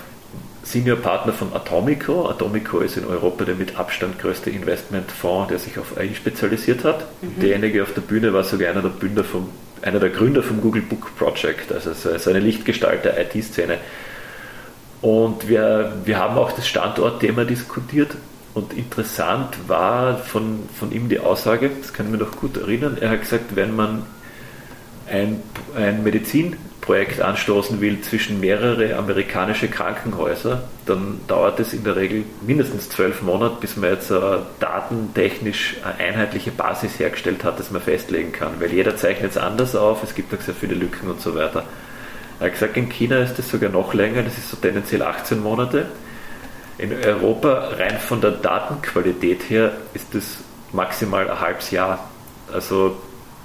Senior 0.68 0.96
Partner 0.98 1.32
von 1.32 1.54
Atomico. 1.54 2.28
Atomico 2.28 2.80
ist 2.80 2.98
in 2.98 3.06
Europa 3.06 3.44
der 3.46 3.54
mit 3.54 3.78
Abstand 3.78 4.18
größte 4.18 4.50
Investmentfonds, 4.50 5.48
der 5.48 5.58
sich 5.58 5.78
auf 5.78 5.96
AI 5.96 6.12
spezialisiert 6.14 6.84
hat. 6.84 7.06
Mhm. 7.22 7.40
Derjenige 7.40 7.82
auf 7.82 7.94
der 7.94 8.02
Bühne 8.02 8.34
war 8.34 8.44
sogar 8.44 8.70
einer 8.70 8.82
der, 8.82 8.90
Bünder 8.90 9.24
vom, 9.24 9.48
einer 9.80 9.98
der 9.98 10.10
Gründer 10.10 10.42
vom 10.42 10.60
Google 10.60 10.82
Book 10.82 11.16
Project, 11.16 11.72
also 11.72 11.94
so 11.94 12.28
eine 12.28 12.40
Lichtgestalt 12.40 13.06
der 13.06 13.18
IT-Szene. 13.18 13.78
Und 15.00 15.48
wir, 15.48 15.94
wir 16.04 16.18
haben 16.18 16.36
auch 16.36 16.52
das 16.52 16.68
Standortthema 16.68 17.44
diskutiert. 17.44 18.10
Und 18.52 18.74
interessant 18.74 19.56
war 19.68 20.18
von, 20.18 20.68
von 20.78 20.92
ihm 20.92 21.08
die 21.08 21.20
Aussage, 21.20 21.70
das 21.80 21.94
kann 21.94 22.06
ich 22.06 22.12
mir 22.12 22.18
noch 22.18 22.36
gut 22.36 22.56
erinnern, 22.58 22.98
er 23.00 23.10
hat 23.10 23.20
gesagt, 23.20 23.56
wenn 23.56 23.74
man 23.74 24.02
ein, 25.08 25.40
ein 25.76 26.02
Medizinprojekt 26.88 27.20
anstoßen 27.20 27.80
will 27.80 28.00
zwischen 28.00 28.40
mehrere 28.40 28.96
amerikanische 28.96 29.68
Krankenhäuser, 29.68 30.62
dann 30.86 31.20
dauert 31.26 31.60
es 31.60 31.74
in 31.74 31.84
der 31.84 31.96
Regel 31.96 32.24
mindestens 32.46 32.88
zwölf 32.88 33.22
Monate, 33.22 33.56
bis 33.60 33.76
man 33.76 33.90
jetzt 33.90 34.10
eine 34.10 34.46
datentechnisch 34.58 35.76
eine 35.84 36.08
einheitliche 36.08 36.50
Basis 36.50 36.98
hergestellt 36.98 37.44
hat, 37.44 37.58
dass 37.58 37.70
man 37.70 37.82
festlegen 37.82 38.32
kann. 38.32 38.52
Weil 38.58 38.72
jeder 38.72 38.96
zeichnet 38.96 39.32
es 39.32 39.36
anders 39.36 39.76
auf, 39.76 40.02
es 40.02 40.14
gibt 40.14 40.34
auch 40.34 40.40
sehr 40.40 40.54
viele 40.54 40.74
Lücken 40.74 41.10
und 41.10 41.20
so 41.20 41.34
weiter. 41.34 41.64
Er 42.40 42.50
gesagt, 42.50 42.76
in 42.76 42.88
China 42.88 43.18
ist 43.18 43.38
das 43.38 43.50
sogar 43.50 43.70
noch 43.70 43.92
länger, 43.94 44.22
das 44.22 44.38
ist 44.38 44.50
so 44.50 44.56
tendenziell 44.56 45.02
18 45.02 45.40
Monate. 45.42 45.86
In 46.78 46.92
Europa, 47.04 47.72
rein 47.76 47.98
von 47.98 48.20
der 48.20 48.30
Datenqualität 48.30 49.50
her, 49.50 49.72
ist 49.92 50.14
das 50.14 50.38
maximal 50.72 51.28
ein 51.28 51.40
halbes 51.40 51.70
Jahr. 51.70 52.08
Also 52.52 52.96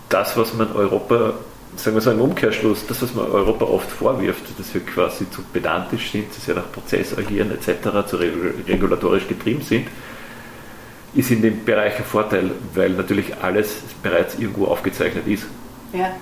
das, 0.10 0.38
was 0.38 0.53
man 0.53 0.71
Europa 0.73 1.34
sagen 1.75 1.95
wir 1.95 2.01
so 2.01 2.12
im 2.12 2.21
Umkehrschluss, 2.21 2.86
das, 2.88 3.01
was 3.01 3.13
man 3.13 3.25
Europa 3.29 3.65
oft 3.65 3.89
vorwirft, 3.89 4.43
dass 4.57 4.73
wir 4.73 4.81
quasi 4.81 5.29
zu 5.29 5.41
pedantisch 5.41 6.12
sind, 6.12 6.36
dass 6.36 6.47
wir 6.47 6.55
nach 6.55 6.71
Prozess 6.71 7.17
agieren 7.17 7.51
etc., 7.51 8.07
zu 8.07 8.17
regulatorisch 8.17 9.27
getrieben 9.27 9.62
sind, 9.62 9.88
ist 11.15 11.31
in 11.31 11.41
dem 11.41 11.63
Bereich 11.63 11.97
ein 11.97 12.05
Vorteil, 12.05 12.51
weil 12.73 12.91
natürlich 12.91 13.36
alles 13.41 13.77
bereits 14.01 14.36
irgendwo 14.39 14.65
aufgezeichnet 14.65 15.27
ist. 15.27 15.45
Ja. 15.93 16.15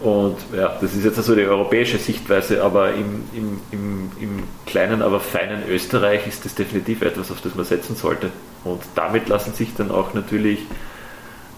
Und 0.00 0.36
ja, 0.54 0.76
das 0.80 0.94
ist 0.94 1.04
jetzt 1.04 1.16
also 1.16 1.34
die 1.34 1.44
europäische 1.44 1.96
Sichtweise, 1.96 2.62
aber 2.62 2.92
im, 2.92 3.22
im, 3.32 3.60
im, 3.70 4.10
im 4.20 4.42
kleinen, 4.66 5.00
aber 5.00 5.20
feinen 5.20 5.62
Österreich 5.68 6.26
ist 6.26 6.44
das 6.44 6.54
definitiv 6.54 7.00
etwas, 7.00 7.30
auf 7.30 7.40
das 7.40 7.54
man 7.54 7.64
setzen 7.64 7.96
sollte. 7.96 8.30
Und 8.64 8.82
damit 8.94 9.28
lassen 9.28 9.54
sich 9.54 9.74
dann 9.74 9.90
auch 9.90 10.12
natürlich 10.12 10.60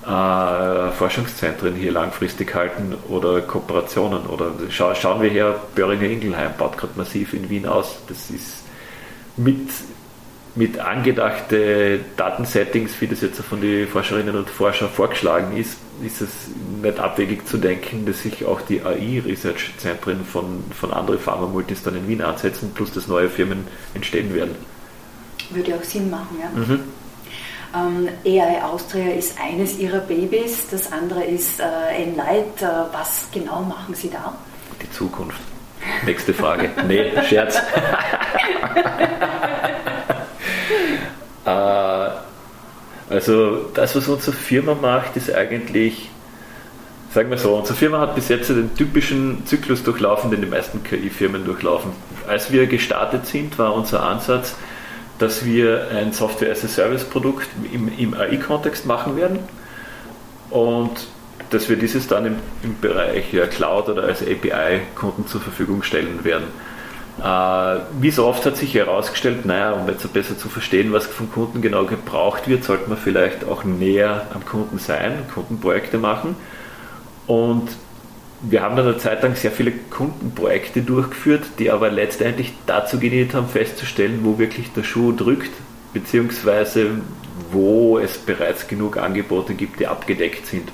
äh, 0.08 0.90
Forschungszentren 0.92 1.74
hier 1.74 1.92
langfristig 1.92 2.54
halten 2.54 2.94
oder 3.08 3.42
Kooperationen. 3.42 4.26
Oder 4.26 4.52
scha 4.70 4.94
schauen 4.94 5.20
wir 5.20 5.28
her, 5.28 5.60
Böhringer 5.74 6.08
Ingelheim 6.08 6.52
baut 6.56 6.78
gerade 6.78 6.94
massiv 6.96 7.34
in 7.34 7.50
Wien 7.50 7.66
aus. 7.66 7.98
Das 8.08 8.30
ist 8.30 8.64
mit, 9.36 9.68
mit 10.54 10.78
angedachte 10.78 12.00
Datensettings, 12.16 12.98
wie 13.00 13.06
das 13.06 13.20
jetzt 13.20 13.40
von 13.40 13.60
den 13.60 13.86
Forscherinnen 13.86 14.34
und 14.34 14.48
Forschern 14.48 14.88
vorgeschlagen 14.88 15.54
ist, 15.56 15.76
ist 16.02 16.22
es 16.22 16.30
nicht 16.82 16.98
abwegig 16.98 17.46
zu 17.46 17.58
denken, 17.58 18.06
dass 18.06 18.22
sich 18.22 18.46
auch 18.46 18.62
die 18.62 18.80
AI-Research-Zentren 18.80 20.24
von, 20.24 20.64
von 20.78 20.92
anderen 20.92 21.20
Pharma-Multis 21.20 21.82
dann 21.82 21.96
in 21.96 22.08
Wien 22.08 22.22
ansetzen, 22.22 22.72
plus 22.74 22.92
dass 22.92 23.08
neue 23.08 23.28
Firmen 23.28 23.66
entstehen 23.94 24.34
werden. 24.34 24.54
Würde 25.50 25.74
auch 25.74 25.84
Sinn 25.84 26.08
machen, 26.08 26.38
ja. 26.40 26.48
Mhm. 26.58 26.80
Ähm, 27.74 28.08
AI 28.24 28.62
Austria 28.62 29.12
ist 29.12 29.38
eines 29.38 29.78
Ihrer 29.78 29.98
Babys, 29.98 30.68
das 30.70 30.90
andere 30.90 31.24
ist 31.24 31.60
äh, 31.60 31.64
Enlight. 32.02 32.62
Äh, 32.62 32.66
was 32.92 33.28
genau 33.32 33.60
machen 33.62 33.94
Sie 33.94 34.08
da? 34.08 34.34
Die 34.82 34.90
Zukunft. 34.90 35.40
Nächste 36.04 36.32
Frage. 36.32 36.70
nee, 36.88 37.12
Scherz. 37.28 37.56
äh, 41.44 42.08
also 43.10 43.64
das, 43.74 43.96
was 43.96 44.08
unsere 44.08 44.36
Firma 44.36 44.74
macht, 44.74 45.16
ist 45.16 45.34
eigentlich, 45.34 46.10
sagen 47.12 47.30
wir 47.30 47.38
so, 47.38 47.54
unsere 47.54 47.76
Firma 47.76 48.00
hat 48.00 48.14
bis 48.14 48.28
jetzt 48.28 48.48
den 48.48 48.74
typischen 48.76 49.46
Zyklus 49.46 49.82
durchlaufen, 49.82 50.30
den 50.30 50.40
die 50.40 50.46
meisten 50.46 50.82
KI-Firmen 50.82 51.44
durchlaufen. 51.44 51.92
Als 52.26 52.50
wir 52.50 52.66
gestartet 52.66 53.26
sind, 53.26 53.58
war 53.58 53.74
unser 53.74 54.02
Ansatz, 54.02 54.54
dass 55.18 55.44
wir 55.44 55.88
ein 55.90 56.12
Software-as-a-Service-Produkt 56.12 57.48
im, 57.72 57.90
im 57.96 58.14
AI-Kontext 58.14 58.86
machen 58.86 59.16
werden 59.16 59.40
und 60.50 60.90
dass 61.50 61.68
wir 61.68 61.76
dieses 61.76 62.06
dann 62.06 62.26
im, 62.26 62.36
im 62.62 62.78
Bereich 62.80 63.32
ja, 63.32 63.46
Cloud 63.46 63.88
oder 63.88 64.04
als 64.04 64.22
API 64.22 64.80
Kunden 64.94 65.26
zur 65.26 65.40
Verfügung 65.40 65.82
stellen 65.82 66.24
werden. 66.24 66.46
Äh, 67.22 67.80
wie 68.00 68.10
so 68.10 68.26
oft 68.26 68.46
hat 68.46 68.56
sich 68.56 68.74
herausgestellt, 68.74 69.44
naja, 69.44 69.72
um 69.72 69.88
jetzt 69.88 70.12
besser 70.12 70.38
zu 70.38 70.48
verstehen, 70.48 70.92
was 70.92 71.06
vom 71.06 71.30
Kunden 71.32 71.62
genau 71.62 71.84
gebraucht 71.84 72.48
wird, 72.48 72.64
sollte 72.64 72.88
man 72.88 72.98
vielleicht 72.98 73.44
auch 73.44 73.64
näher 73.64 74.26
am 74.34 74.44
Kunden 74.44 74.78
sein, 74.78 75.24
Kundenprojekte 75.34 75.98
machen. 75.98 76.36
Und 77.26 77.68
wir 78.40 78.62
haben 78.62 78.76
dann 78.76 78.86
eine 78.86 78.98
Zeit 78.98 79.22
lang 79.22 79.34
sehr 79.34 79.50
viele 79.50 79.72
Kundenprojekte 79.72 80.82
durchgeführt, 80.82 81.44
die 81.58 81.70
aber 81.70 81.90
letztendlich 81.90 82.52
dazu 82.66 82.98
gedient 82.98 83.34
haben, 83.34 83.48
festzustellen, 83.48 84.20
wo 84.22 84.38
wirklich 84.38 84.72
der 84.72 84.84
Schuh 84.84 85.12
drückt, 85.12 85.50
beziehungsweise 85.92 87.00
wo 87.50 87.98
es 87.98 88.18
bereits 88.18 88.68
genug 88.68 88.96
Angebote 88.96 89.54
gibt, 89.54 89.80
die 89.80 89.86
abgedeckt 89.86 90.46
sind. 90.46 90.70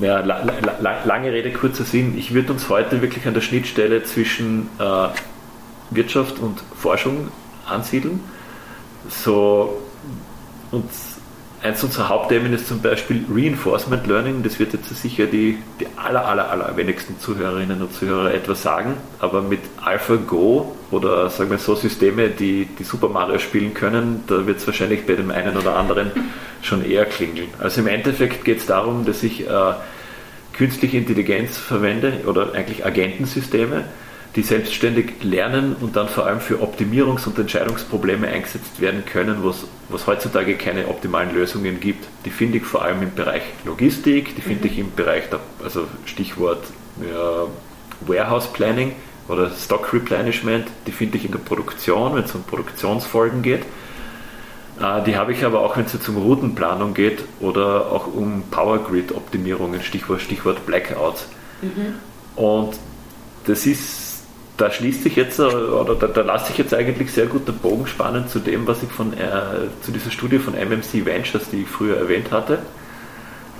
Ja, 0.00 0.20
la, 0.20 0.44
la, 0.80 1.04
lange 1.04 1.32
Rede, 1.32 1.50
kurzer 1.50 1.84
Sinn. 1.84 2.16
Ich 2.18 2.34
würde 2.34 2.52
uns 2.52 2.68
heute 2.68 3.00
wirklich 3.00 3.26
an 3.26 3.34
der 3.34 3.40
Schnittstelle 3.40 4.04
zwischen 4.04 4.68
äh, 4.78 5.08
Wirtschaft 5.90 6.38
und 6.38 6.62
Forschung 6.76 7.28
ansiedeln. 7.66 8.20
So, 9.08 9.80
und 10.70 10.90
eins 11.62 11.82
unserer 11.82 12.08
Hauptthemen 12.08 12.52
ist 12.52 12.68
zum 12.68 12.80
Beispiel 12.80 13.24
Reinforcement 13.30 14.06
Learning. 14.06 14.42
Das 14.42 14.58
wird 14.58 14.72
jetzt 14.72 14.88
sicher 14.94 15.26
die, 15.26 15.58
die 15.80 15.86
aller, 15.96 16.24
aller, 16.24 16.50
aller 16.50 16.76
wenigsten 16.76 17.18
Zuhörerinnen 17.18 17.82
und 17.82 17.92
Zuhörer 17.92 18.32
etwas 18.32 18.62
sagen. 18.62 18.94
Aber 19.18 19.42
mit 19.42 19.60
AlphaGo 19.84 20.76
oder 20.90 21.28
sagen 21.30 21.50
wir 21.50 21.58
so 21.58 21.74
Systeme, 21.74 22.28
die, 22.28 22.66
die 22.78 22.84
Super 22.84 23.08
Mario 23.08 23.38
spielen 23.38 23.74
können, 23.74 24.24
da 24.26 24.46
wird 24.46 24.58
es 24.58 24.66
wahrscheinlich 24.66 25.06
bei 25.06 25.14
dem 25.14 25.30
einen 25.30 25.56
oder 25.56 25.76
anderen 25.76 26.12
schon 26.62 26.84
eher 26.84 27.04
klingeln. 27.04 27.48
Also 27.58 27.80
im 27.80 27.86
Endeffekt 27.88 28.44
geht 28.44 28.58
es 28.58 28.66
darum, 28.66 29.04
dass 29.04 29.22
ich 29.22 29.48
äh, 29.48 29.72
künstliche 30.52 30.96
Intelligenz 30.96 31.56
verwende 31.56 32.22
oder 32.26 32.52
eigentlich 32.54 32.84
Agentensysteme, 32.84 33.84
die 34.36 34.42
selbstständig 34.42 35.22
lernen 35.22 35.74
und 35.80 35.96
dann 35.96 36.08
vor 36.08 36.26
allem 36.26 36.40
für 36.40 36.56
Optimierungs- 36.56 37.26
und 37.26 37.38
Entscheidungsprobleme 37.38 38.28
eingesetzt 38.28 38.80
werden 38.80 39.04
können, 39.04 39.42
wo 39.42 39.50
es 39.50 40.06
heutzutage 40.06 40.54
keine 40.56 40.88
optimalen 40.88 41.34
Lösungen 41.34 41.80
gibt. 41.80 42.06
Die 42.24 42.30
finde 42.30 42.58
ich 42.58 42.64
vor 42.64 42.82
allem 42.82 43.02
im 43.02 43.14
Bereich 43.14 43.42
Logistik, 43.64 44.36
die 44.36 44.42
finde 44.42 44.66
mhm. 44.66 44.72
ich 44.72 44.78
im 44.78 44.94
Bereich, 44.94 45.28
der, 45.30 45.40
also 45.62 45.86
Stichwort 46.04 46.62
ja, 47.00 47.46
Warehouse 48.06 48.52
Planning 48.52 48.92
oder 49.28 49.50
Stock 49.50 49.92
Replenishment, 49.92 50.68
die 50.86 50.92
finde 50.92 51.18
ich 51.18 51.24
in 51.24 51.32
der 51.32 51.38
Produktion, 51.38 52.14
wenn 52.14 52.24
es 52.24 52.34
um 52.34 52.42
Produktionsfolgen 52.42 53.42
geht. 53.42 53.62
Äh, 54.80 55.04
die 55.04 55.16
habe 55.16 55.32
ich 55.32 55.44
aber 55.44 55.60
auch, 55.60 55.76
wenn 55.76 55.86
es 55.86 55.92
jetzt 55.92 56.08
um 56.08 56.16
Routenplanung 56.16 56.94
geht 56.94 57.24
oder 57.40 57.90
auch 57.90 58.06
um 58.06 58.44
Power 58.50 58.78
Grid 58.78 59.12
Optimierungen, 59.12 59.82
Stichwort, 59.82 60.20
Stichwort 60.20 60.64
Blackouts. 60.66 61.28
Mhm. 61.62 61.94
Und 62.36 62.78
das 63.46 63.66
ist 63.66 64.07
da 64.58 64.70
schließt 64.70 65.04
sich 65.04 65.16
jetzt, 65.16 65.38
äh, 65.38 65.42
oder 65.42 65.94
da, 65.94 66.08
da 66.08 66.20
lasse 66.20 66.52
ich 66.52 66.58
jetzt 66.58 66.74
eigentlich 66.74 67.12
sehr 67.12 67.26
gut 67.26 67.48
den 67.48 67.56
Bogen 67.58 67.86
spannen 67.86 68.28
zu 68.28 68.40
dem, 68.40 68.66
was 68.66 68.82
ich 68.82 68.90
von, 68.90 69.12
äh, 69.14 69.16
zu 69.80 69.92
dieser 69.92 70.10
Studie 70.10 70.38
von 70.38 70.54
MMC 70.54 71.06
Ventures, 71.06 71.48
die 71.50 71.62
ich 71.62 71.68
früher 71.68 71.96
erwähnt 71.96 72.30
hatte. 72.30 72.58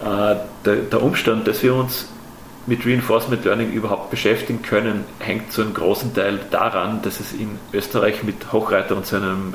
Äh, 0.05 0.37
der, 0.65 0.77
der, 0.77 1.03
Umstand, 1.03 1.47
dass 1.49 1.63
wir 1.63 1.75
uns 1.75 2.09
mit 2.67 2.85
Reinforcement 2.85 3.45
Learning 3.45 3.73
überhaupt 3.73 4.11
beschäftigen 4.11 4.61
können, 4.63 5.05
hängt 5.21 5.53
zu 5.53 5.63
einem 5.63 5.73
großen 5.73 6.15
Teil 6.15 6.39
daran, 6.51 7.01
dass 7.03 7.21
es 7.21 7.33
in 7.33 7.59
Österreich 7.73 8.23
mit 8.25 8.53
Hochreiter 8.53 8.95
und 8.95 9.07
seinem 9.07 9.55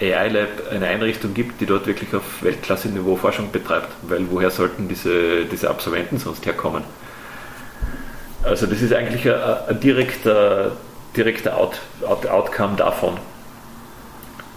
AI-Lab 0.00 0.70
eine 0.70 0.86
Einrichtung 0.86 1.34
gibt, 1.34 1.60
die 1.60 1.66
dort 1.66 1.86
wirklich 1.86 2.14
auf 2.14 2.42
Weltklasse-Niveau 2.42 3.16
Forschung 3.16 3.50
betreibt. 3.52 3.88
Weil 4.08 4.26
woher 4.30 4.50
sollten 4.50 4.88
diese, 4.88 5.44
diese 5.44 5.68
Absolventen 5.68 6.18
sonst 6.18 6.46
herkommen? 6.46 6.84
Also 8.44 8.66
das 8.66 8.82
ist 8.82 8.92
eigentlich 8.92 9.28
ein, 9.28 9.40
ein 9.68 9.80
direkter, 9.80 10.72
direkter 11.16 11.56
Out, 11.56 11.80
Out, 12.06 12.26
Outcome 12.26 12.76
davon. 12.76 13.16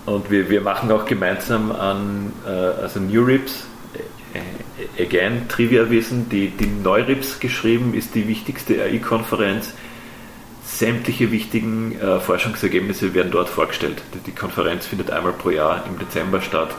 Und 0.05 0.29
wir, 0.29 0.49
wir 0.49 0.61
machen 0.61 0.91
auch 0.91 1.05
gemeinsam 1.05 1.71
an 1.71 2.31
äh, 2.45 2.49
also 2.49 2.99
New 2.99 3.23
Rips, 3.23 3.65
äh, 4.33 5.03
again 5.03 5.47
Trivia-Wissen, 5.47 6.29
die, 6.29 6.49
die 6.49 6.67
Neurips 6.67 7.39
geschrieben 7.39 7.93
ist 7.93 8.15
die 8.15 8.27
wichtigste 8.27 8.81
AI-Konferenz. 8.81 9.73
Sämtliche 10.65 11.31
wichtigen 11.31 11.97
äh, 11.99 12.19
Forschungsergebnisse 12.19 13.13
werden 13.13 13.31
dort 13.31 13.49
vorgestellt. 13.49 14.01
Die, 14.13 14.19
die 14.19 14.35
Konferenz 14.35 14.85
findet 14.85 15.11
einmal 15.11 15.33
pro 15.33 15.49
Jahr 15.49 15.85
im 15.87 15.97
Dezember 15.97 16.41
statt. 16.41 16.75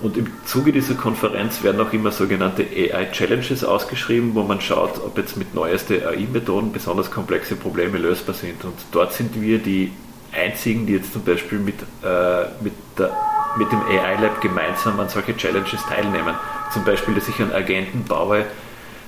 Und 0.00 0.16
im 0.16 0.30
Zuge 0.44 0.72
dieser 0.72 0.94
Konferenz 0.94 1.62
werden 1.64 1.80
auch 1.80 1.92
immer 1.92 2.12
sogenannte 2.12 2.62
AI-Challenges 2.62 3.64
ausgeschrieben, 3.64 4.34
wo 4.34 4.44
man 4.44 4.60
schaut, 4.60 4.98
ob 5.04 5.18
jetzt 5.18 5.36
mit 5.36 5.54
neuesten 5.54 5.94
AI-Methoden 6.04 6.72
besonders 6.72 7.10
komplexe 7.10 7.56
Probleme 7.56 7.98
lösbar 7.98 8.34
sind. 8.34 8.64
Und 8.64 8.74
dort 8.92 9.12
sind 9.12 9.40
wir 9.40 9.58
die 9.58 9.90
einzigen, 10.32 10.86
die 10.86 10.94
jetzt 10.94 11.12
zum 11.12 11.24
Beispiel 11.24 11.58
mit, 11.58 11.76
äh, 12.04 12.44
mit, 12.60 12.74
der, 12.96 13.16
mit 13.58 13.72
dem 13.72 13.80
AI-Lab 13.80 14.40
gemeinsam 14.40 15.00
an 15.00 15.08
solche 15.08 15.36
Challenges 15.36 15.80
teilnehmen. 15.88 16.34
Zum 16.72 16.84
Beispiel, 16.84 17.14
dass 17.14 17.28
ich 17.28 17.40
einen 17.40 17.52
Agenten 17.52 18.04
baue, 18.04 18.44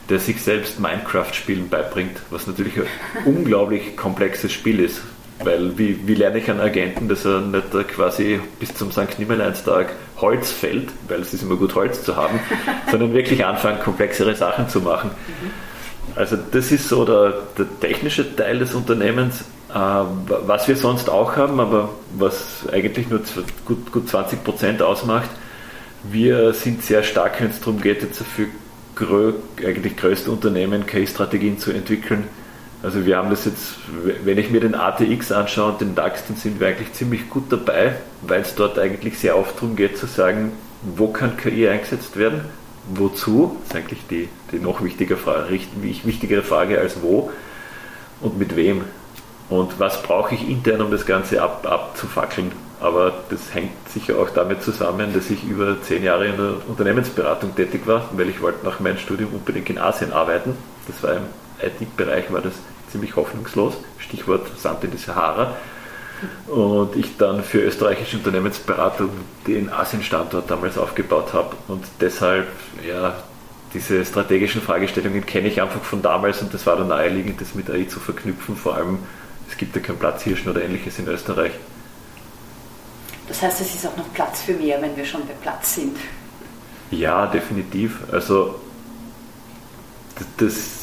der 0.09 0.19
sich 0.19 0.43
selbst 0.43 0.81
Minecraft-Spielen 0.81 1.69
beibringt, 1.69 2.21
was 2.31 2.49
natürlich 2.49 2.77
ein 2.79 2.87
unglaublich 3.27 3.97
komplexes 3.97 4.53
Spiel 4.53 4.81
ist. 4.81 5.03
Weil 5.43 5.79
wie, 5.79 6.07
wie 6.07 6.15
lerne 6.15 6.39
ich 6.39 6.51
einen 6.51 6.61
Agenten, 6.61 7.09
dass 7.09 7.25
er 7.25 7.41
nicht 7.41 7.71
quasi 7.89 8.41
bis 8.59 8.75
zum 8.75 8.93
St. 8.93 9.19
Nimmerleinstag 9.19 9.95
Holz 10.19 10.51
fällt, 10.51 10.91
weil 11.09 11.21
es 11.21 11.33
ist 11.33 11.43
immer 11.43 11.57
gut 11.57 11.75
Holz 11.75 12.05
zu 12.05 12.17
haben, 12.17 12.39
sondern 12.91 13.15
wirklich 13.15 13.45
anfangen, 13.45 13.81
komplexere 13.81 14.35
Sachen 14.35 14.69
zu 14.69 14.81
machen. 14.81 15.11
Also 16.15 16.37
das 16.37 16.73
ist 16.73 16.89
so 16.89 17.05
der, 17.05 17.35
der 17.57 17.67
technische 17.81 18.37
Teil 18.37 18.59
des 18.59 18.75
Unternehmens. 18.75 19.45
Äh, 19.71 19.75
was 19.75 20.67
wir 20.69 20.77
sonst 20.77 21.09
auch 21.09 21.37
haben, 21.37 21.61
aber 21.61 21.91
was 22.19 22.67
eigentlich 22.73 23.09
nur 23.09 23.21
gut, 23.65 23.93
gut 23.93 24.09
20 24.09 24.43
Prozent 24.43 24.83
ausmacht, 24.83 25.31
wir 26.05 26.53
sind 26.53 26.83
sehr 26.83 27.03
stark, 27.03 27.41
wenn 27.41 27.51
es 27.51 27.61
darum 27.61 27.81
geht, 27.81 28.03
jetzt 28.03 28.23
für 28.23 28.47
grö 28.97 29.33
eigentlich 29.65 29.97
größte 29.97 30.31
Unternehmen 30.31 30.87
KI-Strategien 30.87 31.59
zu 31.59 31.71
entwickeln, 31.73 32.25
also 32.83 33.05
wir 33.05 33.19
haben 33.19 33.29
das 33.29 33.45
jetzt, 33.45 33.77
wenn 34.25 34.39
ich 34.39 34.51
mir 34.51 34.61
den 34.61 34.75
ATX 34.75 35.33
anschaue 35.33 35.73
und 35.73 35.81
den 35.81 35.95
DAX, 35.95 36.27
dann 36.27 36.37
sind 36.37 36.61
wir 36.61 36.69
eigentlich 36.69 36.93
ziemlich 36.95 37.29
gut 37.29 37.45
dabei, 37.51 37.97
weil 38.23 38.41
es 38.41 38.55
dort 38.55 38.79
eigentlich 38.79 39.19
sehr 39.19 39.37
oft 39.37 39.57
darum 39.57 39.77
geht 39.77 39.99
zu 39.99 40.07
sagen, 40.07 40.53
wo 40.83 41.09
kann 41.09 41.37
KI 41.37 41.69
eingesetzt 41.69 42.17
werden, 42.17 42.41
wozu, 42.95 43.59
ist 43.67 43.77
eigentlich 43.77 44.01
die, 44.09 44.29
die 44.51 44.59
noch 44.59 44.83
wichtigere 44.83 45.19
Frage, 45.19 45.61
wichtigere 45.83 46.43
Frage 46.43 46.79
als 46.79 47.03
wo 47.03 47.31
und 48.23 48.39
mit 48.39 48.57
wem. 48.57 48.85
Und 49.51 49.79
was 49.79 50.03
brauche 50.03 50.35
ich 50.35 50.49
intern, 50.49 50.81
um 50.81 50.91
das 50.91 51.05
Ganze 51.05 51.43
ab, 51.43 51.67
abzufackeln. 51.69 52.53
Aber 52.81 53.13
das 53.29 53.53
hängt 53.53 53.73
sicher 53.93 54.19
auch 54.19 54.31
damit 54.31 54.63
zusammen, 54.63 55.13
dass 55.13 55.29
ich 55.29 55.45
über 55.45 55.77
zehn 55.83 56.03
Jahre 56.03 56.29
in 56.29 56.37
der 56.37 56.55
Unternehmensberatung 56.67 57.55
tätig 57.55 57.83
war, 57.87 58.09
weil 58.13 58.31
ich 58.31 58.41
wollte 58.41 58.65
nach 58.65 58.81
meinem 58.81 58.97
Studium 58.97 59.35
unbedingt 59.35 59.69
in 59.69 59.77
Asien 59.77 60.13
arbeiten. 60.13 60.55
Das 60.87 61.03
war 61.03 61.17
im 61.17 61.25
IT-Bereich 61.63 62.33
war 62.33 62.41
das 62.41 62.55
ziemlich 62.91 63.17
hoffnungslos, 63.17 63.75
Stichwort 63.99 64.47
Sand 64.59 64.85
in 64.85 64.91
die 64.91 64.97
Sahara. 64.97 65.57
Und 66.47 66.97
ich 66.97 67.17
dann 67.17 67.43
für 67.43 67.61
österreichische 67.61 68.19
Unternehmensberatung 68.19 69.11
den 69.47 69.71
Asien-Standort 69.71 70.51
damals 70.51 70.77
aufgebaut 70.77 71.33
habe 71.33 71.57
und 71.69 71.83
deshalb, 72.01 72.49
ja, 72.87 73.17
diese 73.73 74.05
strategischen 74.05 74.61
Fragestellungen 74.61 75.25
kenne 75.25 75.49
ich 75.49 75.63
einfach 75.63 75.83
von 75.83 76.03
damals 76.03 76.43
und 76.43 76.53
das 76.53 76.67
war 76.67 76.77
dann 76.77 76.89
naheliegend, 76.89 77.41
das 77.41 77.55
mit 77.55 77.71
AI 77.71 77.85
zu 77.85 78.01
verknüpfen. 78.01 78.57
Vor 78.57 78.75
allem, 78.75 78.99
es 79.49 79.57
gibt 79.57 79.75
ja 79.77 79.81
keinen 79.81 79.99
Platzhirschen 79.99 80.51
oder 80.51 80.63
ähnliches 80.63 80.99
in 80.99 81.07
Österreich. 81.09 81.53
Das 83.29 83.41
heißt, 83.43 83.61
es 83.61 83.75
ist 83.77 83.87
auch 83.87 83.97
noch 83.97 84.13
Platz 84.13 84.43
für 84.43 84.53
mehr, 84.53 84.83
wenn 84.83 84.97
wir 84.97 85.05
schon 85.05 85.27
bei 85.27 85.35
Platz 85.41 85.77
sind. 85.77 85.97
Ja, 86.91 87.27
definitiv. 87.27 88.01
Also 88.11 88.61
das, 90.37 90.80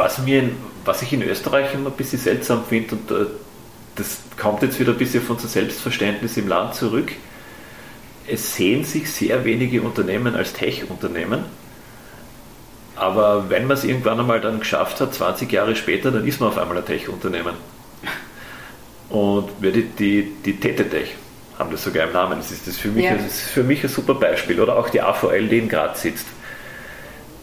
was, 0.00 0.18
mir, 0.18 0.48
was 0.84 1.02
ich 1.02 1.12
in 1.12 1.22
Österreich 1.22 1.74
immer 1.74 1.90
ein 1.90 1.96
bisschen 1.96 2.18
seltsam 2.18 2.64
finde, 2.64 2.96
und 2.96 3.10
äh, 3.10 3.26
das 3.96 4.18
kommt 4.38 4.62
jetzt 4.62 4.80
wieder 4.80 4.92
ein 4.92 4.98
bisschen 4.98 5.22
von 5.22 5.36
unser 5.36 5.48
Selbstverständnis 5.48 6.36
im 6.38 6.48
Land 6.48 6.74
zurück, 6.74 7.12
es 8.26 8.54
sehen 8.56 8.84
sich 8.84 9.10
sehr 9.12 9.44
wenige 9.44 9.82
Unternehmen 9.82 10.34
als 10.34 10.52
Tech-Unternehmen. 10.54 11.44
Aber 12.96 13.50
wenn 13.50 13.66
man 13.66 13.76
es 13.76 13.84
irgendwann 13.84 14.20
einmal 14.20 14.40
dann 14.40 14.60
geschafft 14.60 15.00
hat, 15.00 15.14
20 15.14 15.50
Jahre 15.52 15.76
später, 15.76 16.10
dann 16.10 16.26
ist 16.26 16.40
man 16.40 16.50
auf 16.50 16.58
einmal 16.58 16.78
ein 16.78 16.84
Tech-Unternehmen. 16.84 17.54
Und 19.10 19.48
die, 19.60 19.82
die, 19.82 20.32
die 20.44 20.60
Tetetech 20.60 21.16
haben 21.58 21.70
das 21.70 21.84
sogar 21.84 22.06
im 22.06 22.12
Namen. 22.12 22.38
Das 22.38 22.50
ist, 22.50 22.66
das 22.66 22.78
für 22.78 22.88
mich, 22.88 23.04
ja. 23.04 23.16
das 23.16 23.26
ist 23.26 23.50
für 23.50 23.64
mich 23.64 23.82
ein 23.82 23.90
super 23.90 24.14
Beispiel. 24.14 24.60
Oder 24.60 24.76
auch 24.76 24.88
die 24.88 25.02
AVL, 25.02 25.48
die 25.48 25.58
in 25.58 25.68
Graz 25.68 26.02
sitzt. 26.02 26.26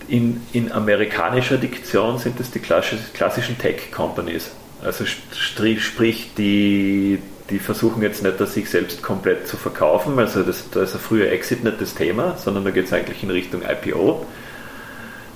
In, 0.07 0.41
in 0.53 0.71
amerikanischer 0.71 1.57
Diktion 1.57 2.17
sind 2.17 2.39
es 2.39 2.51
die 2.51 2.59
klassischen 2.59 3.57
Tech-Companies. 3.57 4.51
Also 4.83 5.05
sprich, 5.05 6.31
die, 6.37 7.19
die 7.49 7.59
versuchen 7.59 8.01
jetzt 8.01 8.23
nicht, 8.23 8.39
sich 8.47 8.69
selbst 8.69 9.01
komplett 9.01 9.47
zu 9.47 9.57
verkaufen. 9.57 10.17
Also 10.19 10.43
das, 10.43 10.69
da 10.69 10.83
ist 10.83 10.93
ein 10.93 10.99
früher 10.99 11.31
Exit 11.31 11.63
nicht 11.63 11.81
das 11.81 11.95
Thema, 11.95 12.37
sondern 12.37 12.63
da 12.63 12.71
geht 12.71 12.85
es 12.85 12.93
eigentlich 12.93 13.23
in 13.23 13.31
Richtung 13.31 13.61
IPO. 13.63 14.25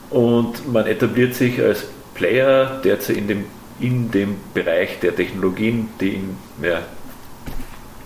Und 0.10 0.72
man 0.72 0.88
etabliert 0.88 1.36
sich 1.36 1.62
als 1.62 1.86
Player 2.14 2.82
derzeit 2.84 3.18
in 3.18 3.28
dem, 3.28 3.46
in 3.80 4.12
dem 4.12 4.36
Bereich 4.54 5.00
der 5.00 5.16
Technologien, 5.16 5.90
die 6.00 6.16
in, 6.16 6.38
ja, 6.62 6.82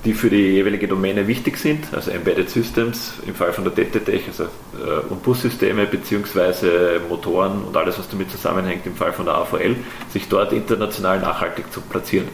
die 0.06 0.14
für 0.14 0.30
die 0.30 0.52
jeweilige 0.54 0.88
Domäne 0.88 1.28
wichtig 1.28 1.58
sind, 1.58 1.92
also 1.92 2.12
Embedded 2.12 2.50
Systems 2.50 3.14
im 3.26 3.34
Fall 3.34 3.52
von 3.52 3.64
der 3.64 3.74
DTTech, 3.74 4.28
also 4.28 4.44
äh, 4.44 5.00
und 5.10 5.24
Bussysteme 5.24 5.88
bzw. 5.88 7.00
Motoren 7.10 7.64
und 7.64 7.76
alles, 7.76 7.98
was 7.98 8.08
damit 8.08 8.30
zusammenhängt 8.30 8.86
im 8.86 8.96
Fall 8.96 9.12
von 9.14 9.26
der 9.26 9.34
AVL, 9.34 9.76
sich 10.14 10.30
dort 10.30 10.54
international 10.54 11.20
nachhaltig 11.20 11.74
zu 11.74 11.82
platzieren. 11.82 12.28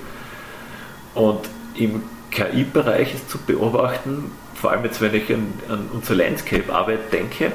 Und 1.16 1.40
im 1.76 2.04
KI-Bereich 2.32 3.16
ist 3.16 3.30
zu 3.30 3.38
beobachten, 3.38 4.32
vor 4.54 4.72
allem 4.72 4.84
jetzt, 4.84 5.02
wenn 5.02 5.16
ich 5.16 5.34
an, 5.34 5.54
an 5.70 5.90
unsere 5.94 6.16
Landscape-Arbeit 6.16 7.14
denke, 7.14 7.54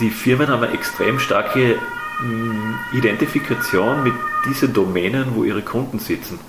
die 0.00 0.10
Firmen 0.10 0.48
haben 0.48 0.64
eine 0.64 0.72
extrem 0.72 1.18
starke 1.18 1.76
mh, 2.22 2.96
Identifikation 2.96 4.02
mit 4.02 4.14
diesen 4.46 4.72
Domänen, 4.72 5.34
wo 5.34 5.44
ihre 5.44 5.62
Kunden 5.62 5.98
sitzen. 5.98 6.40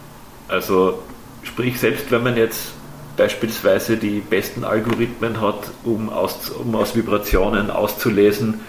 Also 0.47 1.03
Sprich, 1.44 1.80
selbst 1.80 2.12
wenn 2.12 2.24
man 2.24 2.38
jetzt 2.38 2.74
beispielsweise 3.18 3.98
die 3.98 4.20
besten 4.20 4.64
Algorithmen 4.64 5.39
hat, 5.39 5.72
um 5.84 6.10
aus, 6.10 6.50
um 6.50 6.76
aus 6.76 6.96
Vibrationen 6.96 7.70
auszulesen, 7.70 8.62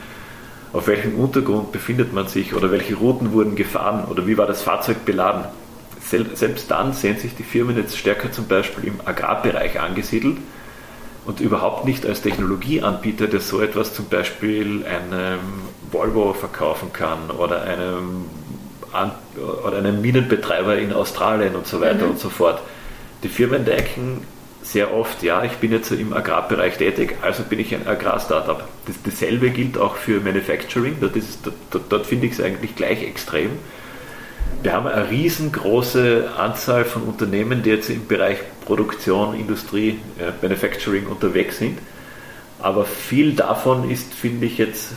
auf 0.72 0.89
welchem 0.89 1.18
Untergrund 1.18 1.72
befindet 1.72 2.12
man 2.12 2.27
sich 2.27 2.53
oder 2.53 2.70
welche 2.72 2.97
Routen 2.97 3.33
wurden 3.33 3.55
gefahren 3.55 4.05
oder 4.11 4.27
wie 4.27 4.37
war 4.37 4.47
das 4.47 4.62
Fahrzeug 4.62 5.05
beladen. 5.05 5.45
Selbst 6.01 6.70
dann 6.70 6.93
sehen 6.93 7.16
sich 7.16 7.35
die 7.35 7.45
Firmen 7.45 7.77
jetzt 7.77 7.97
stärker 7.97 8.31
zum 8.31 8.47
Beispiel 8.47 8.89
im 8.89 9.01
Agrarbereich 9.05 9.81
angesiedelt 9.81 10.37
und 11.25 11.41
überhaupt 11.41 11.87
nicht 11.87 12.05
als 12.05 12.20
Technologieanbieter, 12.22 13.29
der 13.29 13.41
so 13.41 13.61
etwas 13.61 13.95
zum 13.95 14.07
Beispiel 14.07 14.85
einem 14.85 15.39
Volvo 15.91 16.35
verkaufen 16.35 16.93
kann 16.93 17.31
oder 17.31 17.62
einem, 17.62 18.27
oder 19.66 19.78
einem 19.78 20.01
Minenbetreiber 20.01 20.76
in 20.76 20.92
Australien 20.92 21.55
und 21.57 21.66
so 21.66 21.80
weiter 21.80 22.05
mhm. 22.05 22.12
und 22.12 22.18
so 22.18 22.28
fort. 22.30 22.61
Die 23.22 23.28
Firmen 23.28 23.64
denken 23.64 24.22
sehr 24.62 24.95
oft, 24.95 25.22
ja, 25.22 25.45
ich 25.45 25.53
bin 25.53 25.72
jetzt 25.72 25.90
im 25.92 26.12
Agrarbereich 26.14 26.78
tätig, 26.78 27.16
also 27.22 27.42
bin 27.42 27.61
ich 27.61 27.74
ein 27.74 27.86
Agrar-Startup. 27.86 28.64
Das, 28.86 28.97
dasselbe 29.05 29.51
gilt 29.51 29.76
auch 29.76 29.97
für 29.97 30.20
Manufacturing, 30.20 30.97
dort, 31.01 31.16
ist, 31.16 31.40
dort, 31.70 31.84
dort 31.90 32.07
finde 32.07 32.26
ich 32.26 32.32
es 32.32 32.40
eigentlich 32.40 32.74
gleich 32.74 33.03
extrem. 33.03 33.51
Wir 34.62 34.72
haben 34.72 34.86
eine 34.86 35.11
riesengroße 35.11 36.30
Anzahl 36.38 36.86
von 36.86 37.03
Unternehmen, 37.03 37.62
die 37.62 37.70
jetzt 37.70 37.90
im 37.90 38.07
Bereich 38.07 38.38
Produktion, 38.64 39.38
Industrie, 39.38 39.99
ja, 40.18 40.32
Manufacturing 40.40 41.07
unterwegs 41.07 41.59
sind. 41.59 41.78
Aber 42.59 42.86
viel 42.86 43.34
davon 43.34 43.90
ist, 43.90 44.14
finde 44.14 44.47
ich 44.47 44.57
jetzt, 44.57 44.92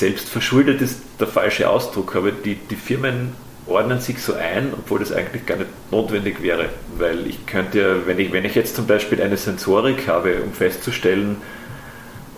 selbst 0.00 0.28
verschuldet 0.28 0.80
ist 0.80 1.00
der 1.20 1.26
falsche 1.26 1.68
Ausdruck. 1.68 2.16
Aber 2.16 2.32
die, 2.32 2.56
die 2.56 2.76
Firmen 2.76 3.34
ordnen 3.66 4.00
sich 4.00 4.20
so 4.20 4.34
ein, 4.34 4.72
obwohl 4.72 4.98
das 4.98 5.12
eigentlich 5.12 5.46
gar 5.46 5.56
nicht 5.56 5.70
notwendig 5.92 6.42
wäre. 6.42 6.70
Weil 6.98 7.26
ich 7.26 7.46
könnte 7.46 7.78
ja, 7.78 8.06
wenn 8.06 8.18
ich, 8.18 8.32
wenn 8.32 8.44
ich 8.44 8.54
jetzt 8.54 8.74
zum 8.74 8.86
Beispiel 8.86 9.22
eine 9.22 9.36
Sensorik 9.36 10.08
habe, 10.08 10.42
um 10.42 10.52
festzustellen, 10.52 11.36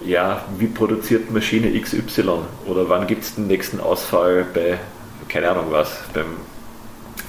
ja, 0.05 0.45
wie 0.59 0.67
produziert 0.67 1.31
Maschine 1.31 1.81
XY 1.81 2.41
oder 2.67 2.89
wann 2.89 3.07
gibt 3.07 3.23
es 3.23 3.37
den 3.37 3.47
nächsten 3.47 3.81
Ausfall 3.81 4.45
bei, 4.53 4.79
keine 5.29 5.51
Ahnung 5.51 5.67
was, 5.71 6.03
beim, 6.13 6.27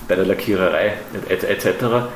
bei 0.08 0.16
der 0.16 0.26
Lackiererei 0.26 0.94
etc. 1.30 2.08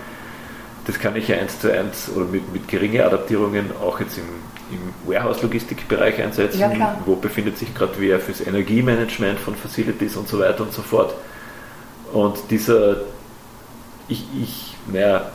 Das 0.87 0.99
kann 0.99 1.15
ich 1.15 1.27
ja 1.27 1.37
eins 1.37 1.59
zu 1.59 1.71
eins 1.71 2.09
oder 2.15 2.25
mit, 2.25 2.51
mit 2.51 2.67
geringen 2.67 3.01
Adaptierungen 3.01 3.71
auch 3.79 3.99
jetzt 3.99 4.17
im, 4.17 4.23
im 4.71 5.09
Warehouse-Logistikbereich 5.09 6.21
einsetzen. 6.21 6.59
Ja, 6.59 6.97
Wo 7.05 7.15
befindet 7.15 7.57
sich 7.57 7.73
gerade 7.73 7.93
wer 7.97 8.19
fürs 8.19 8.41
Energiemanagement 8.41 9.39
von 9.39 9.55
Facilities 9.55 10.15
und 10.17 10.27
so 10.27 10.39
weiter 10.39 10.63
und 10.63 10.73
so 10.73 10.81
fort. 10.81 11.13
Und 12.13 12.37
dieser, 12.49 12.97
ich, 14.07 14.25
ich, 14.41 14.75
naja, 14.91 15.31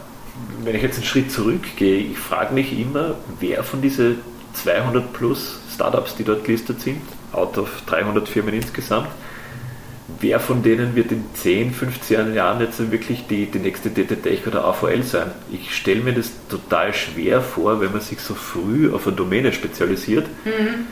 wenn 0.62 0.74
ich 0.74 0.83
jetzt 0.83 0.97
einen 0.97 1.07
Schritt 1.07 1.30
zurückgehe, 1.30 1.99
ich 1.99 2.18
frage 2.18 2.55
mich 2.55 2.78
immer, 2.78 3.16
wer 3.41 3.62
von 3.62 3.83
diesen 3.83 4.20
200 4.55 5.12
plus 5.12 5.61
Startups, 5.72 6.16
die 6.16 6.24
dort 6.24 6.45
gelistet 6.45 6.80
sind, 6.80 7.01
out 7.33 7.57
of 7.59 7.83
300 7.87 8.28
Firmen 8.28 8.55
insgesamt, 8.55 9.09
wer 10.20 10.40
von 10.40 10.62
denen 10.62 10.94
wird 10.94 11.12
in 11.12 11.24
10, 11.34 11.72
15 11.72 12.34
Jahren 12.34 12.60
jetzt 12.60 12.90
wirklich 12.90 13.26
die, 13.28 13.46
die 13.46 13.58
nächste 13.58 13.90
DTTech 13.90 14.46
oder 14.46 14.64
AVL 14.64 15.02
sein? 15.02 15.30
Ich 15.52 15.74
stelle 15.74 16.00
mir 16.00 16.12
das 16.12 16.30
total 16.48 16.94
schwer 16.94 17.40
vor, 17.40 17.80
wenn 17.80 17.92
man 17.92 18.00
sich 18.00 18.20
so 18.20 18.34
früh 18.34 18.92
auf 18.92 19.06
eine 19.06 19.16
Domäne 19.16 19.52
spezialisiert, 19.52 20.26
mhm. 20.44 20.86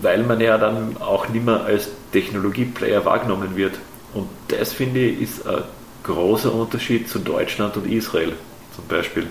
weil 0.00 0.22
man 0.22 0.40
ja 0.40 0.58
dann 0.58 0.96
auch 0.98 1.28
nicht 1.28 1.44
mehr 1.44 1.64
als 1.64 1.90
Technologieplayer 2.12 3.04
wahrgenommen 3.04 3.56
wird. 3.56 3.78
Und 4.14 4.28
das 4.48 4.72
finde 4.72 5.00
ich 5.00 5.20
ist 5.20 5.46
ein 5.46 5.62
großer 6.04 6.52
Unterschied 6.52 7.08
zu 7.08 7.18
Deutschland 7.18 7.76
und 7.76 7.90
Israel 7.90 8.32
zum 8.74 8.86
Beispiel. 8.86 9.26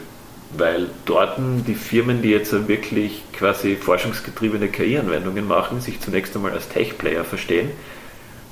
Weil 0.58 0.88
dort 1.06 1.38
die 1.38 1.76
Firmen, 1.76 2.24
die 2.24 2.30
jetzt 2.30 2.52
wirklich 2.68 3.22
quasi 3.34 3.76
forschungsgetriebene 3.76 4.70
KI-Anwendungen 4.70 5.48
machen, 5.48 5.80
sich 5.80 6.00
zunächst 6.00 6.36
einmal 6.36 6.54
als 6.54 6.70
Tech-Player 6.70 7.24
verstehen, 7.24 7.70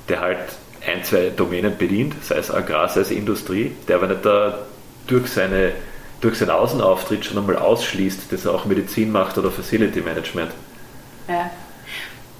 der 0.08 0.20
halt 0.20 0.38
ein, 0.86 1.04
zwei 1.04 1.30
Domänen 1.30 1.76
bedient, 1.76 2.14
sei 2.22 2.36
es 2.36 2.50
Agrar, 2.50 2.88
sei 2.88 3.00
es 3.00 3.10
Industrie, 3.10 3.72
der 3.86 3.96
aber 3.96 4.06
nicht 4.06 4.24
da 4.24 4.58
durch, 5.06 5.28
seine, 5.28 5.72
durch 6.20 6.38
seinen 6.38 6.50
Außenauftritt 6.50 7.24
schon 7.24 7.38
einmal 7.38 7.56
ausschließt, 7.56 8.32
dass 8.32 8.44
er 8.44 8.54
auch 8.54 8.64
Medizin 8.64 9.10
macht 9.10 9.38
oder 9.38 9.50
Facility 9.50 10.00
Management. 10.00 10.52
Ja. 11.28 11.50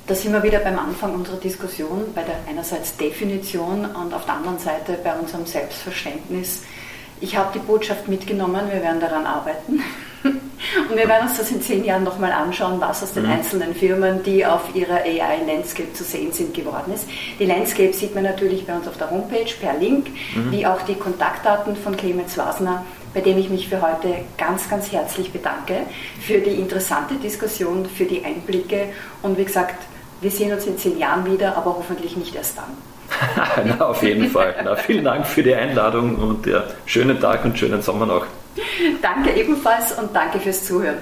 Da 0.06 0.14
sind 0.14 0.32
wir 0.32 0.42
wieder 0.42 0.60
beim 0.60 0.78
Anfang 0.78 1.14
unserer 1.14 1.36
Diskussion, 1.36 2.12
bei 2.14 2.22
der 2.22 2.36
einerseits 2.48 2.96
Definition 2.96 3.84
und 3.84 4.14
auf 4.14 4.24
der 4.24 4.34
anderen 4.36 4.58
Seite 4.58 4.98
bei 5.04 5.12
unserem 5.12 5.44
Selbstverständnis. 5.44 6.62
Ich 7.20 7.36
habe 7.36 7.50
die 7.52 7.58
Botschaft 7.58 8.08
mitgenommen, 8.08 8.70
wir 8.72 8.80
werden 8.80 9.00
daran 9.00 9.26
arbeiten. 9.26 9.82
Und 10.24 10.96
wir 10.96 11.08
werden 11.08 11.28
uns 11.28 11.38
das 11.38 11.50
in 11.50 11.62
zehn 11.62 11.84
Jahren 11.84 12.04
nochmal 12.04 12.32
anschauen, 12.32 12.80
was 12.80 13.02
aus 13.02 13.12
den 13.12 13.24
mhm. 13.24 13.32
einzelnen 13.32 13.74
Firmen, 13.74 14.22
die 14.22 14.44
auf 14.44 14.74
ihrer 14.74 14.96
AI-Landscape 14.96 15.92
zu 15.92 16.04
sehen 16.04 16.32
sind, 16.32 16.54
geworden 16.54 16.92
ist. 16.92 17.06
Die 17.38 17.46
Landscape 17.46 17.92
sieht 17.92 18.14
man 18.14 18.24
natürlich 18.24 18.66
bei 18.66 18.74
uns 18.74 18.88
auf 18.88 18.96
der 18.96 19.10
Homepage 19.10 19.50
per 19.60 19.78
Link, 19.78 20.08
mhm. 20.34 20.50
wie 20.50 20.66
auch 20.66 20.82
die 20.82 20.94
Kontaktdaten 20.94 21.76
von 21.76 21.96
Clemens 21.96 22.36
Wasner, 22.36 22.84
bei 23.14 23.20
dem 23.20 23.38
ich 23.38 23.48
mich 23.48 23.68
für 23.68 23.80
heute 23.80 24.16
ganz, 24.36 24.68
ganz 24.68 24.92
herzlich 24.92 25.32
bedanke, 25.32 25.80
für 26.20 26.38
die 26.38 26.54
interessante 26.54 27.14
Diskussion, 27.14 27.86
für 27.86 28.04
die 28.04 28.24
Einblicke 28.24 28.88
und 29.22 29.38
wie 29.38 29.44
gesagt, 29.44 29.76
wir 30.20 30.30
sehen 30.30 30.52
uns 30.52 30.66
in 30.66 30.76
zehn 30.76 30.98
Jahren 30.98 31.30
wieder, 31.30 31.56
aber 31.56 31.76
hoffentlich 31.76 32.16
nicht 32.16 32.34
erst 32.34 32.58
dann. 32.58 32.76
Na, 33.78 33.86
auf 33.86 34.02
jeden 34.02 34.28
Fall. 34.30 34.54
Na, 34.64 34.76
vielen 34.76 35.04
Dank 35.04 35.26
für 35.26 35.42
die 35.42 35.54
Einladung 35.54 36.16
und 36.16 36.46
ja, 36.46 36.64
schönen 36.86 37.20
Tag 37.20 37.44
und 37.44 37.58
schönen 37.58 37.82
Sommer 37.82 38.06
noch. 38.06 38.26
Danke 39.02 39.32
ebenfalls 39.34 39.92
und 39.92 40.14
danke 40.14 40.40
fürs 40.40 40.64
Zuhören. 40.64 40.98